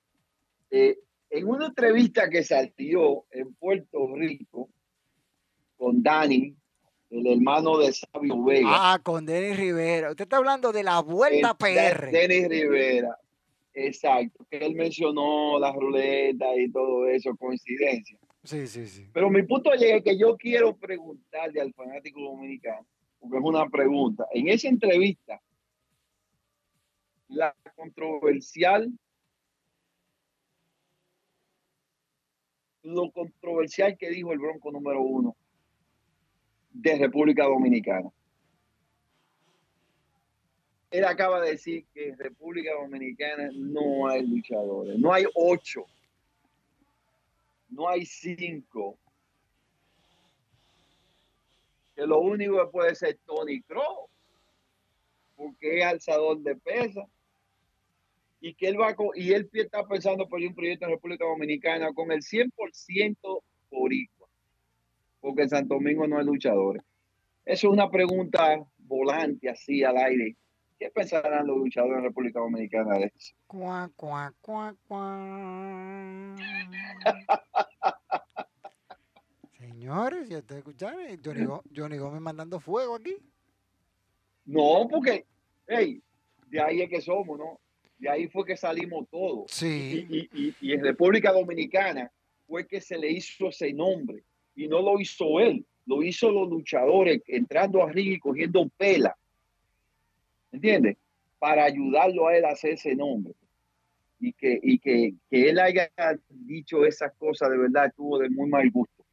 eh, 0.70 0.98
en 1.32 1.48
una 1.48 1.66
entrevista 1.66 2.28
que 2.28 2.44
salió 2.44 3.24
en 3.30 3.54
Puerto 3.54 4.14
Rico 4.14 4.68
con 5.78 6.02
Dani, 6.02 6.54
el 7.08 7.26
hermano 7.26 7.78
de 7.78 7.90
Sabio 7.92 8.44
Vega. 8.44 8.68
Ah, 8.70 9.00
con 9.02 9.24
Denis 9.24 9.56
Rivera. 9.56 10.10
Usted 10.10 10.24
está 10.24 10.36
hablando 10.36 10.72
de 10.72 10.82
la 10.82 11.00
vuelta 11.00 11.54
PR. 11.56 12.10
Denis 12.10 12.48
Rivera. 12.48 13.16
Exacto. 13.72 14.44
Que 14.50 14.58
él 14.58 14.74
mencionó 14.74 15.58
las 15.58 15.74
ruletas 15.74 16.50
y 16.58 16.70
todo 16.70 17.06
eso, 17.08 17.34
coincidencia. 17.36 18.18
Sí, 18.44 18.66
sí, 18.66 18.86
sí. 18.86 19.08
Pero 19.10 19.30
mi 19.30 19.42
punto 19.44 19.72
es 19.72 20.02
que 20.02 20.18
yo 20.18 20.36
quiero 20.36 20.76
preguntarle 20.76 21.62
al 21.62 21.72
fanático 21.72 22.20
dominicano, 22.20 22.86
porque 23.18 23.38
es 23.38 23.42
una 23.42 23.70
pregunta. 23.70 24.26
En 24.32 24.48
esa 24.48 24.68
entrevista, 24.68 25.40
la 27.28 27.56
controversial, 27.74 28.92
lo 32.82 33.10
controversial 33.10 33.96
que 33.96 34.10
dijo 34.10 34.32
el 34.32 34.38
Bronco 34.38 34.70
número 34.70 35.00
uno 35.00 35.36
de 36.72 36.96
República 36.96 37.44
Dominicana. 37.44 38.10
Él 40.90 41.04
acaba 41.04 41.40
de 41.40 41.52
decir 41.52 41.86
que 41.94 42.08
en 42.08 42.18
República 42.18 42.72
Dominicana 42.74 43.50
no 43.54 44.06
hay 44.08 44.26
luchadores, 44.26 44.98
no 44.98 45.12
hay 45.12 45.24
ocho, 45.34 45.86
no 47.70 47.88
hay 47.88 48.04
cinco. 48.04 48.98
Que 51.96 52.06
lo 52.06 52.20
único 52.20 52.58
que 52.58 52.70
puede 52.70 52.94
ser 52.94 53.18
Tony 53.24 53.62
Crow, 53.62 54.08
porque 55.36 55.78
es 55.78 55.84
alzador 55.84 56.38
de 56.40 56.56
pesa. 56.56 57.06
Y 58.44 58.54
que 58.54 58.66
él 58.68 58.78
va 58.78 58.94
y 59.14 59.32
él 59.32 59.48
está 59.52 59.86
pensando 59.86 60.28
por 60.28 60.40
un 60.40 60.54
proyecto 60.54 60.84
en 60.84 60.90
República 60.90 61.24
Dominicana 61.24 61.92
con 61.94 62.10
el 62.10 62.20
100% 62.22 63.42
boricua 63.70 64.28
porque 65.20 65.42
en 65.42 65.48
Santo 65.48 65.74
Domingo 65.74 66.08
no 66.08 66.18
hay 66.18 66.24
luchadores? 66.26 66.82
Eso 67.44 67.68
es 67.68 67.72
una 67.72 67.88
pregunta 67.88 68.60
volante 68.78 69.48
así 69.48 69.84
al 69.84 69.96
aire 69.96 70.36
¿Qué 70.78 70.90
pensarán 70.90 71.46
los 71.46 71.58
luchadores 71.58 71.98
de 71.98 72.08
República 72.08 72.40
Dominicana 72.40 72.98
de 72.98 73.12
eso? 73.14 73.36
Cuá, 73.46 73.88
cuá, 73.94 74.34
cuá, 74.40 74.74
cuá. 74.88 76.34
Señores, 79.58 80.28
ya 80.28 80.42
te 80.42 80.58
escucharon. 80.58 81.00
Johnny, 81.24 81.44
Go- 81.44 81.62
Johnny 81.72 81.98
Gómez 81.98 82.20
mandando 82.20 82.58
fuego 82.58 82.96
aquí. 82.96 83.16
No, 84.44 84.88
porque, 84.90 85.24
hey, 85.68 86.02
de 86.48 86.60
ahí 86.60 86.82
es 86.82 86.90
que 86.90 87.00
somos, 87.00 87.38
¿no? 87.38 87.60
De 87.98 88.08
ahí 88.08 88.28
fue 88.28 88.44
que 88.44 88.56
salimos 88.56 89.06
todos. 89.10 89.50
Sí. 89.50 90.06
Y, 90.08 90.16
y- 90.18 90.30
y- 90.48 90.54
y 90.60 90.72
en 90.72 90.82
República 90.82 91.32
Dominicana 91.32 92.10
fue 92.46 92.66
que 92.66 92.80
se 92.80 92.98
le 92.98 93.10
hizo 93.10 93.48
ese 93.48 93.72
nombre. 93.72 94.22
Y 94.54 94.68
no 94.68 94.82
lo 94.82 95.00
hizo 95.00 95.40
él, 95.40 95.64
lo 95.86 96.02
hizo 96.02 96.30
los 96.30 96.48
luchadores 96.50 97.22
entrando 97.26 97.82
arriba 97.82 98.14
y 98.14 98.18
cogiendo 98.18 98.68
pela. 98.76 99.16
¿Entiendes? 100.50 100.96
Para 101.38 101.64
ayudarlo 101.64 102.28
a 102.28 102.36
él 102.36 102.44
a 102.44 102.50
hacer 102.50 102.72
ese 102.72 102.94
nombre. 102.94 103.34
Y 104.20 104.32
que, 104.34 104.60
y 104.62 104.78
que, 104.78 105.14
que 105.30 105.48
él 105.50 105.58
haya 105.58 105.90
dicho 106.28 106.84
esas 106.84 107.12
cosas 107.14 107.50
de 107.50 107.58
verdad 107.58 107.86
estuvo 107.86 108.18
de 108.18 108.28
muy 108.30 108.48
mal 108.48 108.70
gusto. 108.70 109.04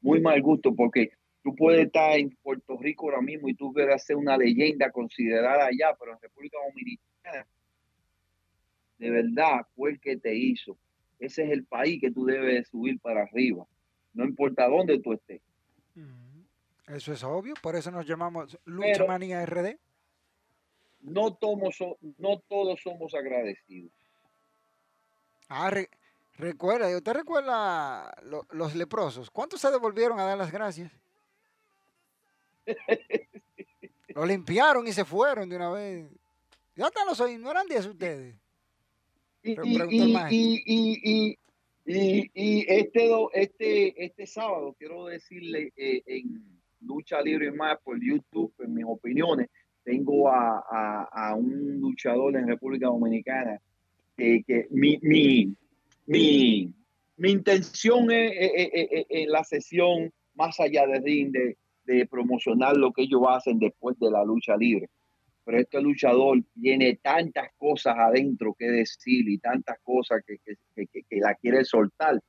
Muy 0.00 0.20
mal 0.20 0.40
gusto 0.42 0.74
porque 0.74 1.10
tú 1.44 1.54
puedes 1.54 1.86
estar 1.86 2.16
en 2.18 2.30
Puerto 2.42 2.76
Rico 2.78 3.06
ahora 3.06 3.20
mismo 3.20 3.48
y 3.48 3.54
tú 3.54 3.72
quieras 3.72 4.04
ser 4.04 4.16
una 4.16 4.36
leyenda 4.36 4.90
considerada 4.90 5.66
allá, 5.66 5.94
pero 5.98 6.12
en 6.12 6.18
República 6.20 6.56
Dominicana, 6.66 7.46
de 8.98 9.10
verdad, 9.10 9.66
fue 9.76 9.90
el 9.90 10.00
que 10.00 10.16
te 10.16 10.34
hizo. 10.34 10.76
Ese 11.18 11.44
es 11.44 11.50
el 11.50 11.64
país 11.64 12.00
que 12.00 12.10
tú 12.10 12.24
debes 12.26 12.68
subir 12.68 13.00
para 13.00 13.22
arriba, 13.22 13.66
no 14.14 14.24
importa 14.24 14.68
dónde 14.68 14.98
tú 15.00 15.12
estés. 15.12 15.40
Mm, 15.94 16.92
Eso 16.94 17.12
es 17.12 17.22
obvio, 17.24 17.54
por 17.62 17.74
eso 17.76 17.90
nos 17.90 18.06
llamamos 18.06 18.56
Lucha 18.64 18.88
Pero- 18.92 19.06
Manía 19.08 19.42
RD. 19.44 19.78
No, 21.00 21.32
todos 21.34 21.76
so- 21.76 21.96
no 22.18 22.38
todos 22.48 22.80
somos 22.82 23.14
agradecidos. 23.14 23.92
Ah, 25.48 25.70
re- 25.70 25.90
recuerda, 26.36 26.94
¿usted 26.96 27.12
recuerda 27.14 28.14
lo- 28.24 28.46
los 28.50 28.74
leprosos? 28.74 29.30
¿Cuántos 29.30 29.60
se 29.60 29.70
devolvieron 29.70 30.18
a 30.18 30.24
dar 30.24 30.36
las 30.38 30.50
gracias? 30.52 30.90
Lo 34.08 34.26
limpiaron 34.26 34.86
y 34.88 34.92
se 34.92 35.04
fueron 35.04 35.48
de 35.48 35.56
una 35.56 35.70
vez. 35.70 36.10
Ya 36.74 36.86
están 36.86 37.06
los 37.06 37.20
oídos, 37.20 37.40
no 37.40 37.50
eran 37.50 37.66
10 37.66 37.86
ustedes. 37.86 38.34
Y, 40.30 40.62
y- 40.66 41.38
y- 41.86 42.30
y- 42.34 42.64
este, 42.68 43.10
este, 43.34 44.04
este 44.04 44.26
sábado, 44.26 44.74
quiero 44.78 45.06
decirle, 45.06 45.72
eh, 45.76 46.02
en 46.06 46.42
Lucha 46.82 47.20
Libre 47.22 47.46
y 47.48 47.52
más 47.52 47.78
por 47.82 47.98
YouTube, 48.02 48.52
en 48.60 48.74
mis 48.74 48.84
opiniones, 48.86 49.48
tengo 49.84 50.28
a, 50.28 50.58
a- 50.70 51.08
a 51.30 51.34
un 51.34 51.80
luchador 51.80 52.36
en 52.36 52.46
República 52.46 52.86
Dominicana 52.88 53.60
que, 54.16 54.42
que 54.46 54.66
mi, 54.70 54.98
mi, 55.02 55.54
mi, 56.06 56.72
mi 57.16 57.30
intención 57.30 58.10
es, 58.10 58.32
es- 58.36 58.52
es- 58.54 58.70
es- 58.72 58.88
es- 58.92 59.06
en 59.08 59.30
la 59.30 59.44
sesión, 59.44 60.12
más 60.34 60.60
allá 60.60 60.86
de 60.86 61.00
ring, 61.00 61.30
de, 61.32 61.56
de 61.86 62.06
promocionar 62.06 62.76
lo 62.76 62.92
que 62.92 63.02
ellos 63.02 63.22
hacen 63.28 63.58
después 63.58 63.98
de 63.98 64.10
la 64.10 64.24
lucha 64.24 64.56
libre 64.56 64.88
pero 65.48 65.60
este 65.60 65.80
luchador 65.80 66.42
tiene 66.60 66.96
tantas 66.96 67.48
cosas 67.56 67.94
adentro 67.96 68.52
que 68.52 68.66
decir 68.66 69.26
y 69.30 69.38
tantas 69.38 69.78
cosas 69.82 70.22
que, 70.26 70.36
que, 70.44 70.56
que- 70.92 71.02
que- 71.04 71.20
la 71.20 71.34
quiere 71.36 71.64
soltar, 71.64 72.20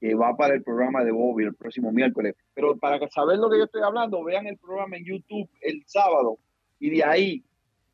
que 0.00 0.16
va 0.16 0.36
para 0.36 0.54
el 0.54 0.64
programa 0.64 1.04
de 1.04 1.12
Bobby 1.12 1.44
el 1.44 1.54
próximo 1.54 1.92
miércoles. 1.92 2.34
Pero 2.52 2.76
para 2.76 2.98
saber 3.10 3.38
lo 3.38 3.48
que 3.48 3.58
yo 3.58 3.64
estoy 3.66 3.82
hablando, 3.84 4.24
vean 4.24 4.48
el 4.48 4.58
programa 4.58 4.96
en 4.96 5.04
YouTube 5.04 5.48
el 5.60 5.84
sábado 5.86 6.36
y 6.80 6.90
de 6.90 7.04
ahí, 7.04 7.44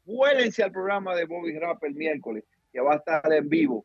vuélense 0.07 0.63
al 0.63 0.73
programa 0.73 1.15
de 1.15 1.27
Bobby 1.27 1.59
Rap 1.59 1.85
el 1.85 1.95
miércoles, 1.95 2.45
que 2.73 2.81
va 2.81 2.95
a 2.95 2.97
estar 2.97 3.31
en 3.35 3.51
vivo 3.51 3.85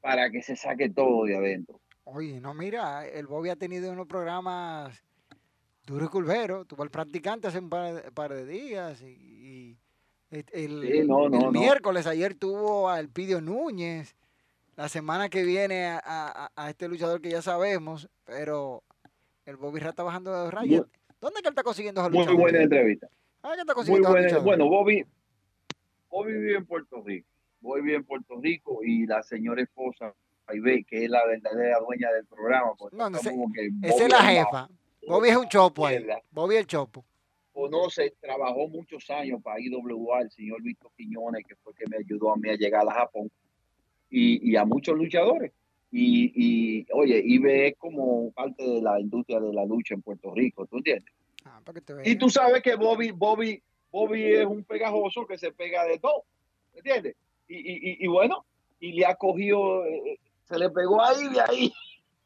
para 0.00 0.30
que 0.30 0.42
se 0.42 0.54
saque 0.54 0.90
todo 0.90 1.24
de 1.24 1.38
adentro. 1.38 1.80
Oye, 2.04 2.40
no, 2.40 2.54
mira, 2.54 3.04
el 3.04 3.26
Bobby 3.26 3.48
ha 3.48 3.56
tenido 3.56 3.90
unos 3.90 4.06
programas 4.06 5.02
duro 5.84 6.04
y 6.04 6.08
curvero. 6.08 6.66
Tuvo 6.66 6.84
el 6.84 6.90
practicante 6.90 7.48
hace 7.48 7.58
un 7.58 7.68
par 7.68 8.32
de, 8.32 8.46
días 8.46 9.02
y 9.02 9.76
el, 10.30 10.44
el- 10.52 10.82
Sí, 11.02 11.08
no, 11.08 11.28
no, 11.28 11.36
el 11.38 11.44
no. 11.44 11.50
miércoles 11.52 12.06
ayer 12.06 12.34
tuvo 12.34 12.88
al 12.88 13.08
Pidio 13.08 13.40
Núñez. 13.40 14.14
La 14.76 14.88
semana 14.88 15.28
que 15.28 15.42
viene 15.44 15.86
a, 15.86 16.00
a- 16.04 16.50
a 16.56 16.70
este 16.70 16.88
luchador 16.88 17.20
que 17.20 17.30
ya 17.30 17.42
sabemos, 17.42 18.08
pero 18.24 18.82
el 19.44 19.56
Bobby 19.56 19.80
Rat 19.80 19.90
está 19.90 20.02
bajando 20.04 20.32
de. 20.32 20.52
Muy- 20.56 20.84
¿Dónde 21.20 21.38
es 21.38 21.42
que 21.42 21.48
él 21.48 21.52
está 21.52 21.62
consiguiendo 21.62 22.00
esos 22.00 22.12
Muy 22.12 22.34
buena 22.34 22.62
entrevista. 22.62 23.08
¿Dónde 23.42 23.56
es 23.56 23.60
está 23.60 23.72
Muy 23.72 23.74
consiguiendo 23.74 24.08
buena. 24.10 24.38
Bueno, 24.38 24.68
Bobby, 24.68 25.04
Bobby 26.08 26.32
vive 26.32 26.56
en 26.56 26.64
Puerto 26.66 27.02
Rico. 27.04 27.28
Bobby 27.60 27.82
vive 27.82 27.96
en 27.96 28.04
Puerto 28.04 28.40
Rico 28.40 28.80
y 28.82 29.06
la 29.06 29.22
señora 29.22 29.60
esposa, 29.62 30.14
ve 30.48 30.84
que 30.88 31.04
es 31.04 31.10
la 31.10 31.26
verdadera 31.26 31.78
dueña 31.80 32.10
del 32.12 32.24
programa. 32.24 32.72
porque 32.78 32.96
No, 32.96 33.10
no, 33.10 33.18
que 33.20 33.70
Esa 33.82 34.04
es 34.04 34.10
la 34.10 34.22
jefa. 34.22 34.68
Bobby 35.06 35.28
es 35.28 35.36
un 35.36 35.48
chopo 35.48 35.86
ahí. 35.86 36.06
Bobby 36.30 36.56
el 36.56 36.66
chopo. 36.66 37.04
Conoce, 37.52 38.14
trabajó 38.20 38.68
muchos 38.68 39.08
años 39.10 39.42
para 39.42 39.60
IWA, 39.60 40.22
el 40.22 40.30
señor 40.30 40.62
Víctor 40.62 40.90
Quiñones, 40.96 41.44
que 41.46 41.56
fue 41.56 41.74
que 41.74 41.86
me 41.88 41.96
ayudó 41.98 42.32
a 42.32 42.36
mí 42.36 42.48
a 42.48 42.56
llegar 42.56 42.88
a 42.88 42.92
Japón, 42.92 43.30
y, 44.10 44.50
y 44.50 44.56
a 44.56 44.64
muchos 44.64 44.96
luchadores. 44.96 45.52
Y, 45.92 46.32
y, 46.34 46.86
oye, 46.92 47.20
IBE 47.24 47.68
es 47.68 47.76
como 47.76 48.30
parte 48.32 48.62
de 48.62 48.80
la 48.80 49.00
industria 49.00 49.40
de 49.40 49.52
la 49.52 49.64
lucha 49.64 49.94
en 49.94 50.02
Puerto 50.02 50.32
Rico, 50.32 50.66
¿tú 50.66 50.76
entiendes? 50.76 51.12
Ah, 51.44 51.60
Y 52.04 52.16
tú 52.16 52.30
sabes 52.30 52.62
que 52.62 52.76
Bobby, 52.76 53.10
Bobby, 53.10 53.60
Bobby 53.90 54.34
es 54.34 54.46
un 54.46 54.62
pegajoso 54.62 55.26
que 55.26 55.36
se 55.38 55.52
pega 55.52 55.84
de 55.84 55.98
todo, 55.98 56.24
¿entiendes? 56.74 57.16
Y, 57.48 57.56
y, 57.56 58.04
y, 58.04 58.06
bueno, 58.06 58.44
y 58.78 58.92
le 58.92 59.06
ha 59.06 59.16
cogido, 59.16 59.84
eh, 59.84 60.20
se 60.44 60.58
le 60.58 60.70
pegó 60.70 61.02
ahí 61.02 61.28
de 61.28 61.40
ahí. 61.40 61.72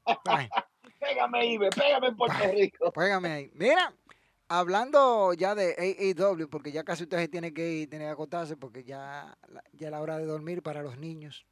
Pégame, 1.00 1.46
Ibe, 1.46 1.70
pégame 1.70 2.08
en 2.08 2.16
Puerto 2.16 2.52
Rico. 2.52 2.92
Póngame 2.92 3.28
ahí. 3.28 3.50
Mira, 3.54 3.92
hablando 4.48 5.32
ya 5.34 5.54
de 5.54 5.74
AEW, 5.78 6.48
porque 6.48 6.72
ya 6.72 6.84
casi 6.84 7.04
usted 7.04 7.18
se 7.18 7.28
tiene 7.28 7.52
que 7.52 7.68
ir, 7.70 7.90
tiene 7.90 8.04
que 8.06 8.10
acotarse, 8.10 8.56
porque 8.56 8.84
ya, 8.84 9.36
ya 9.72 9.86
es 9.86 9.90
la 9.90 10.00
hora 10.00 10.18
de 10.18 10.26
dormir 10.26 10.62
para 10.62 10.82
los 10.82 10.98
niños. 10.98 11.46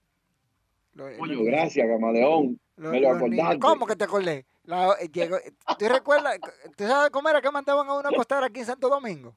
Lo- 0.95 1.09
los 1.09 1.19
Coño, 1.19 1.33
niños- 1.35 1.47
gracias, 1.47 1.87
Camaleón. 1.89 2.61
los- 2.77 2.93
me 2.93 3.01
lo 3.01 3.09
los 3.09 3.17
acordaste. 3.17 3.59
¿Cómo 3.59 3.87
que 3.87 3.97
te 3.97 4.05
acordé? 4.05 4.47
La- 4.65 4.95
eh, 5.01 5.09
llegó- 5.11 5.39
¿Tú 5.79 5.89
recuerdas? 5.89 6.39
¿Tú 6.77 6.87
sabes 6.87 7.11
cómo 7.11 7.29
era 7.29 7.41
que 7.41 7.51
mandaban 7.51 7.89
a 7.89 7.95
uno 7.95 8.09
a 8.09 8.13
acostar 8.13 8.45
aquí 8.45 8.61
en 8.61 8.67
Santo 8.67 8.89
Domingo? 8.89 9.35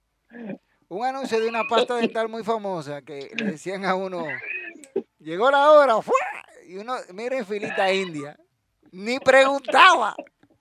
Un 0.88 1.06
anuncio 1.06 1.39
de 1.39 1.47
una 1.47 1.64
pasta 1.68 1.95
dental 1.95 2.30
muy 2.30 2.43
famosa 2.43 3.01
que 3.01 3.32
le 3.39 3.51
decían 3.51 3.86
a 3.86 3.95
uno, 3.95 4.26
llegó 5.20 5.49
la 5.49 5.72
hora, 5.72 6.01
¡fua! 6.01 6.14
y 6.68 6.78
uno, 6.78 6.95
mira 7.14 7.38
en 7.38 7.45
filita 7.45 7.91
india, 7.91 8.38
ni 8.91 9.20
preguntaba. 9.20 10.16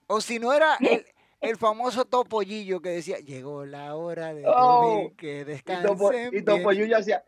O 0.07 0.21
si 0.21 0.39
no 0.39 0.53
era 0.53 0.75
el, 0.79 1.05
el 1.49 1.57
famoso 1.57 2.05
topollillo 2.05 2.81
que 2.81 2.89
decía, 2.89 3.19
llegó 3.19 3.65
la 3.65 3.95
hora 3.95 4.33
de 4.33 4.43
Oh, 4.45 4.79
dormir, 4.81 5.15
que 5.17 5.39
Y 5.39 5.43
descansen 5.43 5.97
Topo, 5.97 6.13
y 6.13 6.29
bien". 6.29 6.45
Topollillo 6.45 6.97
hacía, 6.97 7.25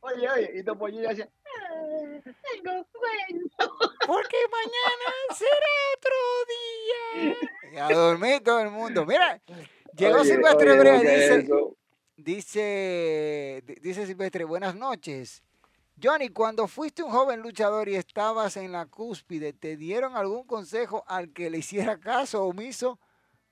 oye, 0.00 0.28
oye, 0.30 0.50
y 0.54 0.62
Topollillo 0.62 1.10
hacía, 1.10 1.28
"Ah, 1.44 1.70
tengo 2.22 2.72
sueño. 2.92 3.44
Porque 4.06 4.36
mañana 4.50 5.34
será 5.34 5.72
otro 5.96 7.32
día. 7.32 7.72
Y 7.72 7.76
a 7.78 7.88
dormir 7.96 8.42
todo 8.44 8.60
el 8.60 8.70
mundo. 8.70 9.04
Mira, 9.06 9.40
llegó 9.96 10.18
Oye, 10.20 10.30
Silvestre 10.32 10.70
oye, 10.72 10.80
Brea 10.80 11.00
dice, 11.00 11.46
dice, 12.16 13.62
di- 13.66 13.74
dice 13.80 14.06
Silvestre, 14.06 14.44
buenas 14.44 14.74
noches. 14.74 15.42
Johnny, 16.02 16.28
cuando 16.30 16.66
fuiste 16.66 17.02
un 17.04 17.10
joven 17.10 17.40
luchador 17.40 17.88
y 17.88 17.94
estabas 17.96 18.56
en 18.56 18.72
la 18.72 18.86
cúspide, 18.86 19.52
¿te 19.52 19.76
dieron 19.76 20.16
algún 20.16 20.44
consejo 20.44 21.04
al 21.06 21.32
que 21.32 21.50
le 21.50 21.58
hiciera 21.58 21.98
caso 21.98 22.44
omiso? 22.44 22.98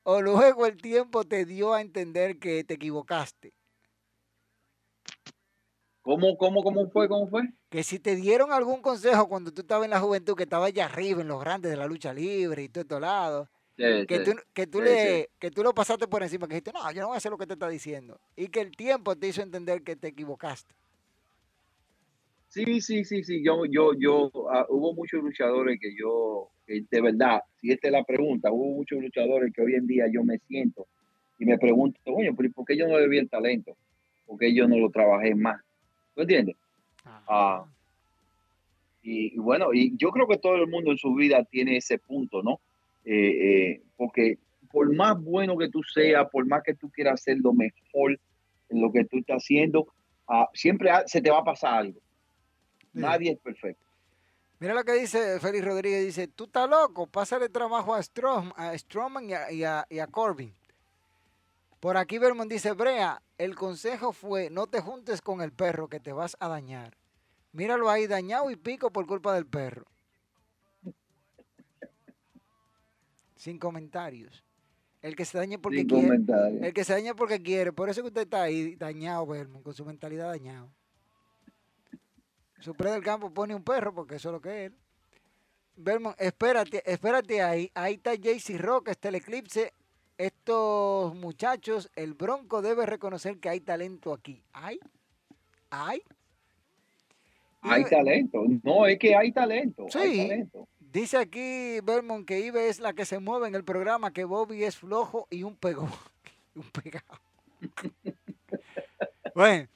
¿O 0.05 0.23
luego 0.23 0.65
el 0.67 0.77
tiempo 0.77 1.25
te 1.25 1.45
dio 1.45 1.75
a 1.75 1.81
entender 1.81 2.39
que 2.39 2.63
te 2.63 2.75
equivocaste? 2.75 3.53
¿Cómo, 6.03 6.37
cómo, 6.37 6.63
cómo 6.63 6.89
fue, 6.91 7.09
cómo 7.09 7.29
fue? 7.29 7.43
Que 7.71 7.83
si 7.85 7.99
te 7.99 8.15
dieron 8.17 8.53
algún 8.53 8.83
consejo 8.83 9.29
cuando 9.29 9.53
tú 9.53 9.63
estabas 9.63 9.85
en 9.87 9.91
la 9.91 10.01
juventud, 10.01 10.37
que 10.37 10.43
estabas 10.43 10.69
allá 10.69 10.85
arriba, 10.87 11.23
en 11.23 11.29
los 11.29 11.41
grandes 11.41 11.71
de 11.71 11.77
la 11.77 11.87
lucha 11.87 12.13
libre 12.13 12.63
y 12.63 12.69
todo 12.69 12.83
estos 12.83 13.01
lados, 13.01 13.49
Sí, 13.77 13.85
que 14.07 14.21
sí. 14.21 14.21
tú, 14.21 14.33
que 14.55 14.67
tú 14.69 14.83
sí, 14.83 14.83
le 14.83 15.31
que 15.41 15.51
tú 15.53 15.63
lo 15.65 15.75
pasaste 15.75 16.09
por 16.09 16.23
encima, 16.23 16.49
que 16.49 16.55
dijiste, 16.57 16.73
no, 16.73 16.91
yo 16.93 17.03
no 17.03 17.09
voy 17.09 17.17
a 17.17 17.19
hacer 17.19 17.33
lo 17.33 17.39
que 17.39 17.47
te 17.49 17.55
está 17.55 17.69
diciendo. 17.69 18.21
Y 18.37 18.49
que 18.49 18.61
el 18.63 18.73
tiempo 18.77 19.17
te 19.17 19.29
hizo 19.29 19.43
entender 19.43 19.85
que 19.85 19.97
te 19.97 20.09
equivocaste. 20.09 20.77
Sí, 22.53 22.83
sí, 22.83 23.03
sí, 23.07 23.25
sí. 23.25 23.43
Yo, 23.43 23.65
yo, 23.65 23.95
yo, 23.95 24.31
ah, 24.51 24.67
hubo 24.69 24.93
muchos 24.93 25.23
luchadores 25.23 25.81
que 25.81 25.95
yo, 25.99 26.51
que 26.67 26.85
de 26.91 27.01
verdad, 27.01 27.41
si 27.59 27.73
esta 27.73 27.89
es 27.89 27.93
la 27.93 28.05
pregunta, 28.05 28.53
hubo 28.53 28.75
muchos 28.75 29.01
luchadores 29.01 29.55
que 29.55 29.63
hoy 29.63 29.75
en 29.75 29.87
día 29.87 30.05
yo 30.13 30.23
me 30.23 30.37
siento 30.37 30.87
y 31.39 31.47
me 31.47 31.57
pregunto, 31.57 31.99
oye, 32.05 32.31
pero 32.37 32.51
¿y 32.51 32.53
¿por 32.53 32.67
qué 32.67 32.77
yo 32.77 32.87
no 32.87 32.99
le 32.99 33.09
vi 33.09 33.17
el 33.17 33.31
talento? 33.31 33.75
¿Por 34.27 34.39
qué 34.39 34.53
yo 34.53 34.69
no 34.69 34.77
lo 34.77 34.91
trabajé 34.91 35.35
más? 35.35 35.63
¿Tú 36.15 36.21
entiendes? 36.21 36.57
Ah. 37.07 37.65
Y, 39.03 39.35
y 39.35 39.39
bueno, 39.39 39.73
y 39.73 39.97
yo 39.97 40.11
creo 40.11 40.29
que 40.29 40.37
todo 40.37 40.57
el 40.57 40.67
mundo 40.67 40.91
en 40.91 40.99
su 40.99 41.15
vida 41.15 41.43
tiene 41.45 41.79
ese 41.79 41.97
punto, 41.97 42.43
¿no? 42.43 42.61
Eh, 43.07 43.71
eh, 43.73 43.81
porque 43.97 44.37
por 44.71 44.95
más 44.95 45.19
bueno 45.19 45.57
que 45.57 45.71
tú 45.71 45.83
seas, 45.83 46.29
por 46.31 46.47
más 46.47 46.63
que 46.63 46.75
tú 46.75 46.91
quieras 46.91 47.15
hacer 47.15 47.39
lo 47.39 47.55
mejor 47.55 48.21
en 48.69 48.83
lo 48.83 48.93
que 48.93 49.07
tú 49.07 49.21
estás 49.21 49.39
haciendo, 49.39 49.87
ah, 50.29 50.51
siempre 50.53 50.91
se 51.07 51.23
te 51.23 51.31
va 51.31 51.39
a 51.39 51.45
pasar 51.45 51.79
algo. 51.79 52.02
Sí. 52.93 53.01
Nadie 53.01 53.33
es 53.33 53.39
perfecto. 53.39 53.83
Mira 54.61 54.75
lo 54.75 54.85
que 54.85 54.93
dice 54.93 55.41
Félix 55.41 55.65
Rodríguez, 55.65 56.05
dice, 56.05 56.29
tú 56.29 56.45
estás 56.45 56.69
loco, 56.71 57.07
pásale 57.09 57.49
trabajo 57.49 57.95
a, 57.95 58.03
Strom, 58.03 58.53
a 58.57 58.77
Stroman 58.79 59.29
y 59.29 59.35
a, 59.35 59.51
y 59.51 59.65
a- 59.65 59.87
y 59.91 59.99
a 59.99 60.07
Corbin. 60.07 60.55
Por 61.81 61.97
aquí 61.97 62.19
Vermont 62.19 62.49
dice, 62.51 62.71
Brea, 62.73 63.21
el 63.39 63.57
consejo 63.57 64.13
fue, 64.13 64.51
no 64.51 64.69
te 64.69 64.81
juntes 64.81 65.21
con 65.21 65.41
el 65.41 65.51
perro 65.53 65.89
que 65.89 65.99
te 65.99 66.13
vas 66.13 66.37
a 66.39 66.47
dañar. 66.47 66.97
Míralo 67.51 67.91
ahí, 67.91 68.07
dañado 68.07 68.51
y 68.53 68.57
pico 68.57 68.91
por 68.93 69.05
culpa 69.07 69.35
del 69.35 69.47
perro. 69.47 69.85
Sin 73.37 73.59
comentarios. 73.59 74.45
El 75.01 75.17
que 75.17 75.25
se 75.25 75.37
dañe 75.39 75.59
porque 75.59 75.79
Sin 75.79 75.89
quiere. 75.89 76.19
El 76.65 76.73
que 76.73 76.85
se 76.85 76.93
daña 76.93 77.15
porque 77.15 77.43
quiere. 77.43 77.73
Por 77.73 77.89
eso 77.91 78.03
que 78.03 78.09
usted 78.09 78.23
está 78.23 78.43
ahí 78.43 78.77
dañado, 78.77 79.27
Vermont, 79.27 79.65
con 79.65 79.75
su 79.75 79.85
mentalidad 79.85 80.29
dañado. 80.29 80.71
Su 82.63 82.75
pre 82.75 82.91
del 82.93 83.03
campo 83.03 83.31
pone 83.31 83.55
un 83.55 83.63
perro 83.65 83.93
porque 83.93 84.15
eso 84.15 84.29
es 84.29 84.33
lo 84.33 84.41
que 84.41 84.51
es 84.67 84.71
él. 84.71 84.79
Vermont, 85.77 86.15
espérate, 86.21 86.83
espérate 86.91 87.43
ahí. 87.43 87.71
Ahí 87.75 87.95
está 87.95 88.15
JC 88.15 88.57
Rock, 88.59 88.89
está 88.89 89.09
el 89.09 89.17
eclipse. 89.17 89.73
Estos 90.19 91.15
muchachos, 91.17 91.91
el 91.97 92.15
Bronco 92.15 92.63
debe 92.63 92.87
reconocer 92.87 93.39
que 93.39 93.49
hay 93.49 93.61
talento 93.61 94.13
aquí. 94.13 94.43
¿Hay? 94.53 94.79
¿Hay? 95.71 96.03
Hay 97.63 97.83
Ibe- 97.83 97.91
talento. 97.91 98.45
No, 98.63 98.87
es 98.87 98.99
que 98.99 99.17
hay 99.17 99.33
talento. 99.33 99.87
Hay 99.95 100.13
Sí. 100.13 100.29
talento. 100.29 100.69
Dice 100.79 101.17
aquí 101.17 101.81
Vermont 101.83 102.27
que 102.27 102.39
Ibe 102.41 102.69
es 102.69 102.79
la 102.79 102.93
que 102.93 103.07
se 103.07 103.19
mueve 103.19 103.49
en 103.49 103.55
el 103.55 103.65
programa, 103.65 104.13
que 104.13 104.25
Bobby 104.25 104.63
es 104.63 104.77
flojo 104.77 105.27
y 105.31 105.43
un 105.43 105.57
pegón. 105.57 105.91
un 106.55 106.71
pegado. 106.71 107.19
bueno, 109.35 109.69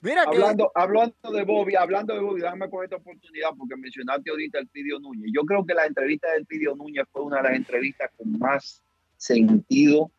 mira 0.00 0.24
que... 0.24 0.36
Hablando, 0.36 0.70
hablando 0.74 1.30
de 1.32 1.44
Bobby, 1.44 1.74
hablando 1.74 2.14
de 2.14 2.20
Bobby, 2.20 2.40
déjame 2.40 2.68
coger 2.68 2.84
esta 2.84 2.96
oportunidad 2.96 3.50
porque 3.56 3.76
mencionaste 3.76 4.30
ahorita 4.30 4.58
el 4.58 4.68
Pidio 4.68 4.98
Núñez. 4.98 5.30
Yo 5.34 5.42
creo 5.44 5.64
que 5.64 5.74
la 5.74 5.86
entrevista 5.86 6.32
del 6.32 6.46
Pidio 6.46 6.74
Núñez 6.74 7.04
fue 7.12 7.22
una 7.22 7.38
de 7.38 7.42
las 7.44 7.54
entrevistas 7.54 8.10
con 8.16 8.38
más 8.38 8.82
sentido, 9.16 10.10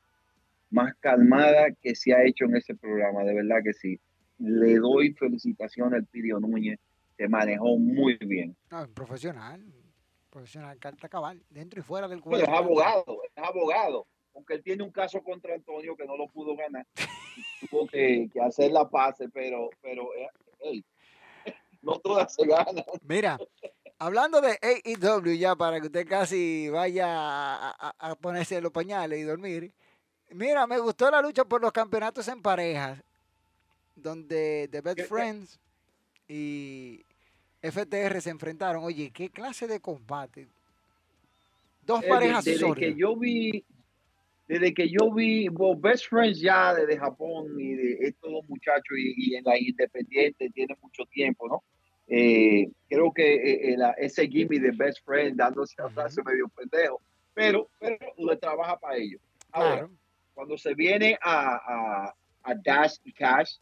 más 0.70 0.94
calmada 1.00 1.72
que 1.82 1.96
se 1.96 2.14
ha 2.14 2.24
hecho 2.24 2.46
en 2.46 2.56
ese 2.56 2.76
programa. 2.76 3.24
De 3.24 3.34
verdad 3.34 3.58
que 3.64 3.74
sí. 3.74 4.00
Le 4.40 4.76
doy 4.78 5.14
felicitaciones 5.14 5.94
al 5.94 6.06
Pidio 6.06 6.40
Núñez. 6.40 6.80
Se 7.18 7.28
manejó 7.28 7.78
muy 7.78 8.18
bien. 8.22 8.56
No, 8.72 8.88
profesional. 8.90 9.64
Profesional, 10.32 10.80
carta 10.80 11.10
cabal, 11.10 11.44
dentro 11.50 11.82
y 11.82 11.84
fuera 11.84 12.08
del 12.08 12.22
Bueno, 12.22 12.46
cuadro. 12.46 12.56
es 12.56 12.66
abogado, 12.66 13.22
es 13.36 13.44
abogado. 13.44 14.08
Aunque 14.34 14.54
él 14.54 14.64
tiene 14.64 14.82
un 14.82 14.92
caso 14.92 15.22
contra 15.22 15.54
Antonio 15.54 15.96
que 15.96 16.06
no 16.06 16.16
lo 16.16 16.28
pudo 16.30 16.56
ganar. 16.56 16.88
Tuvo 17.70 17.88
que, 17.88 18.30
que 18.32 18.42
hacer 18.42 18.72
la 18.72 18.90
paz, 18.90 19.18
pero, 19.34 19.70
pero 19.82 20.14
eh, 20.16 20.28
hey, 20.62 20.84
no 21.82 22.00
todas 22.00 22.34
se 22.34 22.46
ganan. 22.46 22.84
Mira, 23.08 23.38
hablando 24.00 24.42
de 24.42 24.58
AEW 24.62 25.34
ya 25.38 25.56
para 25.56 25.80
que 25.80 25.88
usted 25.88 26.08
casi 26.08 26.70
vaya 26.70 27.08
a, 27.08 27.70
a- 27.72 27.96
a 28.12 28.16
ponerse 28.16 28.60
los 28.62 28.72
pañales 28.72 29.20
y 29.20 29.24
dormir. 29.24 29.72
Mira, 30.32 30.66
me 30.66 30.80
gustó 30.80 31.12
la 31.12 31.22
lucha 31.22 31.44
por 31.46 31.62
los 31.62 31.72
campeonatos 31.72 32.28
en 32.30 32.42
parejas, 32.42 33.02
donde 33.96 34.70
The 34.72 34.82
Best. 34.82 35.02
Friends 35.10 35.60
y 36.28 37.04
FTR 37.62 38.22
se 38.22 38.30
enfrentaron. 38.30 38.84
Oye, 38.84 39.12
qué 39.12 39.30
clase 39.30 39.68
de 39.68 39.80
combate. 39.82 40.48
Dos 41.86 42.02
Eh, 42.04 42.08
parejas 42.08 42.46
desde 42.46 42.60
sólidas. 42.62 42.80
que 42.80 42.96
yo 43.00 43.16
vi 43.16 43.64
desde 44.52 44.74
que 44.74 44.90
yo 44.90 45.14
vi 45.14 45.48
bueno, 45.48 45.80
Best 45.80 46.08
Friends 46.10 46.42
ya 46.42 46.74
desde 46.74 46.98
Japón 46.98 47.58
y 47.58 47.74
de 47.74 47.94
estos 48.02 48.30
dos 48.32 48.44
muchachos 48.50 48.98
y, 48.98 49.14
y 49.32 49.36
en 49.36 49.46
la 49.46 49.58
independiente 49.58 50.50
tiene 50.50 50.76
mucho 50.82 51.06
tiempo, 51.06 51.48
¿no? 51.48 51.64
Eh, 52.08 52.68
creo 52.90 53.14
que 53.14 53.36
eh, 53.36 53.72
eh, 53.72 53.78
la- 53.78 53.92
ese 53.98 54.28
gimme 54.28 54.60
de 54.60 54.72
Best 54.72 55.06
Friend 55.06 55.38
dándose 55.38 55.76
a 55.82 55.88
darse 55.94 56.22
medio 56.24 56.50
pendejo, 56.50 57.00
pero, 57.34 57.70
pero 57.80 57.98
le 58.18 58.36
trabaja 58.36 58.78
para 58.78 58.98
ellos. 58.98 59.22
Ahora, 59.54 59.72
Claro. 59.78 59.92
cuando 60.34 60.58
se 60.58 60.74
viene 60.74 61.18
a, 61.22 61.56
a, 61.56 62.16
a 62.44 62.56
Dash 62.56 62.96
y 63.06 63.14
Cash, 63.14 63.54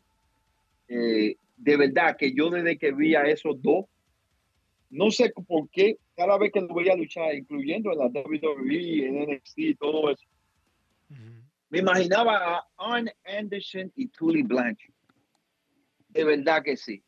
eh, 0.88 1.36
de 1.58 1.78
verdad 1.78 2.18
que 2.18 2.34
yo 2.34 2.50
desde 2.50 2.80
que 2.80 2.92
vi 2.94 3.14
a 3.14 3.24
esos 3.28 3.62
dos, 3.62 3.86
no 4.90 5.12
sé 5.12 5.32
por 5.48 5.70
qué, 5.70 5.98
cada 6.16 6.36
vez 6.40 6.52
que 6.52 6.62
los 6.62 6.70
voy 6.70 6.90
a 6.90 6.96
luchar, 6.96 7.36
incluyendo 7.36 7.92
en 7.92 8.00
la 8.00 8.08
WWE, 8.08 9.06
en 9.08 9.30
NXT 9.34 9.58
y 9.60 9.76
todo 9.76 10.10
eso, 10.10 10.26
Me 11.70 11.80
imaginaba 11.80 12.58
a 12.58 12.68
Arn 12.78 13.10
Anderson 13.26 13.92
y 13.96 14.08
Tully 14.08 14.44
Blanchard. 14.44 14.94
De 16.10 16.24
verdad 16.24 16.64
que 16.64 16.76
sí. 16.76 17.04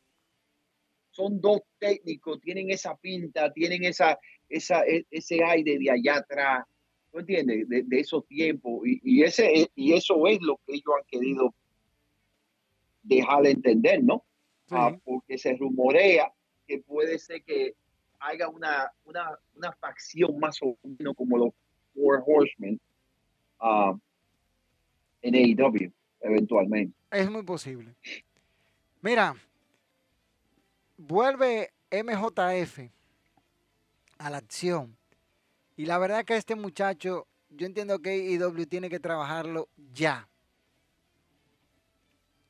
Son 1.10 1.40
dos 1.40 1.60
técnicos, 1.78 2.40
tienen 2.40 2.70
esa 2.70 2.96
pinta, 2.96 3.52
tienen 3.52 3.84
esa, 3.84 4.18
esa, 4.48 4.82
e- 4.86 5.06
ese 5.10 5.42
aire 5.44 5.78
de 5.78 5.90
allá 5.90 6.16
atrás, 6.16 6.64
¿tú 7.10 7.18
entiendes? 7.18 7.68
De, 7.68 7.82
de 7.82 8.00
esos 8.00 8.26
tiempos. 8.26 8.86
Y, 8.86 9.00
y 9.02 9.22
ese, 9.22 9.68
y 9.74 9.92
eso 9.92 10.26
es 10.26 10.40
lo 10.40 10.56
que 10.66 10.74
ellos 10.74 10.94
han 10.98 11.06
querido 11.08 11.54
dejar 13.02 13.42
de 13.42 13.50
entender, 13.50 14.02
¿no? 14.02 14.24
Sí. 14.68 14.74
Ah, 14.78 14.96
porque 15.04 15.36
se 15.36 15.54
rumorea 15.56 16.32
que 16.66 16.78
puede 16.78 17.18
ser 17.18 17.42
que 17.42 17.74
haya 18.20 18.48
una, 18.48 18.90
una, 19.04 19.38
una 19.54 19.72
facción 19.72 20.38
más 20.38 20.58
o 20.62 20.78
menos 20.82 21.14
como 21.16 21.36
los 21.36 21.50
Four 21.94 22.22
Horsemen 22.24 22.80
en 23.62 25.34
AEW, 25.34 25.92
eventualmente. 26.20 26.96
Es 27.10 27.30
muy 27.30 27.42
posible. 27.42 27.94
Mira, 29.00 29.34
vuelve 30.96 31.72
MJF 31.90 32.90
a 34.18 34.30
la 34.30 34.38
acción. 34.38 34.96
Y 35.76 35.86
la 35.86 35.98
verdad 35.98 36.24
que 36.24 36.36
este 36.36 36.54
muchacho, 36.54 37.26
yo 37.50 37.66
entiendo 37.66 37.98
que 38.00 38.10
AEW 38.10 38.66
tiene 38.66 38.88
que 38.88 39.00
trabajarlo 39.00 39.68
ya. 39.92 40.28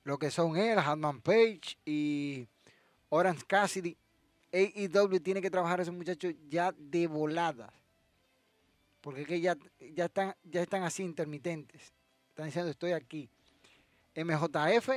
Lo 0.04 0.18
que 0.18 0.30
son 0.30 0.56
él, 0.56 0.78
Hatman 0.78 1.20
Page 1.20 1.78
y 1.84 2.48
Orange 3.08 3.44
Cassidy. 3.46 3.96
AEW 4.52 5.20
tiene 5.20 5.40
que 5.40 5.50
trabajar 5.50 5.78
a 5.78 5.82
esos 5.82 5.94
muchachos 5.94 6.34
ya 6.48 6.72
de 6.76 7.06
volada. 7.06 7.72
Porque 9.02 9.22
es 9.22 9.26
que 9.26 9.40
ya, 9.40 9.58
ya, 9.94 10.06
están, 10.06 10.34
ya 10.44 10.62
están 10.62 10.84
así 10.84 11.02
intermitentes. 11.02 11.92
Están 12.30 12.46
diciendo 12.46 12.70
estoy 12.70 12.92
aquí. 12.92 13.28
MJF 14.16 14.88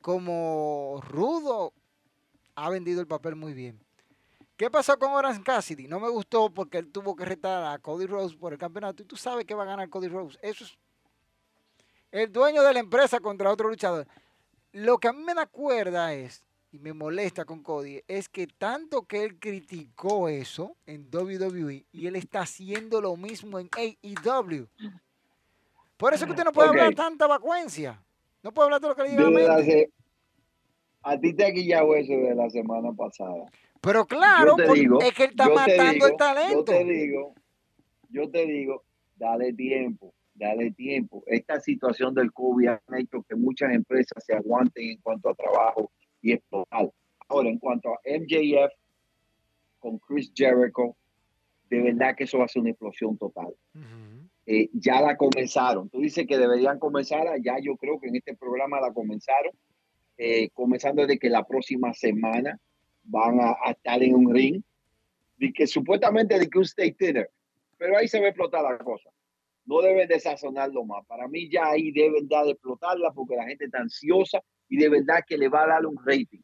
como 0.00 1.00
rudo 1.06 1.72
ha 2.54 2.70
vendido 2.70 3.00
el 3.00 3.06
papel 3.06 3.36
muy 3.36 3.52
bien. 3.52 3.78
¿Qué 4.56 4.70
pasó 4.70 4.98
con 4.98 5.12
Orange 5.12 5.42
Cassidy? 5.42 5.88
No 5.88 5.98
me 5.98 6.08
gustó 6.08 6.50
porque 6.50 6.78
él 6.78 6.92
tuvo 6.92 7.16
que 7.16 7.24
retar 7.24 7.64
a 7.64 7.78
Cody 7.78 8.06
Rhodes 8.06 8.36
por 8.36 8.52
el 8.52 8.58
campeonato 8.58 9.02
y 9.02 9.06
tú 9.06 9.16
sabes 9.16 9.44
que 9.44 9.54
va 9.54 9.64
a 9.64 9.66
ganar 9.66 9.88
Cody 9.88 10.08
Rhodes. 10.08 10.38
Eso 10.40 10.64
es 10.64 10.78
el 12.12 12.30
dueño 12.30 12.62
de 12.62 12.72
la 12.72 12.80
empresa 12.80 13.18
contra 13.20 13.50
otro 13.50 13.68
luchador. 13.68 14.06
Lo 14.72 14.98
que 14.98 15.08
a 15.08 15.12
mí 15.12 15.22
me 15.22 15.34
da 15.34 15.46
cuerda 15.46 16.14
es, 16.14 16.44
y 16.72 16.78
me 16.78 16.94
molesta 16.94 17.44
con 17.44 17.62
Cody, 17.62 18.00
es 18.08 18.30
que 18.30 18.46
tanto 18.46 19.02
que 19.02 19.22
él 19.22 19.38
criticó 19.38 20.28
eso 20.28 20.74
en 20.86 21.08
WWE 21.12 21.84
y 21.92 22.06
él 22.06 22.16
está 22.16 22.40
haciendo 22.40 23.02
lo 23.02 23.14
mismo 23.16 23.58
en 23.58 23.68
AEW. 23.76 24.66
Por 25.98 26.14
eso 26.14 26.24
es 26.24 26.26
que 26.26 26.32
usted 26.32 26.44
no 26.44 26.52
puede 26.52 26.70
Ok. 26.70 26.76
hablar 26.76 26.94
tanta 26.94 27.26
vacuencia. 27.26 28.02
No 28.42 28.52
puede 28.52 28.66
hablar 28.66 28.80
de 28.80 28.88
lo 28.88 28.96
que 28.96 29.02
le 29.02 29.10
llega 29.10 29.54
a 29.54 29.58
la 29.58 29.86
a 31.04 31.18
ti 31.18 31.34
te 31.34 31.44
ha 31.44 31.50
guillado 31.50 31.94
eso 31.96 32.12
de 32.12 32.34
la 32.34 32.48
semana 32.48 32.92
pasada. 32.92 33.44
Pero 33.80 34.06
claro, 34.06 34.54
digo, 34.72 35.00
es 35.00 35.12
que 35.12 35.24
él 35.24 35.30
está 35.30 35.48
matando 35.48 35.92
digo, 35.92 36.06
el 36.06 36.16
talento. 36.16 36.54
Yo 36.54 36.64
te 36.64 36.84
digo, 36.84 37.34
yo 38.08 38.30
te 38.30 38.46
digo, 38.46 38.84
dale 39.16 39.52
tiempo, 39.52 40.14
dale 40.32 40.70
tiempo. 40.70 41.24
Esta 41.26 41.60
situación 41.60 42.14
del 42.14 42.32
COVID 42.32 42.68
ha 42.68 42.80
hecho 42.98 43.22
que 43.28 43.34
muchas 43.34 43.72
empresas 43.74 44.24
se 44.24 44.32
aguanten 44.34 44.90
en 44.90 44.98
cuanto 44.98 45.28
a 45.28 45.34
trabajo 45.34 45.90
y 46.22 46.32
es 46.32 46.42
total. 46.48 46.92
Ahora, 47.28 47.48
en 47.50 47.58
cuanto 47.58 47.90
a 47.90 48.00
MJF 48.06 48.72
con 49.78 49.98
Chris 49.98 50.32
Jericho, 50.34 50.96
de 51.68 51.82
verdad 51.82 52.14
que 52.16 52.24
eso 52.24 52.38
va 52.38 52.44
a 52.44 52.48
ser 52.48 52.62
una 52.62 52.70
explosión 52.70 53.18
total. 53.18 53.54
Ujú. 53.74 54.28
Eh, 54.46 54.68
ya 54.72 55.00
la 55.00 55.16
comenzaron. 55.16 55.88
Tú 55.88 56.00
dices 56.00 56.26
que 56.26 56.38
deberían 56.38 56.78
comenzar, 56.78 57.26
ya 57.42 57.58
yo 57.60 57.76
creo 57.76 58.00
que 58.00 58.08
en 58.08 58.16
este 58.16 58.34
programa 58.36 58.80
la 58.80 58.92
comenzaron, 58.92 59.52
eh, 60.18 60.50
comenzando 60.50 61.06
de 61.06 61.18
que 61.18 61.28
la 61.30 61.44
próxima 61.44 61.92
semana 61.94 62.58
van 63.04 63.40
a, 63.40 63.56
a 63.64 63.72
estar 63.72 64.02
en 64.02 64.14
un 64.14 64.34
ring, 64.34 64.62
de 65.38 65.52
que 65.52 65.66
supuestamente 65.66 66.38
de 66.38 66.48
que 66.48 66.58
un 66.58 66.64
state 66.64 66.96
dinner, 66.98 67.30
pero 67.78 67.96
ahí 67.96 68.06
se 68.06 68.20
va 68.20 68.26
a 68.26 68.28
explotar 68.28 68.62
la 68.62 68.78
cosa. 68.78 69.10
No 69.64 69.80
deben 69.80 70.08
de 70.08 70.20
sazonarlo 70.20 70.84
más. 70.84 71.04
Para 71.06 71.26
mí 71.28 71.48
ya 71.50 71.66
ahí 71.70 71.90
deben 71.90 72.28
de 72.28 72.50
explotarla 72.50 73.12
porque 73.12 73.36
la 73.36 73.46
gente 73.46 73.64
está 73.64 73.78
ansiosa 73.78 74.42
y 74.72 74.78
de 74.78 74.88
verdad 74.88 75.22
que 75.26 75.36
le 75.36 75.48
va 75.50 75.64
a 75.64 75.66
dar 75.66 75.86
un 75.86 75.98
rating. 76.02 76.40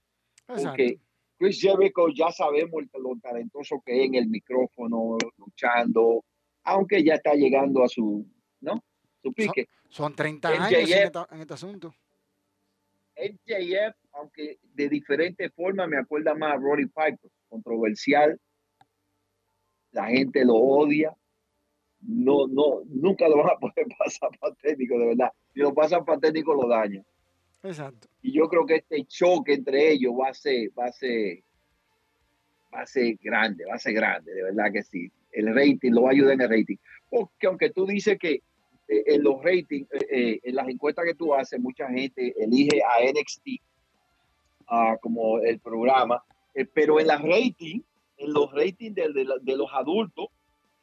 Exacto. 0.48 0.68
Porque 0.68 0.98
Chris 1.38 1.60
Jericho 1.62 2.08
ya 2.14 2.30
sabemos 2.30 2.82
lo 2.92 3.16
talentoso 3.22 3.80
que 3.84 3.98
es 4.00 4.06
en 4.06 4.16
el 4.16 4.28
micrófono, 4.28 5.16
luchando, 5.38 6.24
aunque 6.64 7.02
ya 7.02 7.14
está 7.14 7.32
llegando 7.34 7.82
a 7.82 7.88
su, 7.88 8.26
¿no? 8.60 8.84
Su 9.22 9.32
pique. 9.32 9.66
Son 9.88 10.14
30 10.14 10.50
MJF. 10.50 10.60
años 10.60 10.90
en, 10.90 11.02
esta- 11.04 11.28
en 11.30 11.40
este 11.40 11.54
asunto. 11.54 11.94
MJF, 13.16 13.96
aunque 14.12 14.58
de 14.74 14.88
diferente 14.90 15.48
forma 15.50 15.86
me 15.86 15.96
acuerda 15.98 16.34
más 16.34 16.52
a 16.52 16.56
Roddy 16.56 16.84
Piper, 16.86 17.30
controversial, 17.48 18.38
la 19.92 20.06
gente 20.08 20.44
lo 20.44 20.54
odia, 20.54 21.16
no, 22.00 22.46
no, 22.46 22.82
nunca 22.86 23.26
lo 23.26 23.38
van 23.38 23.50
a 23.56 23.58
poder 23.58 23.86
pasar 23.98 24.30
patético, 24.38 24.98
de 24.98 25.06
verdad. 25.06 25.32
Si 25.54 25.60
lo 25.60 25.72
pasan 25.72 26.04
patético, 26.04 26.52
lo 26.52 26.68
dañan. 26.68 27.04
Exacto. 27.62 28.08
Y 28.22 28.32
yo 28.32 28.48
creo 28.48 28.66
que 28.66 28.76
este 28.76 29.04
choque 29.04 29.54
entre 29.54 29.92
ellos 29.92 30.12
va 30.12 30.28
a 30.28 30.34
ser, 30.34 30.70
va 30.78 30.86
a 30.86 30.92
ser, 30.92 31.42
va 32.72 32.82
a 32.82 32.86
ser 32.86 33.16
grande, 33.20 33.64
va 33.66 33.74
a 33.74 33.78
ser 33.78 33.94
grande, 33.94 34.32
de 34.32 34.42
verdad 34.42 34.72
que 34.72 34.82
sí. 34.82 35.10
El 35.32 35.54
rating 35.54 35.92
lo 35.92 36.02
va 36.02 36.08
a 36.08 36.12
ayudar 36.12 36.34
en 36.34 36.40
el 36.42 36.48
rating. 36.48 36.76
Porque 37.10 37.46
aunque 37.46 37.70
tú 37.70 37.86
dices 37.86 38.18
que 38.18 38.42
eh, 38.88 39.04
en 39.06 39.22
los 39.22 39.42
ratings, 39.42 39.88
eh, 39.92 40.06
eh, 40.10 40.40
en 40.42 40.54
las 40.54 40.68
encuestas 40.68 41.04
que 41.04 41.14
tú 41.14 41.34
haces, 41.34 41.60
mucha 41.60 41.88
gente 41.88 42.34
elige 42.38 42.80
a 42.82 43.04
NXT 43.10 43.48
ah, 44.68 44.96
como 45.00 45.38
el 45.40 45.58
programa, 45.60 46.22
pero 46.74 46.98
en 46.98 47.06
las 47.06 47.22
ratings, 47.22 47.84
en 48.16 48.32
los 48.32 48.52
ratings 48.52 48.94
de 48.94 49.56
los 49.56 49.70
adultos, 49.72 50.26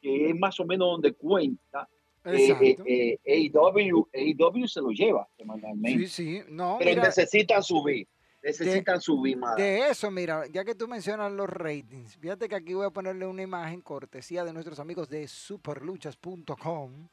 que 0.00 0.30
es 0.30 0.34
más 0.34 0.58
o 0.58 0.64
menos 0.64 0.88
donde 0.88 1.12
cuenta, 1.12 1.86
eh, 2.26 2.76
eh, 2.86 3.18
eh 3.24 3.50
AEW, 3.52 4.66
se 4.66 4.80
lo 4.80 4.90
lleva 4.90 5.28
semanalmente. 5.36 6.08
Sí, 6.08 6.08
sí, 6.08 6.42
no. 6.48 6.76
Pero 6.78 7.02
necesitan 7.02 7.62
subir. 7.62 8.08
Necesitan 8.42 9.00
subir 9.00 9.36
más. 9.36 9.56
De 9.56 9.88
eso, 9.88 10.10
mira, 10.10 10.46
ya 10.46 10.64
que 10.64 10.74
tú 10.74 10.86
mencionas 10.86 11.32
los 11.32 11.48
ratings, 11.48 12.16
fíjate 12.16 12.48
que 12.48 12.54
aquí 12.54 12.74
voy 12.74 12.86
a 12.86 12.90
ponerle 12.90 13.26
una 13.26 13.42
imagen 13.42 13.80
cortesía 13.80 14.44
de 14.44 14.52
nuestros 14.52 14.78
amigos 14.78 15.08
de 15.08 15.26
superluchas.com. 15.26 17.08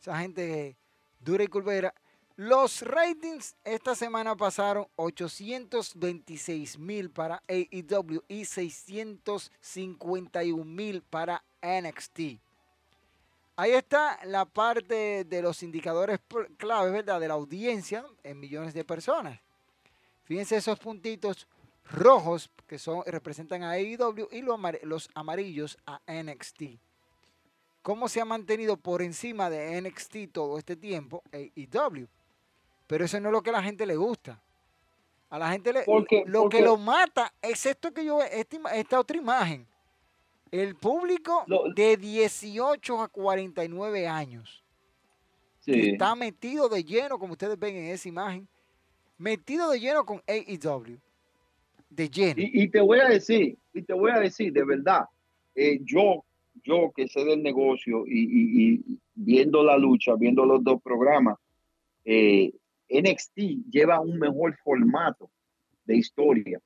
Esa 0.00 0.18
gente 0.18 0.76
dura 1.20 1.44
y 1.44 1.46
culvera. 1.46 1.94
Los 2.36 2.82
ratings 2.82 3.54
esta 3.64 3.94
semana 3.94 4.36
pasaron 4.36 4.86
826 4.96 6.78
mil 6.78 7.10
para 7.10 7.42
AEW 7.48 8.22
y 8.28 8.44
651 8.44 10.64
mil 10.64 11.02
para 11.02 11.42
NXT. 11.62 12.45
Ahí 13.58 13.72
está 13.72 14.18
la 14.24 14.44
parte 14.44 15.24
de 15.24 15.42
los 15.42 15.62
indicadores 15.62 16.20
claves, 16.58 16.92
¿verdad? 16.92 17.18
De 17.18 17.28
la 17.28 17.34
audiencia 17.34 18.04
en 18.22 18.38
millones 18.38 18.74
de 18.74 18.84
personas. 18.84 19.40
Fíjense 20.24 20.56
esos 20.56 20.78
puntitos 20.78 21.48
rojos 21.90 22.50
que 22.66 22.78
son, 22.78 23.02
representan 23.06 23.62
a 23.62 23.70
AEW 23.70 24.28
y 24.30 24.42
los 24.42 25.08
amarillos 25.14 25.78
a 25.86 26.00
NXT. 26.06 26.62
¿Cómo 27.80 28.08
se 28.08 28.20
ha 28.20 28.24
mantenido 28.26 28.76
por 28.76 29.00
encima 29.00 29.48
de 29.48 29.80
NXT 29.80 30.32
todo 30.32 30.58
este 30.58 30.76
tiempo 30.76 31.22
AEW? 31.32 32.08
Pero 32.86 33.04
eso 33.04 33.18
no 33.20 33.28
es 33.28 33.32
lo 33.32 33.42
que 33.42 33.50
a 33.50 33.54
la 33.54 33.62
gente 33.62 33.86
le 33.86 33.96
gusta. 33.96 34.38
A 35.30 35.38
la 35.38 35.50
gente 35.50 35.72
le, 35.72 35.84
lo 36.26 36.48
que 36.48 36.60
lo 36.60 36.76
mata 36.76 37.32
es 37.40 37.64
esto 37.64 37.92
que 37.92 38.04
yo, 38.04 38.20
esta 38.22 39.00
otra 39.00 39.16
imagen. 39.16 39.66
El 40.50 40.76
público 40.76 41.44
de 41.74 41.96
18 41.96 43.00
a 43.00 43.08
49 43.08 44.06
años 44.06 44.62
está 45.66 46.14
metido 46.14 46.68
de 46.68 46.84
lleno, 46.84 47.18
como 47.18 47.32
ustedes 47.32 47.58
ven 47.58 47.76
en 47.76 47.86
esa 47.86 48.08
imagen, 48.08 48.46
metido 49.18 49.70
de 49.70 49.80
lleno 49.80 50.04
con 50.04 50.22
AEW. 50.26 50.98
De 51.90 52.08
lleno. 52.08 52.34
Y, 52.38 52.68
te 52.68 52.80
voy 52.80 53.00
a 53.00 53.08
decir, 53.08 53.56
y 53.72 53.82
te 53.82 53.92
voy 53.92 54.10
a 54.10 54.18
decir, 54.18 54.52
de 54.52 54.64
verdad, 54.64 55.06
eh, 55.54 55.80
yo, 55.82 56.24
yo 56.62 56.92
que 56.94 57.08
sé 57.08 57.24
del 57.24 57.42
negocio 57.42 58.04
y, 58.06 59.00
viendo 59.14 59.62
la 59.62 59.78
lucha, 59.78 60.14
viendo 60.14 60.44
los 60.44 60.62
dos 60.62 60.80
programas, 60.82 61.38
eh, 62.04 62.52
NXT 62.88 63.70
lleva 63.70 64.00
un 64.00 64.18
mejor 64.18 64.56
formato 64.62 65.30
de 65.84 65.96
historia 65.96 66.60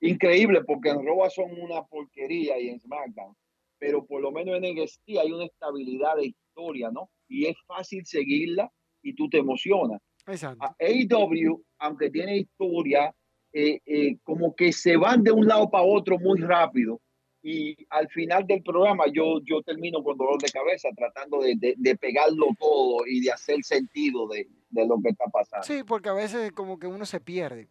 increíble 0.00 0.62
porque 0.64 0.90
en 0.90 1.04
Raw 1.04 1.28
son 1.30 1.60
una 1.60 1.84
porquería 1.84 2.58
y 2.58 2.68
en 2.68 2.80
SmackDown, 2.80 3.34
pero 3.78 4.04
por 4.04 4.20
lo 4.20 4.32
menos 4.32 4.56
en 4.56 4.74
NXT 4.74 5.08
hay 5.20 5.32
una 5.32 5.44
estabilidad 5.44 6.16
de 6.16 6.26
historia, 6.26 6.90
¿no? 6.90 7.10
Y 7.28 7.46
es 7.46 7.56
fácil 7.66 8.04
seguirla 8.06 8.70
y 9.02 9.14
tú 9.14 9.28
te 9.28 9.38
emocionas. 9.38 10.00
Exacto. 10.26 10.64
A 10.64 10.74
AEW, 10.78 11.62
aunque 11.78 12.10
tiene 12.10 12.38
historia, 12.38 13.14
eh, 13.52 13.80
eh, 13.86 14.18
como 14.22 14.54
que 14.54 14.72
se 14.72 14.96
van 14.96 15.22
de 15.22 15.32
un 15.32 15.46
lado 15.46 15.70
para 15.70 15.84
otro 15.84 16.18
muy 16.18 16.40
rápido. 16.40 17.00
Y 17.40 17.76
al 17.90 18.08
final 18.08 18.46
del 18.46 18.62
programa 18.62 19.04
yo, 19.12 19.40
yo 19.44 19.62
termino 19.62 20.02
con 20.02 20.18
dolor 20.18 20.42
de 20.42 20.50
cabeza 20.50 20.88
tratando 20.94 21.40
de, 21.40 21.54
de, 21.76 21.96
pegarlo 21.96 22.48
todo 22.58 23.06
y 23.06 23.20
de 23.20 23.30
hacer 23.30 23.62
sentido 23.62 24.26
de, 24.26 24.48
de, 24.70 24.86
lo 24.86 25.00
que 25.00 25.10
está 25.10 25.26
pasando. 25.26 25.64
Sí, 25.64 25.82
porque 25.84 26.08
a 26.08 26.14
veces 26.14 26.52
como 26.52 26.78
que 26.78 26.88
uno 26.88 27.06
se 27.06 27.20
pierde. 27.20 27.68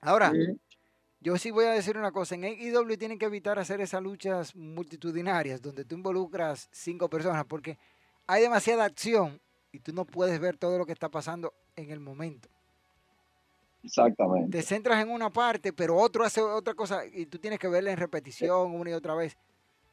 Ahora, 0.00 0.32
yo 1.22 1.38
sí 1.38 1.52
voy 1.52 1.66
a 1.66 1.70
decir 1.70 1.96
una 1.96 2.10
cosa, 2.10 2.34
en 2.34 2.44
AEW 2.44 2.96
tienen 2.98 3.18
que 3.18 3.26
evitar 3.26 3.58
hacer 3.58 3.80
esas 3.80 4.02
luchas 4.02 4.56
multitudinarias 4.56 5.62
donde 5.62 5.84
tú 5.84 5.94
involucras 5.94 6.68
cinco 6.72 7.08
personas 7.08 7.44
porque 7.44 7.78
hay 8.26 8.42
demasiada 8.42 8.84
acción 8.84 9.40
y 9.70 9.78
tú 9.78 9.92
no 9.92 10.04
puedes 10.04 10.40
ver 10.40 10.56
todo 10.56 10.78
lo 10.78 10.84
que 10.84 10.92
está 10.92 11.08
pasando 11.08 11.54
en 11.76 11.90
el 11.90 12.00
momento. 12.00 12.48
Exactamente. 13.84 14.58
Te 14.58 14.62
centras 14.62 15.00
en 15.00 15.10
una 15.10 15.30
parte, 15.30 15.72
pero 15.72 15.96
otro 15.96 16.24
hace 16.24 16.40
otra 16.40 16.74
cosa 16.74 17.02
y 17.06 17.26
tú 17.26 17.38
tienes 17.38 17.58
que 17.58 17.68
verla 17.68 17.92
en 17.92 17.98
repetición 17.98 18.74
una 18.74 18.90
y 18.90 18.92
otra 18.92 19.14
vez 19.14 19.36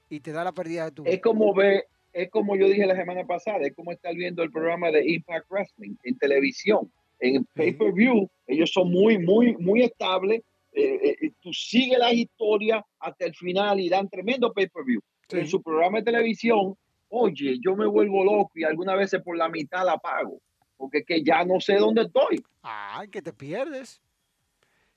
y 0.09 0.19
te 0.19 0.31
da 0.31 0.43
la 0.43 0.51
pérdida 0.51 0.85
de 0.85 0.91
tu 0.91 1.05
Es 1.05 1.21
como 1.21 1.53
ver, 1.53 1.85
es 2.11 2.31
como 2.31 2.55
yo 2.55 2.65
dije 2.67 2.87
la 2.87 2.95
semana 2.95 3.23
pasada, 3.25 3.59
es 3.61 3.75
como 3.75 3.91
estar 3.91 4.15
viendo 4.15 4.41
el 4.41 4.51
programa 4.51 4.89
de 4.89 5.07
Impact 5.07 5.49
Wrestling 5.51 5.95
en 6.03 6.17
televisión, 6.17 6.91
en 7.19 7.45
pay-per-view, 7.53 8.27
ellos 8.47 8.71
son 8.71 8.91
muy, 8.91 9.19
muy, 9.19 9.55
muy 9.57 9.83
estables 9.83 10.41
eh, 10.71 10.99
eh, 11.03 11.17
eh, 11.21 11.31
tú 11.41 11.51
sigues 11.51 11.97
la 11.97 12.13
historia 12.13 12.85
hasta 12.99 13.25
el 13.25 13.35
final 13.35 13.79
y 13.79 13.89
dan 13.89 14.09
tremendo 14.09 14.53
pay-per-view. 14.53 15.01
En 15.29 15.47
su 15.47 15.61
programa 15.61 15.99
de 15.99 16.05
televisión, 16.05 16.75
oye, 17.09 17.59
yo 17.63 17.75
me 17.75 17.85
vuelvo 17.85 18.23
loco 18.23 18.51
y 18.55 18.63
algunas 18.63 18.97
veces 18.97 19.21
por 19.21 19.37
la 19.37 19.47
mitad 19.47 19.85
la 19.85 19.97
pago, 19.97 20.41
porque 20.75 21.03
que 21.03 21.23
ya 21.23 21.45
no 21.45 21.59
sé 21.59 21.75
dónde 21.75 22.03
estoy. 22.03 22.43
Ay, 22.63 23.09
que 23.09 23.21
te 23.21 23.31
pierdes. 23.31 24.01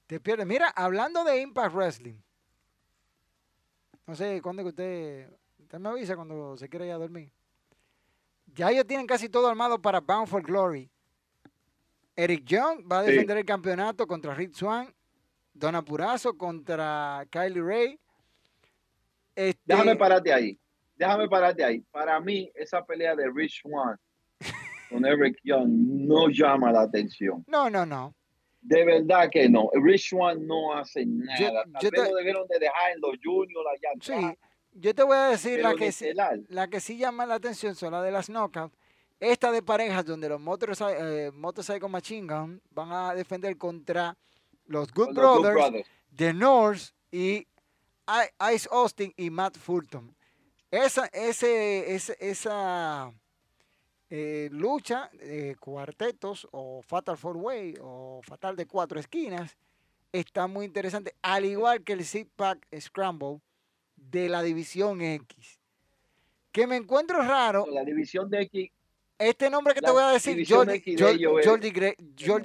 Te 0.06 0.20
pierdes. 0.20 0.46
Mira, 0.46 0.68
hablando 0.68 1.22
de 1.24 1.42
Impact 1.42 1.74
Wrestling, 1.74 2.14
no 4.06 4.14
sé 4.14 4.40
cuándo 4.40 4.62
que 4.62 4.68
usted, 4.70 5.30
usted 5.58 5.78
me 5.78 5.90
avisa 5.90 6.16
cuando 6.16 6.56
se 6.56 6.68
quiera 6.68 6.86
ir 6.86 6.92
a 6.92 6.98
dormir. 6.98 7.30
Ya 8.54 8.70
ellos 8.70 8.86
tienen 8.86 9.06
casi 9.06 9.28
todo 9.28 9.48
armado 9.48 9.80
para 9.80 10.00
Bound 10.00 10.28
for 10.28 10.42
Glory. 10.42 10.90
Eric 12.16 12.44
Young 12.44 12.90
va 12.90 13.00
a 13.00 13.02
defender 13.02 13.36
el 13.38 13.44
campeonato 13.44 14.06
contra 14.06 14.34
Rick 14.34 14.54
Swan 14.54 14.92
Don 15.54 15.74
Apurazo 15.74 16.36
contra 16.36 17.26
Kylie 17.30 17.62
Ray. 17.62 18.00
Este 19.34 19.60
Déjame 19.64 19.96
pararte 19.96 20.32
ahí. 20.32 20.58
Déjame 20.96 21.28
pararte 21.28 21.64
ahí. 21.64 21.80
Para 21.90 22.20
mí, 22.20 22.50
esa 22.54 22.84
pelea 22.84 23.14
de 23.14 23.30
Rich 23.30 23.62
One 23.64 23.96
con 24.92 25.06
Eric 25.06 25.38
Young 25.42 25.68
no 26.06 26.28
llama 26.28 26.70
la 26.70 26.82
atención. 26.82 27.44
No, 27.46 27.70
no, 27.70 27.86
no. 27.86 28.14
De 28.60 28.84
verdad 28.84 29.28
que 29.30 29.48
no. 29.48 29.70
Rich 29.74 30.12
One 30.12 30.44
no 30.44 30.74
hace 30.74 31.04
nada. 31.06 31.64
Tal 31.80 31.90
vez 31.90 32.10
lo 32.10 32.16
debieron 32.16 32.46
de 32.46 32.58
dejar 32.58 32.92
en 32.94 33.00
los 33.00 33.16
juniors 33.22 33.66
allá 33.72 33.90
Sí, 34.00 34.38
yo 34.74 34.94
te 34.94 35.02
voy 35.02 35.16
a 35.16 35.28
decir 35.28 35.60
la 35.60 35.74
que, 35.74 35.92
sí, 35.92 36.10
la 36.48 36.68
que 36.68 36.80
sí 36.80 36.96
llama 36.96 37.26
la 37.26 37.34
atención 37.34 37.74
son 37.74 37.92
las 37.92 38.04
de 38.04 38.10
las 38.10 38.28
knockouts. 38.28 38.76
Esta 39.18 39.52
de 39.52 39.62
parejas 39.62 40.04
donde 40.04 40.28
los 40.28 40.40
Motorcycle, 40.40 41.26
eh, 41.26 41.88
Machine 41.88 42.26
Gun 42.26 42.60
van 42.70 42.92
a 42.92 43.14
defender 43.14 43.56
contra 43.56 44.16
los 44.72 44.92
Good, 44.92 45.14
Brothers, 45.14 45.86
The 46.16 46.32
North 46.32 46.92
y 47.10 47.46
Ice 48.52 48.68
Austin 48.70 49.12
y 49.16 49.30
Matt 49.30 49.56
Fulton. 49.56 50.14
Esa, 50.70 51.06
ese, 51.12 51.94
esa 51.94 53.12
eh, 54.08 54.48
lucha 54.50 55.10
de 55.12 55.56
cuartetos 55.60 56.48
o 56.50 56.82
Fatal 56.82 57.18
Four 57.18 57.36
Way 57.36 57.74
o 57.82 58.20
Fatal 58.22 58.56
de 58.56 58.66
cuatro 58.66 58.98
esquinas 58.98 59.56
está 60.10 60.46
muy 60.46 60.64
interesante, 60.64 61.14
al 61.22 61.44
igual 61.44 61.84
que 61.84 61.92
el 61.92 62.04
Six 62.04 62.30
Pack 62.34 62.66
Scramble 62.80 63.40
de 63.96 64.28
la 64.28 64.42
División 64.42 65.02
X. 65.02 65.60
Que 66.50 66.66
me 66.66 66.76
encuentro 66.76 67.18
raro. 67.18 67.66
La 67.70 67.84
División 67.84 68.28
de 68.30 68.42
X 68.42 68.70
este 69.28 69.50
nombre 69.50 69.74
que 69.74 69.80
te 69.80 69.90
voy 69.90 70.02
a 70.02 70.10
decir, 70.10 70.46
Jordi, 70.46 71.70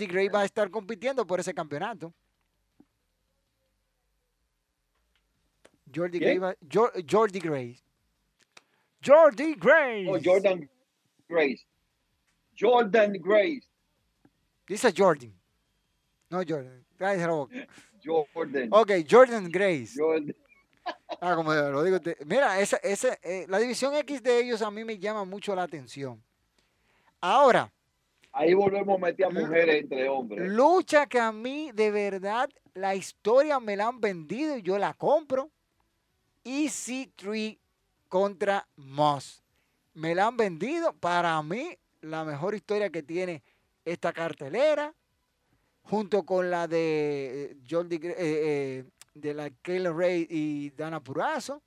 Gray, 0.05 0.29
va 0.29 0.41
a 0.41 0.45
estar 0.45 0.69
compitiendo 0.69 1.25
por 1.25 1.39
ese 1.39 1.53
campeonato. 1.53 2.13
Jordi 5.93 6.19
Gray, 6.19 6.39
Jordi 7.09 7.39
Gray. 7.39 7.79
Jordi 9.05 9.55
Gray. 9.55 10.07
Oh, 10.07 10.19
Jordan 10.23 10.69
Grace. 11.27 11.65
Jordan 12.59 13.13
Grace. 13.13 13.67
Dice 14.67 14.91
Jordan. 14.91 15.33
No, 16.29 16.43
Jordan. 16.43 16.83
Jordan. 16.99 18.69
Ok, 18.71 18.91
Jordan 19.09 19.49
Grace. 19.49 19.93
Jordan. 19.95 20.35
Ah, 21.21 21.35
como 21.35 21.53
lo 21.53 21.83
digo. 21.83 21.99
mira, 22.25 22.59
esa, 22.59 22.79
eh, 22.83 23.45
la 23.47 23.59
división 23.59 23.93
X 23.95 24.23
de 24.23 24.39
ellos 24.39 24.61
a 24.61 24.71
mí 24.71 24.83
me 24.83 24.97
llama 24.97 25.25
mucho 25.25 25.55
la 25.55 25.63
atención. 25.63 26.21
Ahora. 27.21 27.71
Ahí 28.31 28.53
volvemos 28.53 28.97
a 28.97 29.05
meter 29.05 29.25
a 29.25 29.29
mujeres 29.29 29.83
entre 29.83 30.07
hombres. 30.09 30.49
Lucha 30.49 31.07
que 31.07 31.19
a 31.19 31.31
mí, 31.31 31.71
de 31.73 31.89
verdad, 31.89 32.49
la 32.73 32.93
historia 32.93 33.59
me 33.59 33.75
la 33.75 33.87
han 33.87 33.99
vendido 33.99 34.57
y 34.57 34.61
yo 34.61 34.77
la 34.77 34.93
compro. 34.93 35.49
EC3 36.45 37.57
contra 38.07 38.67
Moss. 38.75 39.43
Me 39.93 40.13
la 40.13 40.27
han 40.27 40.37
vendido. 40.37 40.93
Para 40.93 41.41
mí, 41.41 41.77
la 42.01 42.23
mejor 42.23 42.53
historia 42.53 42.89
que 42.89 43.01
tiene 43.01 43.41
esta 43.83 44.13
cartelera, 44.13 44.93
junto 45.81 46.23
con 46.23 46.51
la 46.51 46.67
de 46.67 47.51
eh, 47.51 47.57
Jordi, 47.69 47.95
eh, 47.95 48.15
eh, 48.17 48.83
de 49.13 49.33
la 49.33 49.49
Kayla 49.49 49.91
Ray 49.91 50.27
y 50.29 50.69
Dana 50.71 50.99
Purazo, 50.99 51.61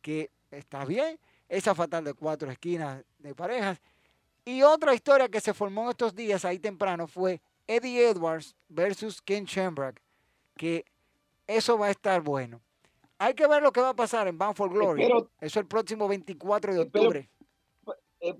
que 0.00 0.30
está 0.50 0.84
bien. 0.84 1.18
Esa 1.48 1.74
fatal 1.74 2.04
de 2.04 2.14
cuatro 2.14 2.50
esquinas 2.50 3.02
de 3.18 3.34
parejas. 3.34 3.80
Y 4.44 4.62
otra 4.62 4.94
historia 4.94 5.28
que 5.28 5.40
se 5.40 5.54
formó 5.54 5.84
en 5.84 5.90
estos 5.90 6.14
días 6.14 6.44
ahí 6.44 6.58
temprano 6.58 7.06
fue 7.06 7.40
Eddie 7.66 8.08
Edwards 8.08 8.56
versus 8.68 9.22
Ken 9.22 9.44
Shamrock, 9.44 10.00
que 10.56 10.84
eso 11.46 11.78
va 11.78 11.86
a 11.86 11.90
estar 11.90 12.20
bueno. 12.22 12.60
Hay 13.18 13.34
que 13.34 13.46
ver 13.46 13.62
lo 13.62 13.72
que 13.72 13.80
va 13.80 13.90
a 13.90 13.94
pasar 13.94 14.26
en 14.26 14.36
Bound 14.36 14.56
for 14.56 14.68
Glory. 14.68 15.04
eso 15.04 15.28
es 15.40 15.56
el 15.56 15.66
próximo 15.66 16.08
24 16.08 16.74
de 16.74 16.80
octubre. 16.80 17.28
Eh, 18.20 18.34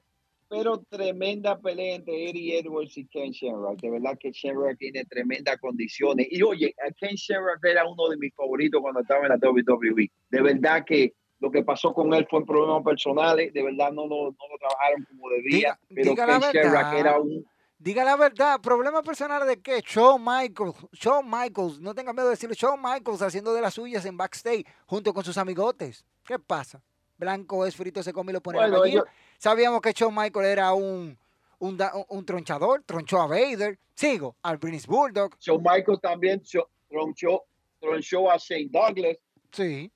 pero, 0.48 0.78
tremenda 0.88 1.58
pelea 1.58 1.94
entre 1.94 2.28
Eddie 2.28 2.58
Edwards 2.58 2.98
y 2.98 3.06
Ken 3.06 3.30
Shamrock. 3.30 3.80
De 3.80 3.90
verdad 3.90 4.18
que 4.18 4.32
Shamrock 4.32 4.76
tiene 4.76 5.04
tremendas 5.04 5.58
condiciones. 5.58 6.26
Y 6.30 6.42
oye, 6.42 6.74
Ken 6.98 7.14
Shamrock 7.14 7.64
era 7.64 7.86
uno 7.86 8.08
de 8.08 8.16
mis 8.16 8.34
favoritos 8.34 8.80
cuando 8.82 9.00
estaba 9.00 9.26
en 9.26 9.30
la 9.30 9.38
WWE. 9.38 10.10
De 10.30 10.42
verdad 10.42 10.84
que 10.84 11.14
lo 11.42 11.50
que 11.50 11.64
pasó 11.64 11.92
con 11.92 12.14
él 12.14 12.24
fue 12.30 12.38
un 12.38 12.46
problema 12.46 12.80
personal, 12.84 13.36
de 13.36 13.62
verdad 13.62 13.90
no, 13.90 14.06
no, 14.06 14.26
no 14.26 14.48
lo 14.48 14.58
trabajaron 14.60 15.04
como 15.10 15.28
debía, 15.28 15.76
pero 15.92 16.10
diga 16.10 16.52
Sherrock 16.52 16.94
era 16.94 17.18
un... 17.18 17.44
Diga 17.80 18.04
la 18.04 18.14
verdad, 18.14 18.60
problema 18.60 19.02
personal 19.02 19.44
de 19.44 19.60
qué? 19.60 19.82
Shawn 19.84 20.22
Michaels, 20.24 20.76
Shawn 20.92 21.28
Michaels, 21.28 21.80
no 21.80 21.96
tenga 21.96 22.12
miedo 22.12 22.26
de 22.26 22.34
decirlo, 22.34 22.54
Shawn 22.54 22.80
Michaels 22.80 23.22
haciendo 23.22 23.52
de 23.52 23.60
las 23.60 23.74
suyas 23.74 24.04
en 24.04 24.16
backstage 24.16 24.64
junto 24.86 25.12
con 25.12 25.24
sus 25.24 25.36
amigotes. 25.36 26.04
¿Qué 26.24 26.38
pasa? 26.38 26.80
Blanco 27.18 27.66
es 27.66 27.74
frito, 27.74 28.04
se 28.04 28.12
come 28.12 28.30
y 28.30 28.34
lo 28.34 28.40
pone 28.40 28.58
bueno, 28.58 28.84
a 28.84 29.04
Sabíamos 29.36 29.80
que 29.80 29.90
Shawn 29.90 30.14
Michaels 30.14 30.46
era 30.46 30.72
un, 30.72 31.18
un, 31.58 31.78
un, 32.08 32.24
tronchador, 32.24 32.84
tronchó 32.86 33.20
a 33.20 33.26
Vader. 33.26 33.76
Sigo, 33.96 34.36
al 34.42 34.58
British 34.58 34.86
Bulldog. 34.86 35.36
Shawn 35.40 35.60
Michaels 35.60 36.00
también 36.00 36.40
tronchó, 36.88 37.42
tronchó 37.80 38.30
a 38.30 38.36
Shane 38.36 38.68
Douglas. 38.70 39.16
Sí. 39.50 39.90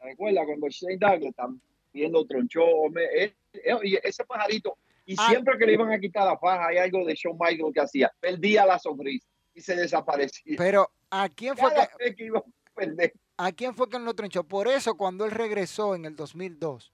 Recuerda 0.00 0.44
cuando 0.44 0.68
Shane 0.68 0.98
Douglas 0.98 1.34
viendo 1.92 2.24
tronchó, 2.26 2.64
y 3.82 3.96
ese 4.02 4.24
pajarito, 4.24 4.76
y 5.06 5.14
ah. 5.18 5.26
siempre 5.30 5.56
que 5.58 5.66
le 5.66 5.72
iban 5.72 5.90
a 5.90 5.98
quitar 5.98 6.26
la 6.26 6.36
faja, 6.38 6.68
hay 6.68 6.76
algo 6.76 7.04
de 7.04 7.14
Shawn 7.14 7.38
Michaels 7.38 7.72
que 7.72 7.80
hacía, 7.80 8.12
perdía 8.20 8.66
la 8.66 8.78
sonrisa 8.78 9.26
y 9.54 9.60
se 9.60 9.74
desaparecía. 9.74 10.56
Pero 10.58 10.90
¿a 11.10 11.28
quién 11.28 11.56
fue 11.56 11.72
que, 12.14 13.12
¿A 13.38 13.52
quién 13.52 13.74
fue 13.74 13.88
que 13.88 13.98
lo 13.98 14.14
tronchó? 14.14 14.44
Por 14.44 14.68
eso 14.68 14.96
cuando 14.96 15.24
él 15.24 15.30
regresó 15.30 15.94
en 15.94 16.04
el 16.04 16.14
2002, 16.14 16.92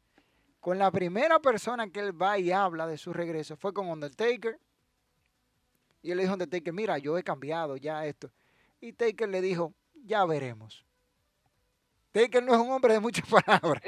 con 0.60 0.78
la 0.78 0.90
primera 0.90 1.40
persona 1.40 1.90
que 1.90 2.00
él 2.00 2.20
va 2.20 2.38
y 2.38 2.50
habla 2.50 2.86
de 2.86 2.96
su 2.96 3.12
regreso 3.12 3.56
fue 3.56 3.74
con 3.74 3.88
Undertaker. 3.88 4.58
Y 6.02 6.10
él 6.10 6.16
le 6.16 6.22
dijo 6.22 6.32
a 6.32 6.34
Undertaker, 6.34 6.72
mira, 6.72 6.98
yo 6.98 7.18
he 7.18 7.22
cambiado 7.22 7.76
ya 7.76 8.06
esto. 8.06 8.30
Y 8.80 8.92
Taker 8.92 9.28
le 9.28 9.40
dijo, 9.42 9.74
ya 10.04 10.24
veremos. 10.24 10.84
Taker 12.14 12.44
no 12.44 12.54
es 12.54 12.60
un 12.60 12.70
hombre 12.70 12.92
de 12.92 13.00
muchas 13.00 13.28
palabras. 13.44 13.82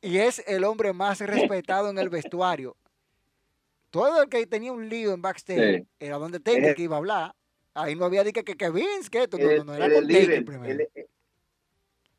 y 0.00 0.18
es 0.18 0.44
el 0.46 0.62
hombre 0.62 0.92
más 0.92 1.18
respetado 1.18 1.90
en 1.90 1.98
el 1.98 2.08
vestuario. 2.08 2.76
Todo 3.90 4.22
el 4.22 4.28
que 4.28 4.46
tenía 4.46 4.72
un 4.72 4.88
lío 4.88 5.12
en 5.12 5.20
backstage 5.20 5.84
era 5.98 6.18
donde 6.18 6.38
Taker 6.38 6.74
que 6.74 6.82
iba 6.82 6.94
a 6.94 6.98
hablar. 6.98 7.34
Ahí 7.74 7.96
no 7.96 8.04
había 8.04 8.22
dicho 8.22 8.44
que, 8.44 8.56
que 8.56 8.70
Vince, 8.70 9.10
que 9.10 9.24
esto, 9.24 9.38
no, 9.38 9.64
no, 9.64 9.74
era 9.74 9.92
con 9.92 10.06
Taker 10.06 10.44
primero. 10.44 10.84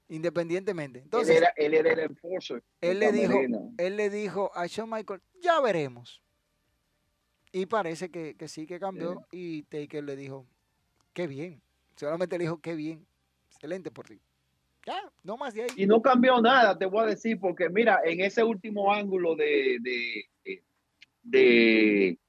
Independientemente. 0.10 1.00
Entonces, 1.00 1.42
él 1.56 1.74
era, 1.74 1.94
el 1.94 2.00
enforcer. 2.00 2.62
Él 2.82 3.00
le, 3.00 3.14
dijo, 3.14 3.40
él 3.78 3.96
le 3.96 4.10
dijo 4.10 4.52
a 4.56 4.68
Shawn 4.68 4.90
Michael, 4.90 5.22
ya 5.42 5.62
veremos. 5.62 6.22
Y 7.54 7.66
parece 7.66 8.12
que, 8.12 8.36
que 8.36 8.50
sí 8.50 8.68
que 8.68 8.78
cambió. 8.78 9.26
Y 9.32 9.64
Taker 9.64 10.04
le 10.04 10.18
dijo, 10.18 10.46
qué 11.14 11.28
bien. 11.28 11.62
Solamente 11.96 12.38
le 12.38 12.44
dijo, 12.44 12.60
qué 12.60 12.76
bien. 12.76 13.08
Excelente 13.50 13.90
por 13.90 14.06
ti. 14.06 14.20
No. 14.86 15.38
Y 15.76 15.88
no 15.88 16.02
cambió 16.02 16.40
nada, 16.42 16.78
te 16.78 16.86
voy 16.86 17.04
a 17.04 17.08
decir, 17.08 17.40
porque 17.40 17.70
mira, 17.70 18.02
en 18.04 18.22
ese 18.22 18.44
último 18.44 18.94
ángulo 18.94 19.36
de, 19.36 19.78
de, 19.82 20.62
de, 21.24 22.20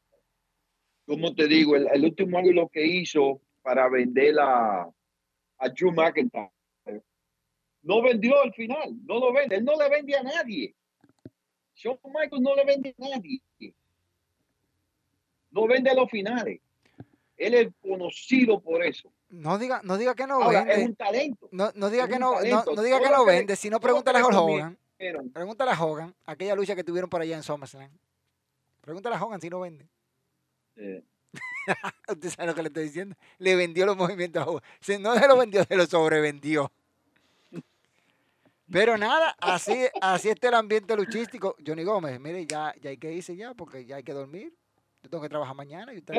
¿cómo 1.06 1.34
te 1.34 1.46
digo? 1.46 1.76
El, 1.76 2.04
último 2.04 2.38
ángulo 2.38 2.68
que 2.68 2.86
hizo 2.86 3.40
para 3.62 3.88
vender 3.88 4.38
a, 4.40 4.88
a 5.58 5.68
Drew 5.68 5.92
McIntyre. 5.92 6.50
No 7.82 8.02
vendió 8.02 8.42
al 8.42 8.52
final, 8.54 8.96
no 9.04 9.20
lo 9.20 9.32
vende, 9.32 9.56
él 9.56 9.64
no 9.64 9.76
le 9.76 9.88
vende 9.88 10.16
a 10.16 10.22
nadie. 10.22 10.74
Shawn 11.76 11.98
Michaels 12.04 12.40
no 12.40 12.54
le 12.56 12.64
vende 12.64 12.94
a 12.98 13.08
nadie. 13.08 13.40
No 15.50 15.66
vende 15.66 15.90
a 15.90 15.94
los 15.94 16.10
finales. 16.10 16.60
Él 17.36 17.54
es 17.54 17.68
conocido 17.80 18.60
por 18.60 18.82
eso. 18.82 19.12
No 19.28 19.58
diga, 19.58 19.80
no 19.82 19.96
diga 19.96 20.14
que 20.14 20.26
no 20.26 20.48
vende. 20.48 20.72
Es 20.72 20.88
un 20.88 20.94
talento. 20.94 21.48
No, 21.50 21.72
no 21.74 21.90
diga 21.90 22.06
que 22.06 22.18
no, 22.18 22.34
no, 22.40 22.82
diga 22.82 23.00
que 23.00 23.10
no 23.10 23.24
vende, 23.24 23.56
sino 23.56 23.80
pregúntale 23.80 24.18
a 24.20 24.26
Hogan. 24.26 24.78
Pregúntale 25.32 25.70
a 25.72 25.84
Hogan, 25.84 26.14
aquella 26.24 26.54
lucha 26.54 26.74
que 26.74 26.84
tuvieron 26.84 27.10
por 27.10 27.20
allá 27.20 27.36
en 27.36 27.42
SummerSlam. 27.42 27.90
Pregúntale 28.80 29.16
a 29.16 29.22
Hogan 29.22 29.40
si 29.40 29.50
no 29.50 29.60
vende. 29.60 29.88
Usted 32.08 32.30
sabe 32.30 32.46
lo 32.46 32.54
que 32.54 32.62
le 32.62 32.68
estoy 32.68 32.84
diciendo. 32.84 33.16
Le 33.38 33.56
vendió 33.56 33.84
los 33.84 33.96
movimientos 33.96 34.42
a 34.42 34.46
Hogan. 34.46 34.62
Si 34.80 34.98
no 34.98 35.18
se 35.18 35.26
lo 35.26 35.36
vendió, 35.36 35.64
se 35.64 35.76
lo 35.76 35.86
sobrevendió. 35.86 36.70
Pero 38.70 38.96
nada, 38.96 39.36
así, 39.40 39.86
así 40.00 40.28
está 40.28 40.48
el 40.48 40.54
ambiente 40.54 40.96
luchístico. 40.96 41.56
Johnny 41.64 41.84
Gómez, 41.84 42.18
mire, 42.20 42.46
ya, 42.46 42.74
ya 42.80 42.90
hay 42.90 42.96
que 42.96 43.12
irse 43.12 43.36
ya 43.36 43.54
porque 43.54 43.84
ya 43.84 43.96
hay 43.96 44.02
que 44.02 44.12
dormir. 44.12 44.52
Yo 45.02 45.10
tengo 45.10 45.22
que 45.22 45.28
trabajar 45.28 45.54
mañana 45.54 45.92
y 45.94 45.98
usted 45.98 46.14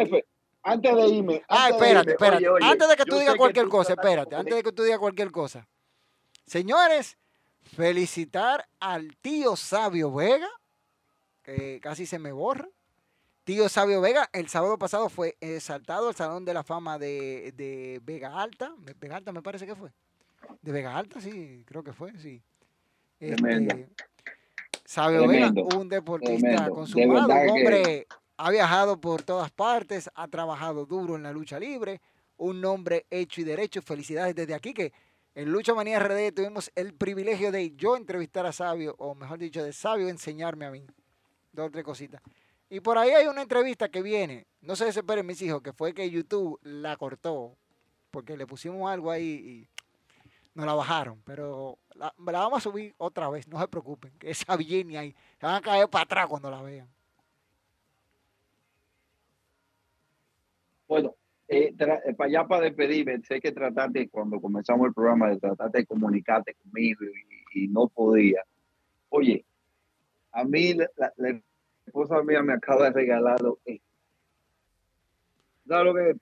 antes 0.68 0.96
de 0.96 1.08
irme. 1.08 1.44
Ah, 1.48 1.70
espérate, 1.70 2.12
espérate. 2.12 2.46
antes 2.62 2.90
de 2.90 2.96
que 2.96 3.06
tú 3.06 3.18
digas 3.18 3.36
cualquier 3.36 3.68
cosa, 3.70 3.94
espérate. 3.94 4.36
Antes 4.36 4.56
de 4.56 4.64
que 4.64 4.72
tú 4.72 4.84
digas 4.84 5.00
cualquier 5.00 5.32
cosa. 5.32 5.68
Señores, 6.46 7.18
felicitar 7.62 8.68
al 8.80 9.16
tío 9.18 9.56
Sabio 9.56 10.14
Vega, 10.14 10.50
que 11.44 11.80
casi 11.82 12.06
se 12.06 12.20
me 12.20 12.32
borra. 12.32 12.68
Tío 13.46 13.70
Sabio 13.70 14.02
Vega, 14.02 14.30
el 14.34 14.50
sábado 14.50 14.78
pasado 14.78 15.08
fue 15.08 15.38
exaltado 15.40 16.10
al 16.10 16.16
Salón 16.16 16.44
de 16.44 16.54
la 16.54 16.64
Fama 16.64 17.00
de, 17.00 18.02
Vega 18.04 18.42
Alta. 18.42 18.74
Vega 19.00 19.16
Alta 19.16 19.32
me 19.32 19.42
parece 19.42 19.66
que 19.66 19.76
fue. 19.76 19.92
De 20.62 20.72
Vega 20.74 20.98
Alta, 20.98 21.22
sí, 21.22 21.64
creo 21.66 21.82
que 21.82 21.94
fue, 21.94 22.18
sí. 22.18 22.44
Este, 23.20 23.88
Sabio 24.84 25.28
Vega, 25.28 25.52
un 25.78 25.88
deportista 25.88 26.70
consumado, 26.70 27.28
un 27.28 27.50
hombre 27.50 28.06
ha 28.38 28.52
viajado 28.52 29.02
por 29.02 29.24
todas 29.24 29.52
partes, 29.52 30.10
ha 30.14 30.28
trabajado 30.28 30.86
duro 30.86 31.16
en 31.16 31.24
la 31.24 31.32
lucha 31.32 31.60
libre, 31.60 32.02
un 32.38 32.62
nombre 32.62 33.06
hecho 33.10 33.42
y 33.42 33.44
derecho. 33.44 33.82
Felicidades 33.82 34.36
desde 34.36 34.54
aquí 34.54 34.74
que 34.74 34.94
en 35.34 35.52
Lucha 35.52 35.74
Manía 35.74 36.00
RD 36.00 36.34
tuvimos 36.34 36.72
el 36.76 36.94
privilegio 36.94 37.52
de 37.52 37.76
yo 37.76 37.96
entrevistar 37.96 38.46
a 38.46 38.52
Sabio, 38.52 38.96
o 39.00 39.16
mejor 39.16 39.40
dicho, 39.40 39.64
de 39.64 39.74
Sabio 39.74 40.08
enseñarme 40.08 40.66
a 40.66 40.72
mí. 40.72 40.86
Dos 41.52 41.68
o 41.68 41.72
tres 41.72 41.84
cositas. 41.84 42.22
Y 42.70 42.80
por 42.80 42.98
ahí 42.98 43.12
hay 43.12 43.28
una 43.28 43.42
entrevista 43.42 43.90
que 43.90 44.02
viene, 44.02 44.46
no 44.62 44.76
se 44.76 44.86
desesperen 44.86 45.26
mis 45.26 45.42
hijos, 45.42 45.62
que 45.62 45.74
fue 45.74 45.94
que 45.94 46.10
YouTube 46.10 46.60
la 46.64 46.98
cortó, 46.98 47.56
porque 48.12 48.36
le 48.36 48.46
pusimos 48.46 48.92
algo 48.92 49.10
ahí 49.10 49.24
y 49.24 49.70
nos 50.54 50.66
la 50.66 50.74
bajaron, 50.74 51.22
pero 51.24 51.78
la, 51.94 52.14
vamos 52.18 52.58
a 52.58 52.62
subir 52.62 52.94
otra 52.98 53.30
vez, 53.30 53.48
no 53.48 53.60
se 53.60 53.68
preocupen, 53.68 54.12
que 54.20 54.32
esa 54.32 54.56
viene 54.58 54.98
ahí, 54.98 55.16
se 55.40 55.46
van 55.46 55.56
a 55.56 55.62
caer 55.62 55.90
para 55.90 56.04
atrás 56.04 56.28
cuando 56.28 56.52
la 56.52 56.62
vean. 56.62 56.90
Bueno, 60.88 61.16
eh, 61.50 61.74
eh, 61.78 62.14
para 62.14 62.30
allá 62.30 62.48
para 62.48 62.64
despedirme, 62.64 63.22
sé 63.22 63.40
que 63.40 63.52
trataste 63.52 64.10
cuando 64.10 64.40
comenzamos 64.40 64.88
el 64.88 64.94
programa 64.94 65.30
de 65.30 65.40
tratar 65.40 65.72
de 65.72 65.86
comunicarte 65.86 66.56
conmigo 66.56 67.06
y, 67.54 67.68
no 67.70 67.88
podía. 67.88 68.44
Oye, 69.10 69.44
a 70.32 70.44
mí 70.44 70.76
la, 70.76 71.42
esposa 71.86 72.22
mía 72.22 72.44
me 72.44 72.54
acaba 72.54 72.86
de 72.86 72.92
regalar 72.92 73.42
lo 73.42 73.58
que... 73.66 73.82
lo 75.66 75.94
que 75.96 76.16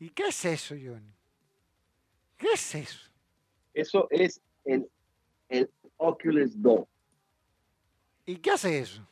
¿Y 0.00 0.10
qué 0.10 0.24
es 0.24 0.44
eso, 0.44 0.74
Johnny? 0.74 1.14
¿Qué 2.36 2.48
es 2.52 2.74
eso? 2.74 3.10
Eso 3.72 4.06
es 4.10 4.42
el, 4.66 4.86
el 5.48 5.70
Oculus 5.96 6.60
2. 6.60 6.86
¿Y 8.26 8.36
qué 8.36 8.50
hace 8.50 8.80
eso? 8.80 9.08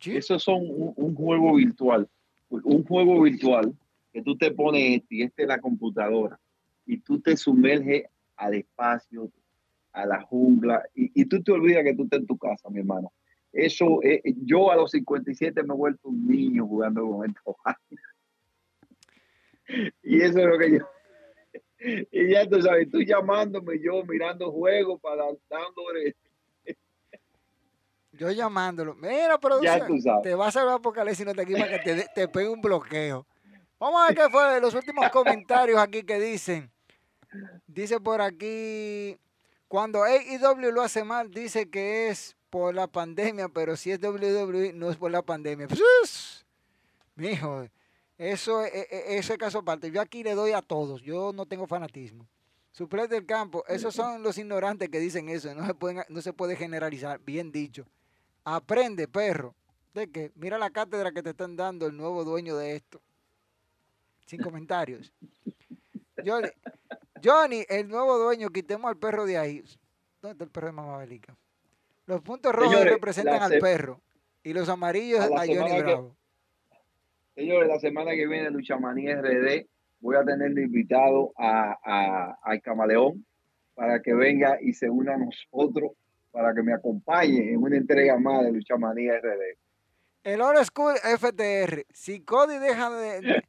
Eso 0.00 0.38
son 0.40 0.62
un 0.96 1.14
juego 1.14 1.54
virtual 1.54 2.08
un 2.62 2.84
juego 2.84 3.22
virtual 3.22 3.74
que 4.12 4.22
tú 4.22 4.36
te 4.36 4.52
pones 4.52 5.00
este 5.00 5.16
y 5.16 5.22
este 5.22 5.42
es 5.42 5.48
la 5.48 5.60
computadora 5.60 6.38
y 6.86 6.98
tú 6.98 7.20
te 7.20 7.36
sumerges 7.36 8.04
al 8.36 8.54
espacio, 8.54 9.30
a 9.92 10.06
la 10.06 10.22
jungla 10.22 10.82
y, 10.94 11.24
tú 11.26 11.42
te 11.42 11.52
olvidas 11.52 11.84
que 11.84 11.94
tú 11.94 12.04
estás 12.04 12.20
en 12.20 12.26
tu 12.26 12.36
casa, 12.36 12.68
mi 12.68 12.80
hermano. 12.80 13.12
Eso, 13.52 14.02
eh, 14.02 14.20
yo 14.42 14.72
a 14.72 14.76
los 14.76 14.90
57 14.90 15.62
me 15.62 15.74
he 15.74 15.76
vuelto 15.76 16.08
un 16.08 16.26
niño 16.26 16.66
jugando 16.66 17.08
con 17.08 17.30
esto. 17.30 17.56
y 20.02 20.20
eso 20.20 20.40
es 20.40 20.46
lo 20.46 20.58
que 20.58 20.78
yo. 20.78 20.88
Y 22.10 22.32
ya 22.32 22.48
tú 22.48 22.60
sabes, 22.62 22.90
tú 22.90 23.02
llamándome, 23.02 23.78
yo 23.80 24.02
mirando 24.04 24.50
juegos 24.50 25.00
para 25.00 25.24
dándole. 25.48 26.16
Yo 28.18 28.30
llamándolo. 28.30 28.94
Mira, 28.94 29.38
pero 29.38 29.60
te 30.22 30.34
vas 30.34 30.56
a 30.56 30.64
ver 30.64 30.74
Apocalipsis 30.74 31.20
y 31.20 31.24
no 31.24 31.34
te 31.34 31.42
aquí 31.42 31.54
que 31.54 31.78
te, 31.84 32.08
te 32.14 32.28
pegue 32.28 32.48
un 32.48 32.60
bloqueo. 32.60 33.26
Vamos 33.78 34.02
a 34.02 34.06
ver 34.06 34.16
qué 34.16 34.30
fue 34.30 34.60
los 34.60 34.74
últimos 34.74 35.08
comentarios 35.10 35.78
aquí 35.78 36.02
que 36.02 36.18
dicen. 36.18 36.70
Dice 37.66 38.00
por 38.00 38.20
aquí, 38.20 39.18
cuando 39.68 40.04
AEW 40.04 40.70
lo 40.70 40.82
hace 40.82 41.02
mal, 41.04 41.30
dice 41.30 41.68
que 41.68 42.08
es 42.08 42.36
por 42.50 42.74
la 42.74 42.86
pandemia, 42.86 43.48
pero 43.48 43.76
si 43.76 43.90
es 43.90 44.00
WWE 44.00 44.72
no 44.72 44.90
es 44.90 44.96
por 44.96 45.10
la 45.10 45.22
pandemia. 45.22 45.66
Pues, 45.66 46.46
mijo, 47.16 47.66
eso, 48.16 48.64
e, 48.64 48.86
e, 48.90 49.16
eso 49.18 49.32
es 49.32 49.38
caso 49.38 49.58
aparte. 49.58 49.90
Yo 49.90 50.00
aquí 50.00 50.22
le 50.22 50.34
doy 50.34 50.52
a 50.52 50.62
todos, 50.62 51.02
yo 51.02 51.32
no 51.32 51.46
tengo 51.46 51.66
fanatismo. 51.66 52.28
Suplente 52.70 53.14
del 53.14 53.26
campo, 53.26 53.64
esos 53.68 53.94
son 53.94 54.22
los 54.22 54.38
ignorantes 54.38 54.88
que 54.88 54.98
dicen 54.98 55.28
eso, 55.28 55.54
no 55.54 55.66
se, 55.66 55.74
pueden, 55.74 56.04
no 56.08 56.22
se 56.22 56.32
puede 56.32 56.56
generalizar, 56.56 57.20
bien 57.20 57.52
dicho. 57.52 57.84
Aprende, 58.44 59.08
perro, 59.08 59.54
de 59.94 60.10
que 60.10 60.32
mira 60.34 60.58
la 60.58 60.70
cátedra 60.70 61.12
que 61.12 61.22
te 61.22 61.30
están 61.30 61.56
dando 61.56 61.86
el 61.86 61.96
nuevo 61.96 62.24
dueño 62.24 62.56
de 62.56 62.76
esto. 62.76 63.00
Sin 64.26 64.40
comentarios. 64.42 65.12
Johnny, 66.24 66.48
Johnny, 67.22 67.64
el 67.68 67.88
nuevo 67.88 68.18
dueño, 68.18 68.48
quitemos 68.50 68.88
al 68.88 68.98
perro 68.98 69.24
de 69.24 69.38
ahí. 69.38 69.62
¿Dónde 70.20 70.32
está 70.32 70.44
el 70.44 70.50
perro 70.50 70.66
de 70.68 70.72
Mamá 70.72 70.98
Belica? 70.98 71.36
Los 72.06 72.20
puntos 72.20 72.52
rojos 72.52 72.84
representan 72.84 73.42
al 73.42 73.58
perro 73.58 74.00
y 74.42 74.52
los 74.52 74.68
amarillos 74.68 75.20
a, 75.20 75.46
Johnny 75.46 75.80
Bravo. 75.80 76.14
señores, 77.34 77.68
la 77.68 77.78
semana 77.78 78.12
que 78.12 78.26
viene 78.26 78.50
Lucha 78.50 78.78
Manía 78.78 79.20
RD 79.20 79.66
voy 80.00 80.16
a 80.16 80.24
tener 80.24 80.50
invitado 80.50 81.32
a, 81.36 81.78
a, 81.82 82.38
al 82.42 82.60
Camaleón 82.60 83.24
para 83.74 84.02
que 84.02 84.12
venga 84.14 84.58
y 84.60 84.74
se 84.74 84.90
una 84.90 85.14
a 85.14 85.18
nosotros 85.18 85.92
para 86.34 86.52
que 86.52 86.64
me 86.64 86.74
acompañe 86.74 87.52
en 87.52 87.62
una 87.62 87.76
entrega 87.76 88.18
más 88.18 88.42
de 88.42 88.50
Lucha 88.50 88.76
Manía 88.76 89.20
RD. 89.20 89.56
El 90.24 90.40
Old 90.40 90.64
School 90.64 90.96
FTR. 90.96 91.86
Si 91.92 92.24
Cody 92.24 92.58
deja 92.58 92.90
de, 92.90 93.44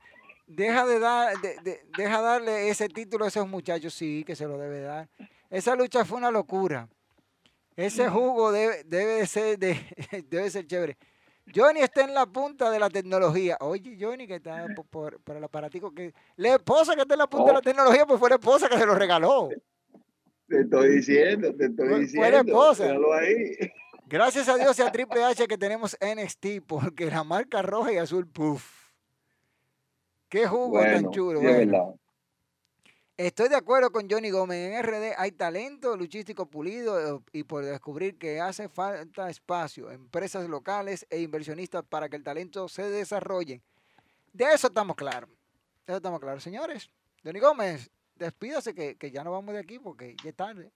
deja 0.46 0.86
de 0.86 1.00
dar, 1.00 1.36
de, 1.42 1.82
deja 1.98 2.22
darle 2.22 2.70
ese 2.70 2.88
título 2.88 3.26
a 3.26 3.30
esos 3.30 3.48
muchachos, 3.48 3.92
sí, 3.92 4.24
que 4.24 4.36
se 4.36 4.46
lo 4.46 4.60
debe 4.60 4.82
dar. 4.82 5.10
Esa 5.50 5.76
lucha 5.76 6.06
fue 6.06 6.20
una 6.20 6.30
locura. 6.30 6.88
Ese 7.76 8.08
jugo 8.08 8.52
debe, 8.52 8.84
debe, 8.84 9.26
ser, 9.26 9.58
de, 9.58 9.80
debe 10.30 10.52
ser 10.52 10.68
chévere. 10.68 10.96
Johnny 11.54 11.80
está 11.80 12.04
en 12.04 12.14
la 12.14 12.28
punta 12.28 12.70
de 12.70 12.78
la 12.80 12.92
tecnología. 12.92 13.58
Oye, 13.62 13.98
Johnny, 14.00 14.28
que 14.28 14.36
está 14.36 14.68
por, 14.92 15.20
el 15.26 15.44
aparatico 15.44 15.92
que. 15.92 16.14
La 16.36 16.56
esposa 16.56 16.94
que 16.94 17.02
está 17.02 17.16
en 17.16 17.20
la 17.20 17.28
punta 17.28 17.48
de 17.48 17.54
la 17.54 17.60
oh. 17.60 17.64
tecnología, 17.64 18.06
pues 18.06 18.20
fue 18.20 18.30
la 18.30 18.36
esposa 18.36 18.70
que 18.70 18.78
se 18.78 18.86
lo 18.86 18.94
regaló. 18.94 19.50
Te 20.48 20.62
estoy 20.62 20.96
diciendo, 20.98 21.56
te 21.56 21.66
estoy 21.66 22.02
diciendo. 22.02 22.22
Fue 22.22 22.32
la 22.32 22.40
esposa. 22.40 22.96
Gracias 24.08 24.48
a 24.48 24.58
Dios 24.58 24.78
y 24.78 24.82
a 24.84 24.92
Triple 24.92 25.24
H 25.24 25.48
que 25.48 25.58
tenemos 25.58 25.98
NXT, 26.00 26.66
porque 26.68 27.08
la 27.08 27.24
marca 27.24 27.62
roja 27.62 27.92
y 27.92 27.98
azul, 27.98 28.28
puff. 28.28 28.92
Qué 30.30 30.48
jugo 30.48 30.80
tan 30.82 31.10
chulo. 31.12 31.42
Estoy 33.18 33.48
de 33.48 33.56
acuerdo 33.56 33.92
con 33.92 34.10
Johnny 34.10 34.30
Gómez. 34.30 34.58
En 34.58 34.84
RD 34.84 35.14
hay 35.18 35.32
talento 35.32 35.96
luchístico 35.96 36.50
pulido 36.50 37.18
eh, 37.18 37.22
y 37.32 37.44
por 37.44 37.64
descubrir 37.64 38.18
que 38.18 38.42
hace 38.42 38.68
falta 38.68 39.30
espacio, 39.30 39.90
empresas 39.90 40.50
locales 40.50 41.08
e 41.10 41.22
inversionistas 41.22 41.86
para 41.86 42.10
que 42.10 42.18
el 42.18 42.24
talento 42.24 42.68
se 42.68 42.90
desarrolle. 42.90 43.62
De 44.34 44.44
eso 44.54 44.68
estamos 44.68 44.98
claros. 44.98 45.30
De 45.88 45.94
eso 45.94 45.98
estamos 45.98 46.20
claros. 46.20 46.44
Señores, 46.44 46.90
Johnny 47.24 47.40
Gómez, 47.40 47.90
despídase 48.18 48.74
que, 48.74 49.12
ya 49.12 49.24
no 49.24 49.32
vamos 49.32 49.54
de 49.54 49.60
aquí 49.60 49.80
porque 49.80 50.16
ya 50.24 50.30
es 50.30 50.36
tarde. 50.36 50.72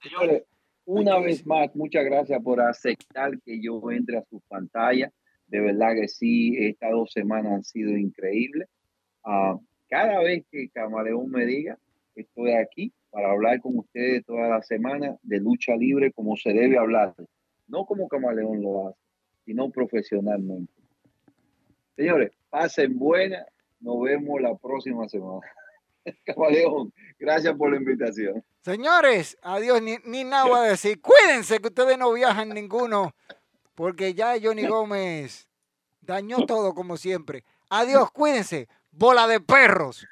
Señores, 0.00 0.44
una 0.84 1.18
vez 1.18 1.46
más, 1.46 1.74
muchas 1.74 2.04
gracias 2.04 2.42
por 2.42 2.60
aceptar 2.60 3.40
que 3.40 3.60
yo 3.60 3.90
entre 3.90 4.18
a 4.18 4.24
su 4.24 4.40
pantalla. 4.48 5.12
De 5.46 5.60
verdad 5.60 5.94
que 5.94 6.08
sí, 6.08 6.56
estas 6.58 6.90
dos 6.90 7.12
semanas 7.12 7.52
han 7.52 7.64
sido 7.64 7.96
increíbles. 7.96 8.68
Ah, 9.24 9.58
cada 9.88 10.20
vez 10.20 10.44
que 10.50 10.68
Camaleón 10.70 11.30
me 11.30 11.46
diga, 11.46 11.78
estoy 12.14 12.52
aquí 12.52 12.92
para 13.10 13.30
hablar 13.30 13.60
con 13.60 13.78
ustedes 13.78 14.24
toda 14.24 14.48
la 14.48 14.62
semana 14.62 15.16
de 15.22 15.38
lucha 15.38 15.76
libre 15.76 16.12
como 16.12 16.36
se 16.36 16.52
debe 16.52 16.78
hablar. 16.78 17.14
No 17.68 17.84
como 17.84 18.08
Camaleón 18.08 18.62
lo 18.62 18.88
hace, 18.88 18.98
sino 19.44 19.70
profesionalmente. 19.70 20.72
Señores, 21.94 22.32
pasen 22.50 22.98
buena. 22.98 23.46
Nos 23.80 24.00
vemos 24.02 24.40
la 24.40 24.56
próxima 24.56 25.08
semana. 25.08 25.42
Camaleón, 26.24 26.92
gracias 27.18 27.54
por 27.56 27.70
la 27.70 27.76
invitación. 27.76 28.44
Señores, 28.60 29.36
adiós, 29.42 29.82
ni, 29.82 29.96
ni 30.04 30.24
nada 30.24 30.64
a 30.64 30.68
decir. 30.68 31.00
Cuídense 31.00 31.58
que 31.60 31.68
ustedes 31.68 31.98
no 31.98 32.12
viajan 32.12 32.50
ninguno, 32.50 33.14
porque 33.74 34.14
ya 34.14 34.34
Johnny 34.40 34.66
Gómez 34.66 35.48
dañó 36.00 36.46
todo 36.46 36.74
como 36.74 36.96
siempre. 36.96 37.44
Adiós, 37.70 38.10
cuídense 38.10 38.68
bola 38.90 39.26
de 39.26 39.40
perros. 39.40 40.06